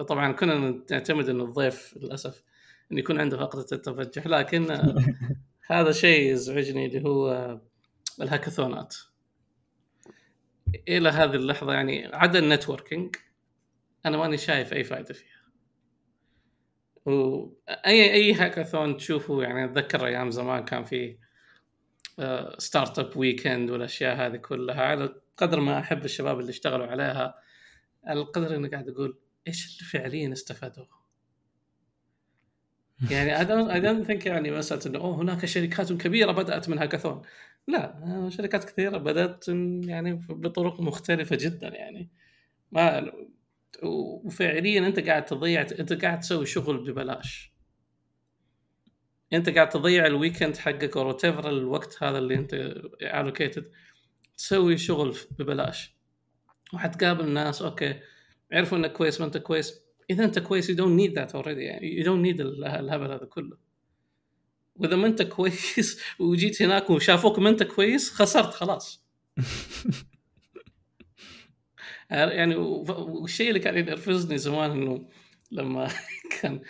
طبعا 0.08 0.32
كنا 0.32 0.82
نعتمد 0.90 1.28
إن 1.28 1.40
الضيف 1.40 1.94
للأسف 1.96 2.42
إن 2.92 2.98
يكون 2.98 3.20
عنده 3.20 3.36
فقرة 3.36 3.66
التبجح 3.72 4.26
لكن 4.26 4.66
هذا 5.70 5.92
شيء 5.92 6.32
يزعجني 6.32 6.86
اللي 6.86 7.08
هو 7.08 7.60
الهاكاثونات. 8.20 8.96
إلى 10.88 11.08
هذه 11.08 11.34
اللحظة 11.34 11.72
يعني 11.72 12.10
عدا 12.12 12.38
ال 12.38 12.45
networking 12.45 13.16
أنا 14.06 14.16
ماني 14.16 14.38
شايف 14.38 14.72
أي 14.72 14.84
فائده 14.84 15.14
فيها. 15.14 15.40
واي 17.04 18.12
أي 18.12 18.32
هاكاثون 18.32 18.96
تشوفه 18.96 19.42
يعني 19.42 19.64
أتذكر 19.64 20.06
أيام 20.06 20.30
زمان 20.30 20.64
كان 20.64 20.84
في 20.84 21.18
Startup 22.58 23.16
Weekend 23.16 23.70
والأشياء 23.70 24.16
هذه 24.16 24.36
كلها 24.36 24.82
على 24.82 25.14
قدر 25.36 25.60
ما 25.60 25.78
أحب 25.78 26.04
الشباب 26.04 26.40
اللي 26.40 26.50
اشتغلوا 26.50 26.86
عليها 26.86 27.34
على 28.04 28.20
القدر 28.20 28.56
إني 28.56 28.68
قاعد 28.68 28.88
أقول 28.88 29.18
إيش 29.48 29.66
اللي 29.66 29.90
فعليا 29.90 30.32
استفادوه؟ 30.32 31.00
يعني 33.10 33.38
I 33.38 33.80
don't 33.82 34.06
think 34.06 34.26
يعني 34.26 34.50
مسألة 34.50 34.86
إنه 34.86 34.98
أوه 34.98 35.16
هناك 35.22 35.46
شركات 35.46 35.92
كبيرة 35.92 36.32
بدأت 36.32 36.68
من 36.68 36.78
هاكاثون. 36.78 37.22
لا 37.68 38.28
شركات 38.28 38.64
كثيرة 38.64 38.98
بدأت 38.98 39.48
يعني 39.84 40.14
بطرق 40.28 40.80
مختلفة 40.80 41.36
جدا 41.36 41.68
يعني. 41.68 42.10
ما 42.72 43.12
وفعليا 43.82 44.86
أنت 44.86 45.00
قاعد 45.00 45.24
تضيع 45.24 45.60
أنت 45.60 46.04
قاعد 46.04 46.20
تسوي 46.20 46.46
شغل 46.46 46.78
ببلاش. 46.78 47.52
أنت 49.32 49.48
قاعد 49.48 49.68
تضيع 49.68 50.06
الويكند 50.06 50.56
حقك 50.56 50.96
أو 50.96 51.10
الوقت 51.48 52.02
هذا 52.02 52.18
اللي 52.18 52.34
أنت 52.34 52.54
الوكيتد 53.02 53.70
تسوي 54.36 54.76
شغل 54.76 55.16
ببلاش. 55.38 55.96
وحتقابل 56.74 57.28
ناس 57.28 57.62
okay 57.62 58.00
عرفوا 58.52 58.78
إنك 58.78 58.92
كويس 58.92 59.20
ما 59.20 59.26
أنت 59.26 59.38
كويس. 59.38 59.80
إذا 60.10 60.24
أنت 60.24 60.38
كويس 60.38 60.70
you 60.70 60.76
don't 60.76 60.92
need 60.92 61.18
that 61.18 61.34
already 61.34 61.62
يعني 61.62 61.98
you 61.98 62.04
don't 62.04 62.22
need 62.22 62.40
الهبل 62.40 63.12
هذا 63.12 63.24
كله. 63.24 63.69
وإذا 64.76 64.96
ما 64.96 65.06
أنت 65.06 65.22
كويس 65.22 66.00
وجيت 66.20 66.62
هناك 66.62 66.90
وشافوك 66.90 67.38
ما 67.38 67.48
أنت 67.48 67.62
كويس 67.62 68.10
خسرت 68.10 68.54
خلاص. 68.54 69.04
يعني 72.10 72.56
والشيء 72.56 73.48
اللي 73.48 73.60
كان 73.60 73.78
ينرفزني 73.78 74.38
زمان 74.38 74.70
إنه 74.70 75.08
لما 75.50 75.88
كان 76.40 76.62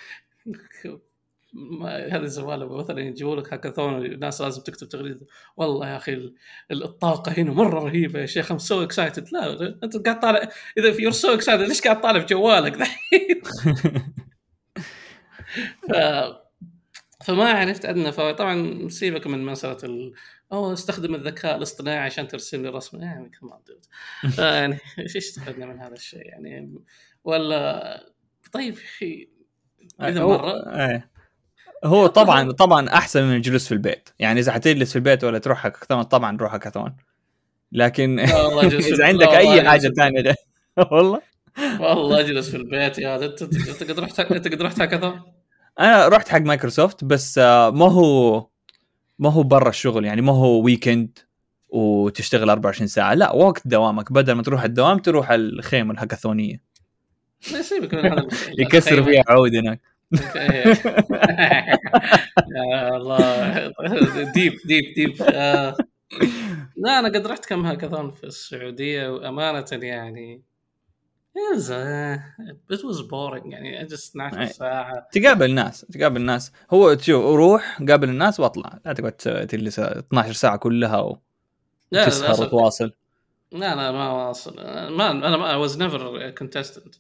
هذه 1.87 2.23
الزباله 2.23 2.77
مثلا 2.77 3.01
يجيبوا 3.01 3.37
لك 3.37 3.53
هاكاثون 3.53 4.07
الناس 4.07 4.41
لازم 4.41 4.63
تكتب 4.63 4.89
تغريدة 4.89 5.27
والله 5.57 5.89
يا 5.89 5.97
أخي 5.97 6.33
الطاقة 6.71 7.33
هنا 7.33 7.53
مرة 7.53 7.81
رهيبة 7.81 8.21
يا 8.21 8.27
شيخ 8.27 8.53
I'm 8.53 8.59
so 8.59 8.83
excited 8.83 9.33
لا 9.33 9.69
أنت 9.85 9.97
قاعد 9.97 10.21
طالع 10.21 10.49
إذا 10.79 10.93
في 10.93 11.03
you're 11.03 11.13
so 11.13 11.35
excited 11.35 11.63
ليش 11.63 11.81
قاعد 11.81 12.01
طالع 12.01 12.21
في 12.21 12.27
جوالك؟ 12.27 12.73
دحين 12.73 13.43
ف... 15.89 15.93
فما 17.25 17.45
عرفت 17.45 17.85
أدنى 17.85 18.13
فطبعا 18.13 18.89
سيبك 18.89 19.27
من 19.27 19.45
مساله 19.45 19.79
ال... 19.85 20.13
أوه 20.53 20.73
استخدم 20.73 21.15
الذكاء 21.15 21.57
الاصطناعي 21.57 21.99
عشان 21.99 22.29
ترسم 22.29 22.63
لي 22.63 22.69
رسمة. 22.69 23.05
يعني 23.05 23.31
كمان 23.41 23.61
يعني 24.39 24.79
إيش 24.99 25.17
استفدنا 25.17 25.67
من 25.67 25.79
هذا 25.81 25.95
الشيء؟ 25.95 26.27
يعني 26.27 26.75
ولا 27.25 28.05
طيب 28.53 28.75
أخي 28.75 29.29
إذا 30.03 30.25
مرة. 30.25 30.53
إيه 30.53 31.11
هو 31.85 32.07
طبعا 32.07 32.53
طبعا 32.53 32.89
أحسن 32.89 33.23
من 33.23 33.37
الجلوس 33.37 33.69
في 33.69 33.73
البيت. 33.73 34.09
يعني 34.19 34.41
إذا 34.41 34.53
حتجلس 34.53 34.91
في 34.91 34.97
البيت 34.97 35.25
ولا 35.25 35.39
تروح 35.39 35.67
هاكاثون 35.67 36.03
طبعا 36.03 36.37
روح 36.37 36.55
هاكاثون. 36.55 36.97
لكن 37.73 38.21
إذا 38.93 39.07
عندك 39.07 39.29
أي 39.29 39.69
حاجة 39.69 39.89
ثانية 39.89 40.35
والله. 40.93 41.23
والله 41.81 42.21
اجلس 42.21 42.51
في 42.51 42.57
البيت 42.57 42.99
يا 42.99 43.25
انت 43.25 43.43
أنت 43.43 43.83
قد 43.83 44.01
رحت 44.01 44.21
انت 44.21 44.49
قد 44.49 44.63
رحت 44.63 44.81
هاكاثون؟ 44.81 45.40
أنا 45.81 46.09
رحت 46.09 46.29
حق 46.29 46.41
مايكروسوفت 46.41 47.05
بس 47.05 47.39
آه، 47.39 47.71
ما 47.71 47.93
هو 47.93 48.47
ما 49.19 49.33
هو 49.33 49.43
برا 49.43 49.69
الشغل 49.69 50.05
يعني 50.05 50.23
ما 50.23 50.33
هو 50.33 50.61
weekend 50.61 51.19
وتشتغل 51.69 52.51
24 52.51 52.89
ساعة. 52.89 53.15
لا 53.15 53.33
وقت 53.33 53.69
دوامك. 53.69 54.13
بدل 54.13 54.33
ما 54.33 54.43
تروح 54.43 54.65
الدوام 54.65 54.99
تروح 54.99 55.31
الخيمه 55.31 55.95
الهاكاثونية 55.95 56.63
يسيبك 57.53 57.95
من 57.95 58.07
هذا 58.07 58.27
يكسر 58.59 59.03
فيها 59.05 59.25
عود 59.29 59.55
هناك. 59.55 59.81
يا 62.57 62.97
الله. 62.97 63.73
deep 64.35 64.53
deep 64.65 64.95
deep. 64.97 65.23
لا 66.77 66.99
أنا 66.99 67.09
قد 67.09 67.27
رحت 67.27 67.47
كم 67.47 67.67
هاكاثون 67.67 68.11
في 68.11 68.25
السعودية 68.25 69.09
وأمانة 69.09 69.67
يعني 69.73 70.43
it 72.71 72.85
was 72.85 73.01
boring 73.01 73.53
يعني 73.53 73.83
اجلس 73.83 74.11
12 74.11 74.53
ساعه 74.53 75.09
تقابل 75.13 75.55
ناس 75.55 75.81
تقابل 75.81 76.23
ناس. 76.23 76.53
هو 76.71 76.95
تشوف 76.95 77.25
روح 77.25 77.83
قابل 77.89 78.09
الناس 78.09 78.41
واطلع. 78.41 78.79
لا 78.85 78.93
تقعد 78.93 79.47
تجلس 79.47 79.79
12 79.79 80.33
ساعة 80.33 80.57
كلها 80.57 81.01
و... 81.01 81.19
تسهر 81.93 82.43
وتواصل 82.43 82.93
لا 83.53 83.77
لا. 83.77 83.93
ما 83.93 84.11
واصل. 84.11 84.57
ما 84.91 85.11
أنا 85.11 85.37
ما 85.37 85.57
was 85.57 85.83
never 85.83 86.31
contestant 86.31 86.95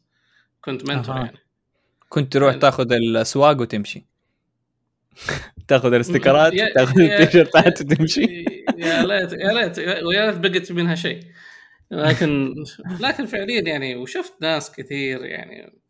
كنت 0.60 0.90
mentor 0.90 1.16
يعني. 1.16 1.38
كنت 2.08 2.32
تروح 2.32 2.48
يعني... 2.48 2.60
تاخذ 2.60 2.92
الأسواق 2.92 3.60
وتمشي. 3.60 4.06
تاخذ 5.68 5.92
الاستيكرات 5.92 6.52
تاخذ 6.76 7.00
التيشيرتات 7.00 7.80
وتمشي. 7.80 8.44
يا 8.78 9.02
ليت 9.02 9.32
يا 9.32 9.52
ليت 9.52 9.78
ويا 9.78 10.30
ليت 10.30 10.38
بقت 10.38 10.72
منها 10.72 10.94
شيء. 10.94 11.20
لكن 11.90 12.54
لكن 13.00 13.26
فعليا 13.26 13.60
يعني 13.60 13.96
وشفت 13.96 14.32
ناس 14.40 14.72
كثير 14.72 15.24
يعني 15.24 15.80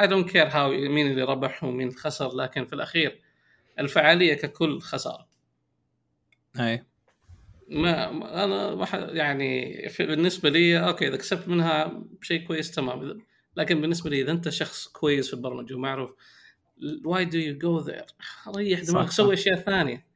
I 0.00 0.06
don't 0.06 0.30
care 0.30 0.46
how 0.46 0.70
مين 0.70 1.10
اللي 1.10 1.22
ربح 1.22 1.64
ومين 1.64 1.92
خسر 1.92 2.36
لكن 2.36 2.64
في 2.64 2.72
الأخير 2.72 3.20
الفعالية 3.78 4.34
ككل 4.34 4.80
خسارة. 4.80 5.28
أي. 6.60 6.84
ما 7.68 8.44
أنا 8.44 9.12
يعني 9.12 9.76
بالنسبة 9.98 10.50
لي 10.50 10.78
okay 10.78 11.08
إذا 11.08 11.16
كسبت 11.16 11.48
منها 11.48 12.02
شيء 12.22 12.46
كويس 12.46 12.70
تمام. 12.70 13.22
لكن 13.56 13.80
بالنسبة 13.80 14.10
لي 14.10 14.22
إذا 14.22 14.32
أنت 14.32 14.48
شخص 14.48 14.88
كويس 14.88 15.28
في 15.28 15.34
البرمجة 15.34 15.74
ومعروف 15.74 16.10
why 17.04 17.24
do 17.24 17.38
you 17.38 17.58
go 17.58 17.78
there 17.78 18.06
ريح 18.56 18.80
دماغك 18.80 19.10
سوي 19.10 19.34
أشياء 19.34 19.56
ثانية. 19.56 20.06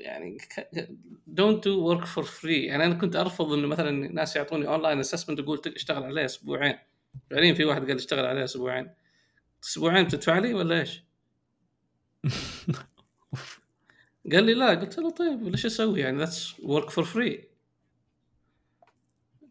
يعني 0.00 0.38
don't 1.26 1.64
do 1.64 1.84
work 1.88 2.04
for 2.04 2.24
free 2.24 2.64
يعني 2.64 2.84
أنا 2.84 2.94
كنت 2.94 3.16
أرفض 3.16 3.52
إنه 3.52 3.66
مثلا 3.66 3.90
ناس 3.90 4.36
يعطوني 4.36 4.68
online 4.68 4.98
assessment 4.98 5.38
يقول 5.38 5.60
اشتغل 5.66 6.02
عليه 6.02 6.24
أسبوعين. 6.24 6.78
فعليا 7.30 7.54
في 7.54 7.64
واحد 7.64 7.86
قال 7.86 7.96
اشتغل 7.96 8.26
عليه 8.26 8.44
أسبوعين. 8.44 8.90
أسبوعين 9.64 10.04
بتدفع 10.04 10.38
لي 10.38 10.54
ولا 10.54 10.80
إيش؟ 10.80 11.04
قال 14.32 14.44
لي 14.44 14.54
لا. 14.54 14.70
قلت 14.70 14.98
له 14.98 15.10
طيب 15.10 15.42
ليش 15.42 15.66
أسوي؟ 15.66 16.00
يعني 16.00 16.18
that's 16.18 16.60
work 16.60 16.90
for 16.90 17.04
free 17.04 17.50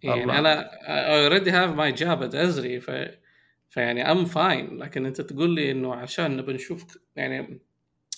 يعني 0.03 0.23
الله. 0.23 0.39
أنا 0.39 0.69
I 0.81 1.29
already 1.29 1.51
have 1.51 1.75
my 1.75 2.01
job 2.01 2.23
at 2.23 2.33
Esri 2.33 2.79
ف 2.79 2.91
فيعني 3.69 4.11
I'm 4.11 4.25
fine 4.25 4.77
لكن 4.77 5.05
أنت 5.05 5.21
تقول 5.21 5.55
لي 5.55 5.71
إنه 5.71 5.95
عشان 5.95 6.37
نبي 6.37 6.53
نشوف 6.53 6.97
يعني 7.15 7.61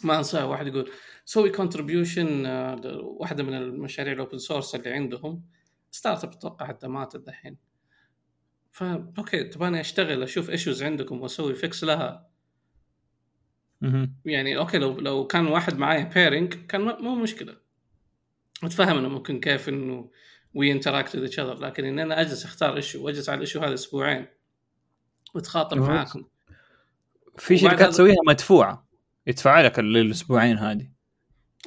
ما 0.04 0.18
انسى 0.18 0.44
واحد 0.44 0.68
يقول 0.68 0.92
سوي 1.26 1.50
contribution 1.50 2.46
آه، 2.46 2.82
واحدة 3.04 3.44
من 3.44 3.54
المشاريع 3.54 4.14
ال 4.14 4.19
open 4.19 4.38
source 4.38 4.76
اللي 4.76 4.90
عندهم. 4.90 5.44
startup 5.92 6.34
أتوقع 6.34 6.68
حتى 6.68 6.88
ماتت 6.88 7.28
الحين 7.28 7.58
فا 8.72 9.14
okay 9.18 9.44
تبغاني 9.44 9.80
أشتغل 9.80 10.24
أشوف 10.24 10.50
issues 10.50 10.84
عندكم 10.84 11.22
وأسوي 11.22 11.56
fix 11.56 11.84
لها. 11.84 12.30
يعني 14.26 14.58
okay 14.58 14.78
لو 14.78 15.00
لو 15.00 15.28
كان 15.28 15.48
واحد 15.48 15.78
معايا 15.78 16.04
pairing 16.04 16.54
كان 16.54 16.82
مو 16.82 17.16
مشكلة. 17.16 17.58
أتفهم 18.64 18.98
إنه 18.98 19.10
ممكن 19.10 19.40
كيف 19.40 19.70
إنه 19.70 20.12
we 20.54 20.72
interact 20.72 21.16
with 21.16 21.24
other 21.24 21.60
لكن 21.60 21.86
إن 21.86 22.00
أنا 22.00 22.22
أجلس 22.22 22.46
أختار 22.46 22.76
issue 22.76 23.06
وأجلس 23.06 23.30
على 23.30 23.36
ال 23.36 23.40
issue 23.40 23.60
هذا 23.60 23.74
أسبوعين 23.74 24.28
وتخاطر 25.34 25.80
معاكم. 25.80 26.24
في 27.38 27.58
شركات 27.58 27.90
تسويها 27.90 28.22
مدفوعة 28.28 28.88
يدفع 29.28 29.62
لك 29.62 29.80
الاسبوعين 29.80 30.58
هذه. 30.58 31.01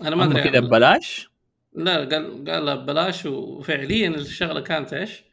أنا 0.03 0.17
ما 0.17 0.25
أدري 0.25 0.43
كذا 0.43 0.61
ببلاش؟ 0.61 1.31
لا 1.73 1.97
قال 1.97 2.51
قال 2.51 2.79
ببلاش 2.79 3.27
وفعليا 3.27 4.09
الشغلة 4.09 4.61
كانت 4.61 4.93
إيش؟ 4.93 5.25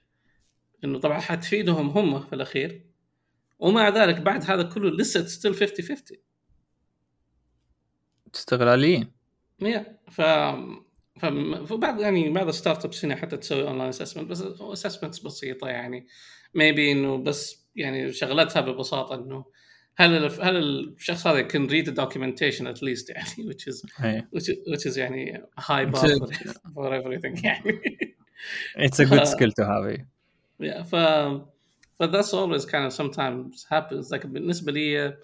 إنه 0.83 0.99
طبعا 0.99 1.19
حتفيدهم 1.19 1.89
هم 1.89 2.19
في 2.19 2.33
الأخير. 2.35 2.85
ومع 3.59 3.89
ذلك 3.89 4.21
بعد 4.21 4.51
هذا 4.51 4.63
كله 4.63 4.89
لسه 4.89 5.25
still 5.25 5.55
50 5.55 5.85
50 5.85 6.17
استغلاليين 8.35 9.11
يا 9.61 9.99
ف 10.11 10.21
فبعض 11.65 11.99
يعني 11.99 12.29
بعض 12.29 12.47
ال 12.47 12.85
startups 12.85 13.05
هنا 13.05 13.15
حتى 13.15 13.37
تسوي 13.37 13.67
online 13.67 13.89
assessment 13.89 14.29
بس 14.29 14.41
assessments 14.41 15.19
بسيطة 15.19 15.67
يعني. 15.67 16.07
maybe 16.53 16.91
إنه 16.91 17.17
بس 17.17 17.67
يعني 17.75 18.13
شغلتها 18.13 18.61
ببساطة 18.61 19.15
إنه 19.15 19.45
هل 19.96 20.24
هل 20.40 20.56
الشخص 20.56 21.26
هذا 21.26 21.40
كان 21.40 21.66
ريد 21.66 21.88
الدوكيومنتيشن 21.88 22.66
ات 22.66 22.82
ليست 22.82 23.10
يعني 23.10 23.52
which 23.52 23.72
is 23.72 23.82
which, 24.32 24.50
which 24.68 24.92
is 24.92 24.96
يعني 24.96 25.42
high 25.58 25.84
bar 25.84 26.00
for, 26.00 26.28
for 26.74 26.94
everything 26.94 27.44
يعني 27.44 27.80
it's 28.76 29.00
a 29.00 29.04
good 29.04 29.26
skill 29.26 29.50
to 29.50 29.64
have 29.64 29.98
yeah 30.60 30.82
ف 30.82 30.94
but 31.98 32.12
that's 32.12 32.34
always 32.34 32.66
kind 32.66 32.84
of 32.84 32.92
sometimes 32.92 33.66
happens 33.70 34.10
like 34.10 34.26
بالنسبه 34.26 34.72
لي 34.72 35.16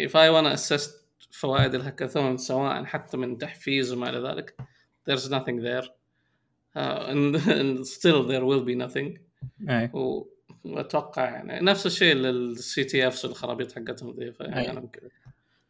if 0.00 0.14
I 0.14 0.30
want 0.30 0.46
to 0.46 0.52
assess 0.52 1.06
فوائد 1.30 1.74
الهاكاثون 1.74 2.36
سواء 2.36 2.84
حتى 2.84 3.16
من 3.16 3.38
تحفيز 3.38 3.92
وما 3.92 4.08
الى 4.08 4.28
ذلك 4.28 4.56
there's 5.08 5.30
nothing 5.30 5.62
there 5.62 5.86
uh, 6.76 7.10
and, 7.10 7.36
and 7.36 7.86
still 7.86 8.26
there 8.26 8.44
will 8.44 8.64
be 8.64 8.74
nothing 8.74 9.18
و, 9.92 10.24
واتوقع 10.65 11.23
يعني. 11.23 11.65
نفس 11.65 11.85
الشيء 11.85 12.15
لل 12.15 12.83
CTFs 12.83 13.25
الخرابيط 13.25 13.71
حقتهم 13.71 14.15
ذي 14.19 14.33
يعني 14.39 14.89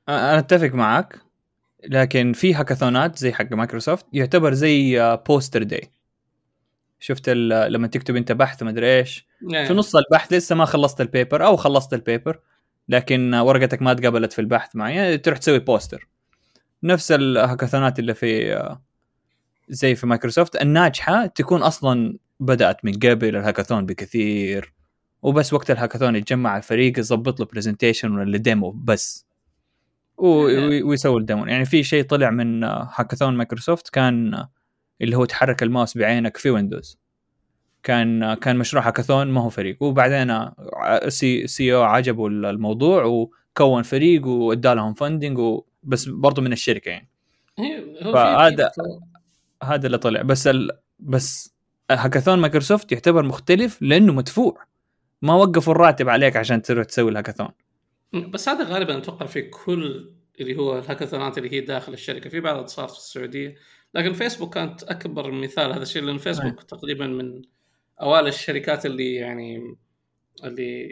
أنا 0.09 0.39
أتفق 0.39 0.69
معك 0.69 1.19
لكن 1.83 2.33
في 2.33 2.53
هاكاثونات 2.53 3.17
زي 3.17 3.33
حق 3.33 3.53
مايكروسوفت 3.53 4.05
يعتبر 4.13 4.53
زي 4.53 4.99
poster 5.27 5.63
day 5.63 5.91
شفت 6.99 7.29
لما 7.29 7.87
تكتب 7.87 8.15
أنت 8.15 8.31
بحث 8.31 8.61
ومدري 8.61 8.97
إيش. 8.97 9.27
يعني. 9.41 9.67
في 9.67 9.73
نص 9.73 9.95
البحث 9.95 10.33
لسه 10.33 10.55
ما 10.55 10.65
خلصت 10.65 11.01
ال 11.01 11.09
paper 11.09 11.45
أو 11.45 11.55
خلصت 11.55 11.93
ال 11.93 12.01
paper 12.01 12.39
لكن 12.89 13.33
ورقتك 13.33 13.81
ما 13.81 13.93
تقبلت 13.93 14.33
في 14.33 14.39
البحث 14.39 14.75
معي 14.75 15.17
تروح 15.17 15.37
تسوي 15.37 15.59
poster 15.59 16.07
نفس 16.83 17.11
الهاكاثونات 17.11 17.99
اللي 17.99 18.13
في 18.13 18.55
آه، 18.55 18.81
زي 19.69 19.95
في 19.95 20.07
مايكروسوفت 20.07 20.61
الناجحة 20.61 21.25
تكون 21.25 21.61
أصلا 21.61 22.17
بدأت 22.39 22.85
من 22.85 22.93
قبل 22.93 23.35
الهاكاثون 23.35 23.85
بكثير. 23.85 24.73
وبس 25.21 25.53
وقت 25.53 25.71
الهاكاثون 25.71 26.15
يتجمع 26.15 26.57
الفريق 26.57 26.99
يظبط 26.99 27.39
له 27.39 27.45
presentation 27.45 28.11
ولا 28.17 28.37
demo 28.37 28.71
بس. 28.71 29.25
و- 30.17 30.87
ويسوي 30.89 31.19
ال 31.21 31.26
demo 31.26 31.45
يعني 31.45 31.65
في 31.65 31.83
شيء 31.83 32.03
طلع 32.03 32.29
من 32.29 32.63
آه، 32.63 32.89
هاكاثون 32.95 33.35
مايكروسوفت 33.37 33.89
كان 33.89 34.33
آه، 34.33 34.49
اللي 35.01 35.17
هو 35.17 35.25
تحرك 35.25 35.63
الماوس 35.63 35.97
بعينك 35.97 36.37
في 36.37 36.49
ويندوز 36.49 36.97
كان 37.83 38.23
آه، 38.23 38.35
كان 38.35 38.57
مشروع 38.57 38.87
هاكاثون 38.87 39.27
ما 39.27 39.41
هو 39.41 39.49
فريق. 39.49 39.83
وبعدين 39.83 40.29
آه، 40.29 41.09
CEO 41.09 41.83
عجبه 41.83 42.27
الموضوع 42.27 43.03
وكون 43.03 43.83
فريق 43.83 44.27
وأدى 44.27 44.73
لهم 44.73 44.93
funding 44.93 45.39
بس 45.83 46.05
برضه 46.09 46.41
من 46.41 46.53
الشركة 46.53 46.89
يعني. 46.89 47.09
هو 48.03 48.13
فهذا- 48.13 48.71
هذا 49.63 49.85
اللي 49.87 49.97
طلع. 49.97 50.21
بس 50.21 50.47
ال... 50.47 50.69
بس 50.99 51.53
هاكاثون 51.91 52.39
مايكروسوفت 52.39 52.91
يعتبر 52.91 53.23
مختلف 53.23 53.81
لأنه 53.81 54.13
مدفوع. 54.13 54.70
ما 55.21 55.33
وقفوا 55.33 55.73
الراتب 55.73 56.09
عليك 56.09 56.35
عشان 56.35 56.61
تروح 56.61 56.85
تسوي 56.85 57.11
الهاكاثون. 57.11 57.49
بس 58.13 58.49
هذا 58.49 58.63
غالبا 58.63 58.97
أتوقع 58.97 59.25
في 59.25 59.41
كل 59.41 60.11
اللي 60.39 60.57
هو 60.57 60.79
الهاكاثونات 60.79 61.37
اللي 61.37 61.51
هي 61.53 61.61
داخل 61.61 61.93
الشركة. 61.93 62.29
في 62.29 62.39
بعضها 62.39 62.67
صار 62.67 62.87
في 62.87 62.97
السعودية. 62.97 63.55
لكن 63.93 64.13
فيسبوك 64.13 64.53
كانت 64.53 64.83
أكبر 64.83 65.31
مثال 65.31 65.71
هذا 65.71 65.83
الشيء 65.83 66.01
لأن 66.01 66.17
فيسبوك 66.17 66.63
تقريبا 66.63 67.07
من 67.07 67.41
أوائل 68.01 68.27
الشركات 68.27 68.85
اللي 68.85 69.15
يعني 69.15 69.77
اللي 70.43 70.87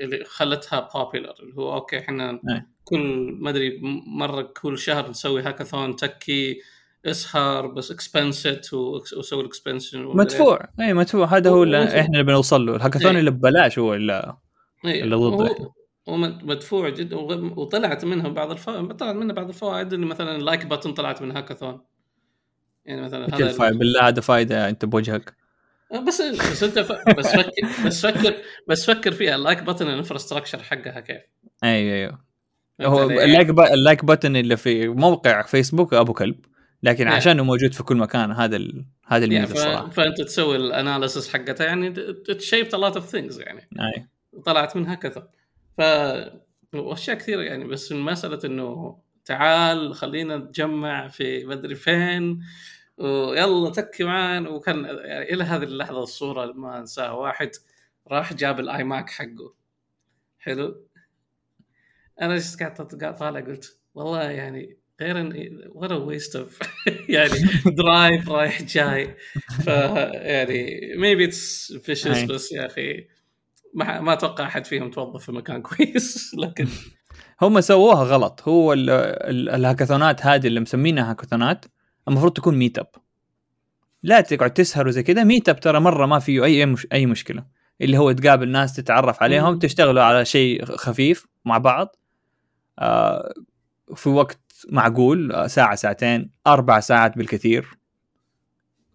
اللي 0.00 0.24
خلتها 0.24 0.90
popular 0.94 1.34
اللي 1.40 1.54
هو 1.54 1.74
okay 1.74 1.98
إحنا 1.98 2.30
أي. 2.30 2.62
كل 2.84 3.36
ما 3.40 3.50
أدري 3.50 3.80
مرة 4.06 4.42
كل 4.42 4.78
شهر 4.78 5.10
نسوي 5.10 5.42
هاكاثون 5.42 5.96
تكي 5.96 6.60
اسهر 7.06 7.66
بس 7.66 7.90
expensed 7.90 8.60
وسوي 8.72 9.40
ال 9.40 9.48
expense 9.48 10.04
مدفوع 10.04 10.68
اي 10.80 10.94
مدفوع 10.94 11.36
هذا 11.36 11.50
هو 11.50 11.62
اللي. 11.62 12.00
إحنا 12.00 12.12
اللي 12.12 12.22
بنوصل 12.22 12.66
له 12.66 12.76
الهاكاثون 12.76 13.10
إيه. 13.10 13.18
اللي 13.18 13.30
ببلاش 13.30 13.78
هو 13.78 13.94
اللي 13.94 14.36
إيه، 14.84 15.02
اللي 15.02 15.16
ضده. 15.16 15.72
ومدفوع 16.06 16.88
جدا 16.88 17.16
وطلعت 17.56 18.04
منها 18.04 18.28
بعض 18.28 18.50
الفوائد 18.50 18.96
طلعت 18.96 19.14
منها 19.14 19.34
بعض 19.34 19.48
الفوائد 19.48 19.92
اللي 19.92 20.06
مثلا 20.06 20.36
ال 20.36 20.44
like 20.44 20.74
button 20.74 20.92
طلعت 20.92 21.22
من 21.22 21.36
هاكاثون 21.36 21.80
يعني 22.84 23.02
مثلا 23.02 23.30
كل 23.30 23.50
فايدة 23.50 23.78
بالله 23.78 24.08
هذا 24.08 24.20
فايدة 24.20 24.68
أنت 24.68 24.84
بوجهك 24.84 25.34
بس 26.06 26.22
بس 26.22 26.62
أنت 26.62 26.78
ف... 26.78 26.92
بس 27.18 27.26
فكر 27.36 27.50
بس 27.86 28.06
فكر 28.06 28.34
بس 28.68 28.86
فكر 28.86 29.12
فيها 29.12 29.34
ال 29.34 29.39
like 29.39 29.58
button 29.58 29.82
ال 29.82 29.87
infrastructure 29.87 30.62
حقها 30.62 31.00
كيف 31.00 31.22
أيوه 31.64 31.94
أيوه 31.94 32.24
هو؟ 32.82 33.02
ال 33.02 33.10
like. 33.10 33.50
ال 33.50 33.61
like 33.61 34.04
button 34.04 34.24
اللي 34.24 34.56
في 34.56 34.88
موقع 34.88 35.42
فيسبوك 35.42 35.94
أبو 35.94 36.12
كلب 36.12 36.36
لكن 36.84 37.04
يعني. 37.04 37.16
عشانه 37.16 37.42
موجود 37.42 37.74
في 37.74 37.82
كل 37.82 37.96
مكان 37.96 38.32
هذا 38.32 38.56
ال... 38.56 38.84
هذا 39.06 39.24
يعني 39.24 39.36
الميزة 39.36 39.54
ف... 39.54 39.56
الصراحة. 39.56 39.90
فأنت 39.90 40.20
تسوي 40.20 40.56
ال 40.56 40.64
analysis 40.64 41.32
حقتها 41.32 41.66
يعني 41.66 41.90
تجيب 42.38 42.74
a 42.74 42.78
lot 42.78 42.94
of 42.94 43.02
things 43.12 43.40
يعني. 43.40 43.68
أي. 43.80 44.06
طلعت 44.44 44.76
منها 44.76 44.94
كثر. 44.94 45.28
ف 45.78 45.80
وأشياء 46.74 47.16
كثيرة 47.16 47.42
يعني 47.42 47.64
بس 47.64 47.92
مسألة 47.92 48.38
إنه 48.44 48.98
تعال 49.24 49.94
خلينا 49.94 50.36
نتجمع 50.36 51.08
في 51.08 51.44
مدري 51.44 51.74
فين 51.74 52.44
ويلا 52.98 53.70
تكي 53.70 54.04
معانا. 54.04 54.48
وكان 54.48 54.84
يعني 54.84 55.32
إلى 55.32 55.44
هذه 55.44 55.62
اللحظة 55.62 56.02
الصورة 56.02 56.44
اللي 56.44 56.54
ما 56.54 56.78
أنساها 56.78 57.10
واحد 57.10 57.50
راح 58.08 58.32
جاب 58.32 58.60
ال 58.60 58.84
iMac 58.84 59.10
حقه. 59.10 59.54
حلو. 60.38 60.86
أنا 62.20 62.40
قاعد 62.60 63.16
طالع 63.16 63.40
قلت 63.40 63.78
والله 63.94 64.22
يعني 64.22 64.83
غير 65.00 65.88
a 65.88 66.06
waste 66.08 66.34
of 66.34 66.66
يعني 67.08 67.32
drive 67.66 68.28
رايح 68.28 68.62
جاي. 68.62 69.16
ف 69.64 69.66
يعني 69.66 70.80
maybe 70.96 71.30
it's 71.30 71.72
vicious 71.76 72.16
أي. 72.16 72.26
بس 72.26 72.52
يا 72.52 72.66
أخي 72.66 73.06
ما 73.74 74.00
ما 74.00 74.12
أتوقع 74.12 74.46
أحد 74.46 74.66
فيهم 74.66 74.90
توظف 74.90 75.24
في 75.24 75.32
مكان 75.32 75.62
كويس. 75.68 76.34
لكن 76.38 76.68
هم 77.42 77.60
سووها 77.60 78.04
غلط. 78.04 78.42
هو 78.48 78.72
ال... 78.72 78.90
ال... 78.90 79.48
الهاكاثونات 79.48 80.26
هذه 80.26 80.46
اللي 80.46 80.60
مسمينها 80.60 81.10
هاكاثونات 81.10 81.64
المفروض 82.08 82.32
تكون 82.32 82.56
meetup 82.56 82.88
لا 84.02 84.20
تقعد 84.20 84.52
تسهر 84.52 84.88
وزي 84.88 85.02
كذا. 85.02 85.24
meetup 85.24 85.60
ترى 85.60 85.80
مرة 85.80 86.06
ما 86.06 86.18
فيه 86.18 86.44
أي 86.44 86.66
مش... 86.66 86.86
أي 86.92 87.06
مشكلة. 87.06 87.44
اللي 87.80 87.98
هو 87.98 88.12
تقابل 88.12 88.48
ناس 88.48 88.76
تتعرف 88.76 89.22
عليهم. 89.22 89.58
تشتغلوا 89.58 90.02
على 90.02 90.24
شيء 90.24 90.64
خفيف 90.64 91.26
مع 91.44 91.58
بعض. 91.58 91.96
آه 92.78 93.34
في 93.94 94.08
وقت 94.08 94.43
معقول 94.68 95.50
ساعة 95.50 95.74
ساعتين 95.74 96.30
أربع 96.46 96.80
ساعات 96.80 97.18
بالكثير 97.18 97.78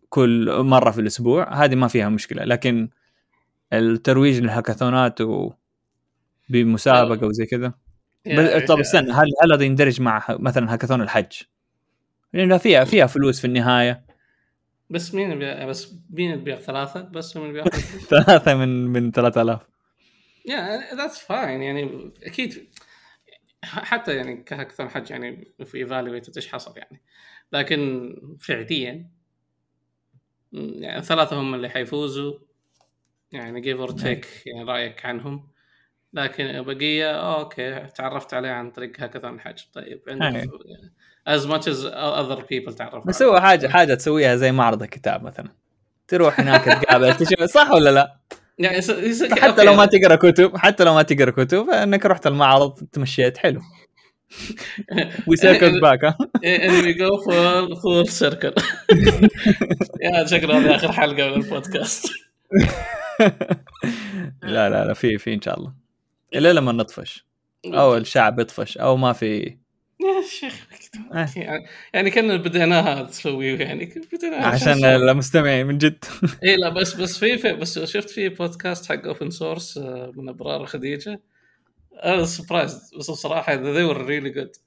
كل 0.10 0.64
مرة 0.64 0.92
في 0.92 1.02
الأسبوع 1.02 1.64
هذه 1.64 1.76
ما 1.76 1.88
فيها 1.88 2.10
مشكلة. 2.10 2.44
لكن 2.44 2.90
الترويج 3.74 4.40
للهاكاثونات 4.40 5.22
و 5.22 5.52
بمسابقة 6.50 7.28
وزي 7.28 7.46
كذا. 7.46 7.74
طب 8.68 8.80
استنى 8.80 9.12
هل 9.12 9.28
هل 9.44 9.54
هذا 9.54 9.64
يندرج 9.64 10.02
مع 10.02 10.26
مثلا 10.30 10.74
هاكاثون 10.74 11.02
الحج؟ 11.02 11.42
لأنه 12.34 12.58
فيها 12.58 12.84
فيها 12.84 13.06
فلوس 13.06 13.40
في 13.40 13.48
النهاية. 13.48 14.06
بس 14.90 15.14
مين 15.14 15.32
يبيع 15.32 15.66
بس 15.66 15.94
مين 16.10 16.32
يبيع 16.32 16.60
ثلاثة؟ 16.60 17.02
بس 17.02 17.38
من 17.38 17.54
بياخذ 17.54 17.80
ثلاثة 18.12 18.56
من 18.56 18.88
من 18.88 19.12
3000 19.12 19.60
yeah 20.46 20.96
that's 20.96 21.20
fine 21.20 21.62
يعني 21.62 22.12
أكيد 22.24 22.68
حتى 23.64 24.16
يعني 24.16 24.44
كهاكاثون 24.44 24.90
حج 24.90 25.12
يعني 25.12 25.54
في 25.66 25.78
evaluated 25.78 26.36
إيش 26.36 26.48
حصل 26.48 26.78
يعني. 26.78 27.02
لكن 27.54 28.16
فعليا 28.40 29.10
يعني 30.54 31.02
ثلاثة 31.02 31.42
هم 31.42 31.56
اللي 31.56 31.70
حيفوزوا. 31.70 32.34
يعني 33.32 33.62
give 33.62 33.80
or 33.80 33.92
take 33.92 34.28
يعني 34.46 34.64
رأيك 34.64 35.06
عنهم. 35.06 35.50
لكن 36.14 36.46
البقيه 36.46 37.12
okay 37.12 37.80
تعرفت 37.96 38.34
عليه 38.34 38.50
عن 38.50 38.72
طريق 38.72 39.02
هاكاثون 39.02 39.36
الحج 39.36 39.62
طيب 39.74 40.02
عندك 40.08 40.50
as 41.28 41.48
much 41.48 41.68
as 41.68 41.86
other 41.86 42.46
people 42.46 42.74
تعرف 42.74 43.08
بس 43.08 43.22
هو 43.22 43.40
حاجة 43.40 43.68
حاجة 43.68 43.94
تسويها 43.94 44.36
زي 44.36 44.52
معرض 44.52 44.84
الكتاب 44.84 45.24
مثلا. 45.24 45.50
تروح 46.08 46.40
هناك 46.40 46.64
تقابل 46.64 47.18
تشوف 47.18 47.44
صح 47.44 47.72
ولا 47.72 47.90
لا؟ 47.90 48.20
يعني 48.60 48.78
yes- 48.78 48.90
yes- 48.90 49.34
حتى 49.34 49.48
okay. 49.50 49.64
لو 49.64 49.74
ما 49.76 49.86
تقرأ 49.86 50.16
كتب 50.16 50.58
حتى 50.58 50.84
لو 50.84 50.94
ما 50.94 51.02
تقرأ 51.02 51.32
كتب 51.32 51.70
إنك 51.70 52.06
رحت 52.06 52.28
المعرض 52.28 52.74
تمشيت 52.92 53.38
حلو. 53.38 53.62
we 55.28 55.36
circle 55.36 55.82
back 55.82 56.06
ها. 56.06 56.18
we 56.82 56.96
go 56.96 57.24
full 57.26 57.76
full 57.82 58.12
circle. 58.20 58.64
yeah 60.04 60.26
شكرا 60.26 60.58
هذه 60.60 60.76
آخر 60.76 60.92
حلقة 60.92 61.28
من 61.30 61.34
البودكاست. 61.44 62.10
لا 64.44 64.70
لا 64.70 64.86
لا 64.86 64.94
في 64.94 65.18
في 65.18 65.34
إن 65.34 65.42
شاء 65.42 65.60
الله. 65.60 65.74
إلا 66.36 66.54
لما 66.54 66.72
نطفش. 66.72 67.26
أو 67.66 67.98
الشعب 67.98 68.40
يطفش 68.40 68.78
أو 68.78 68.98
ما 68.98 69.14
في 69.14 69.58
يا 70.00 70.22
شيخ 70.40 70.68
آه. 71.14 71.30
يعني- 71.36 71.66
يعني 71.94 72.12
كنا 72.12 72.36
بديناها 72.38 73.04
تسوي 73.04 73.48
يعني 73.48 73.86
بديناها 74.14 74.46
عشان 74.48 74.86
المستمعين 74.86 75.66
من 75.68 75.78
جد. 75.78 76.06
اي 76.44 76.56
لا 76.56 76.70
بس 76.70 76.94
بس 76.96 77.18
في, 77.18 77.38
في 77.38 77.54
بس 77.54 77.80
شفت 77.80 78.10
في 78.10 78.30
بودكاست 78.30 78.86
حق 78.92 79.06
open 79.06 79.30
source 79.30 79.78
من 80.16 80.30
أبرار 80.30 80.66
خديجة. 80.66 81.22
أنا 82.04 82.26
surprised 82.26 82.92
بس 83.00 83.10
الصراحة 83.10 83.56
they 83.58 83.94
were 83.94 83.98
really 84.00 84.36
good. 84.40 84.60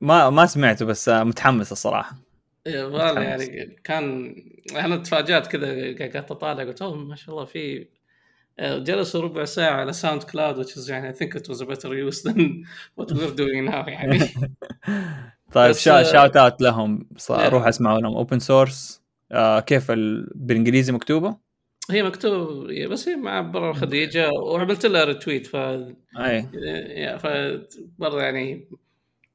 ما 0.00 0.30
ما 0.30 0.46
سمعته 0.46 0.84
بس 0.84 1.08
متحمس 1.08 1.72
الصراحة. 1.72 2.16
والله 2.66 3.12
متحمس. 3.12 3.48
يعني 3.48 3.76
كان 3.84 4.34
أنا 4.76 4.96
تفاجأت 4.96 5.46
كذا 5.46 5.68
قاعد 5.98 6.16
أطالع 6.16 6.64
قلت 6.64 6.82
أوه 6.82 6.94
ما 6.96 7.16
شاء 7.16 7.34
الله 7.34 7.44
في 7.44 7.86
جلسوا 8.60 9.22
ربع 9.22 9.44
ساعة 9.44 9.80
على 9.80 9.92
SoundCloud 9.92 10.66
which 10.66 10.70
is 10.70 10.90
يعني 10.90 11.12
I 11.12 11.16
think 11.16 11.34
it 11.34 11.48
was 11.48 11.60
a 11.60 11.66
better 11.66 11.94
use 11.94 12.22
than 12.22 12.64
what 13.00 13.12
we're 13.12 13.36
doing 13.36 13.70
now 13.70 13.88
يعني. 13.88 14.20
طيب 15.52 15.72
شا 15.72 16.00
آه، 16.00 16.02
shout 16.02 16.36
out 16.36 16.60
لهم. 16.60 17.08
روح 17.30 17.66
اسمعوا 17.66 18.00
لهم. 18.00 18.16
open 18.16 18.38
source 18.38 19.02
كيف 19.66 19.90
ال... 19.90 20.30
بالإنجليزي 20.34 20.92
مكتوبة؟ 20.92 21.36
هي 21.90 22.02
مكتوب 22.02 22.66
بس 22.70 23.08
هي 23.08 23.16
مع 23.16 23.40
أبرار 23.40 23.72
خديجة 23.72 24.30
وعملت 24.30 24.86
لها 24.86 25.04
retweet 25.04 25.46
ف 25.46 25.56
أي. 25.56 26.48
ف 27.18 27.26
برضه 27.98 28.20
يعني 28.22 28.68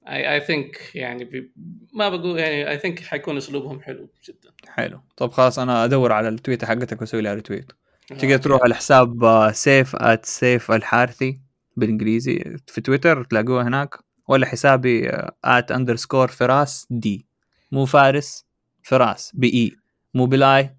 I 0.08 0.34
I 0.34 0.40
think 0.40 0.96
يعني 0.96 1.24
بي... 1.24 1.52
ما 1.94 2.10
بقول 2.10 2.40
يعني 2.40 2.70
I 2.70 2.78
think 2.78 3.00
حيكون 3.00 3.38
أسلوبهم 3.38 3.82
حلو 3.82 4.10
جدا. 4.28 4.50
حلو. 4.68 5.00
طب 5.18 5.32
خلاص 5.32 5.60
أنا 5.60 5.86
أدور 5.86 6.12
على 6.12 6.30
التويتر 6.30 6.68
حقتك 6.68 7.02
وأسوي 7.02 7.22
لها 7.22 7.34
retweet 7.34 7.72
تقدر 8.20 8.38
تروح 8.38 8.62
على 8.64 8.76
حساب 8.76 9.50
سيف 9.54 9.96
at 9.96 10.26
سيف 10.26 10.72
الحارثي 10.72 11.42
بالإنجليزي 11.78 12.58
في 12.68 12.82
تويتر 12.82 13.24
تلاقوه 13.24 13.68
هناك 13.68 13.96
ولا 14.28 14.46
حسابي 14.46 15.10
at 15.46 15.72
underscore 15.72 16.28
فراس 16.28 16.88
دي 16.90 17.26
مو 17.72 17.86
فارس 17.86 18.46
فراس 18.84 19.32
باي 19.34 19.72
مو 20.14 20.26
بالاي 20.26 20.76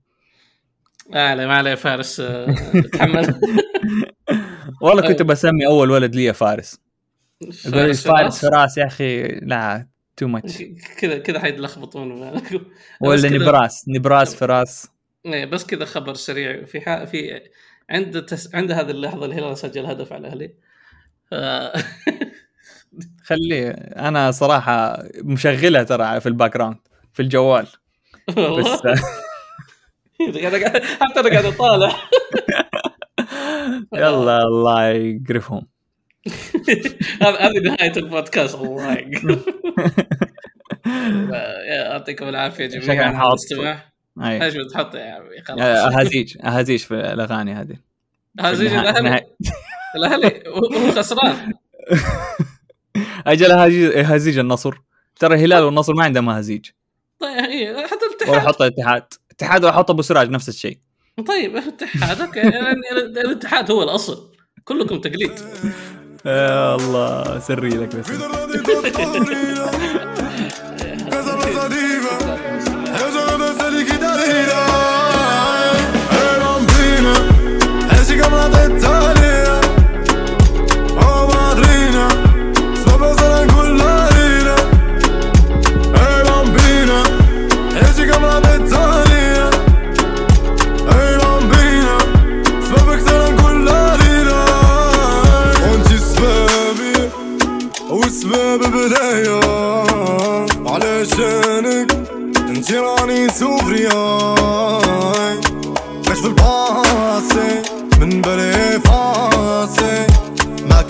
ما 1.10 1.30
عليه 1.30 1.46
ما 1.46 1.54
عليه 1.54 1.74
فارس 1.74 2.20
آه، 2.20 2.54
تحمل. 2.92 3.40
والله 4.82 5.08
كنت 5.08 5.22
بسمي 5.22 5.66
أول 5.66 5.90
ولد 5.90 6.14
لي 6.14 6.32
فارس. 6.32 6.80
فارس 7.62 8.06
فارس 8.06 8.46
فراس 8.46 8.78
يا 8.78 8.86
أخي 8.86 9.22
لا 9.26 9.86
too 10.16 10.28
much 10.28 10.62
كذا 10.98 11.18
كذا 11.18 11.40
حيتلخبطون. 11.40 12.12
ولا 13.00 13.30
نبراس 13.30 13.84
نبراس 13.88 14.34
فراس. 14.34 14.91
إيه، 15.26 15.44
بس 15.44 15.66
كذا 15.66 15.84
خبر 15.84 16.14
سريع. 16.14 16.64
في 16.64 16.80
ح... 16.80 17.04
في 17.04 17.40
عند 17.90 18.22
تس... 18.22 18.54
عند 18.54 18.72
هذه 18.72 18.90
اللحظة 18.90 19.26
الهلال 19.26 19.58
سجل 19.58 19.86
هدف 19.86 20.12
على 20.12 20.20
الاهلي 20.28 20.54
ف... 21.30 21.34
خليه 23.28 23.70
أنا 23.96 24.30
صراحة 24.30 25.02
مشغلها 25.24 25.82
ترى 25.82 26.20
في 26.20 26.26
ال 26.26 26.54
background 26.54 26.76
في 27.12 27.22
الجوال. 27.22 27.66
بس 28.28 28.66
حتى 31.00 31.20
أنا 31.20 31.30
قاعد 31.30 31.44
أطالع. 31.44 31.92
يلا 33.94 34.38
الله 34.42 34.88
يقرفهم. 34.88 35.66
هذه 37.22 37.58
نهاية 37.64 37.92
البودكاست. 37.96 38.54
الله 38.54 38.92
يقرب. 38.92 39.38
يا- 40.86 41.74
يعطيكم 41.90 42.28
العافية 42.28 42.68
شكراً 42.68 42.80
جميعا 42.94 43.12
على. 43.16 43.28
الاستماع 43.28 43.91
اي 44.20 44.44
إيش 44.44 44.54
بتحط 44.56 44.94
يا 44.94 45.12
عمي 45.12 45.42
خلاص. 45.42 45.60
أهازيج 45.60 46.36
أهازيج 46.44 46.78
في 46.80 46.94
الأغاني 46.94 47.54
هذه. 47.54 47.76
النها- 48.40 48.90
الأهلي. 48.90 49.26
الأهلي؟ 49.96 50.42
هو 50.46 50.90
خسران. 50.92 51.52
أجل 53.26 53.50
اهازيج 53.50 53.96
أهازيج 53.96 54.38
النصر. 54.38 54.74
ترى 55.18 55.34
الهلال 55.34 55.62
والنصر 55.62 55.94
ما 55.94 56.04
عندهم 56.04 56.28
أهازيج. 56.28 56.66
طيب 57.20 57.76
حتى 57.76 58.04
ولا 58.28 58.38
الاتحاد 58.38 58.46
حط 58.46 58.62
الاتحاد. 58.62 59.04
الاتحاد 59.30 59.64
ولا 59.64 59.72
حط 59.72 59.90
أبو 59.90 60.02
سراج 60.02 60.30
نفس 60.30 60.48
الشيء. 60.48 60.78
طيب 61.28 61.56
الاتحاد 61.56 62.20
أوكي. 62.20 62.38
يعني 62.40 62.80
الاتحاد 63.00 63.70
هو 63.70 63.82
الأصل. 63.82 64.32
كلكم 64.64 65.00
تقليد. 65.00 65.32
يا 66.26 66.74
الله 66.76 67.38
سري 67.38 67.68
لك 67.68 67.96
بس. 67.96 68.10
habla 78.32 78.48
the 78.48 78.80
tal 78.80 79.21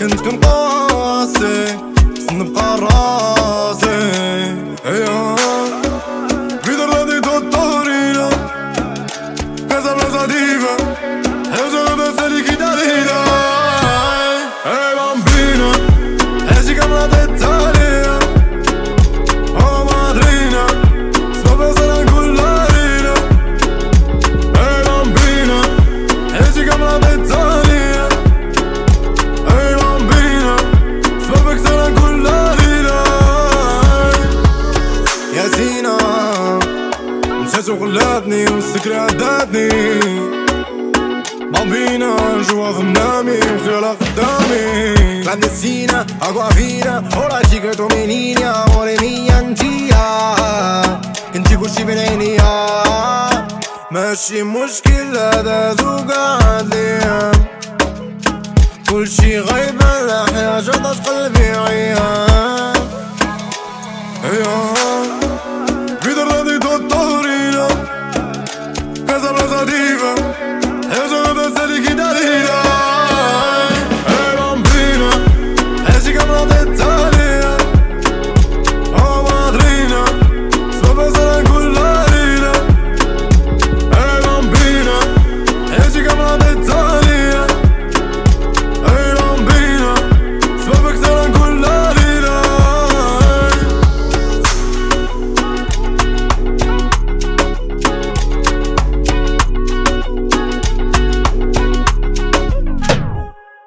ما 0.02 0.16
كنت 0.16 0.71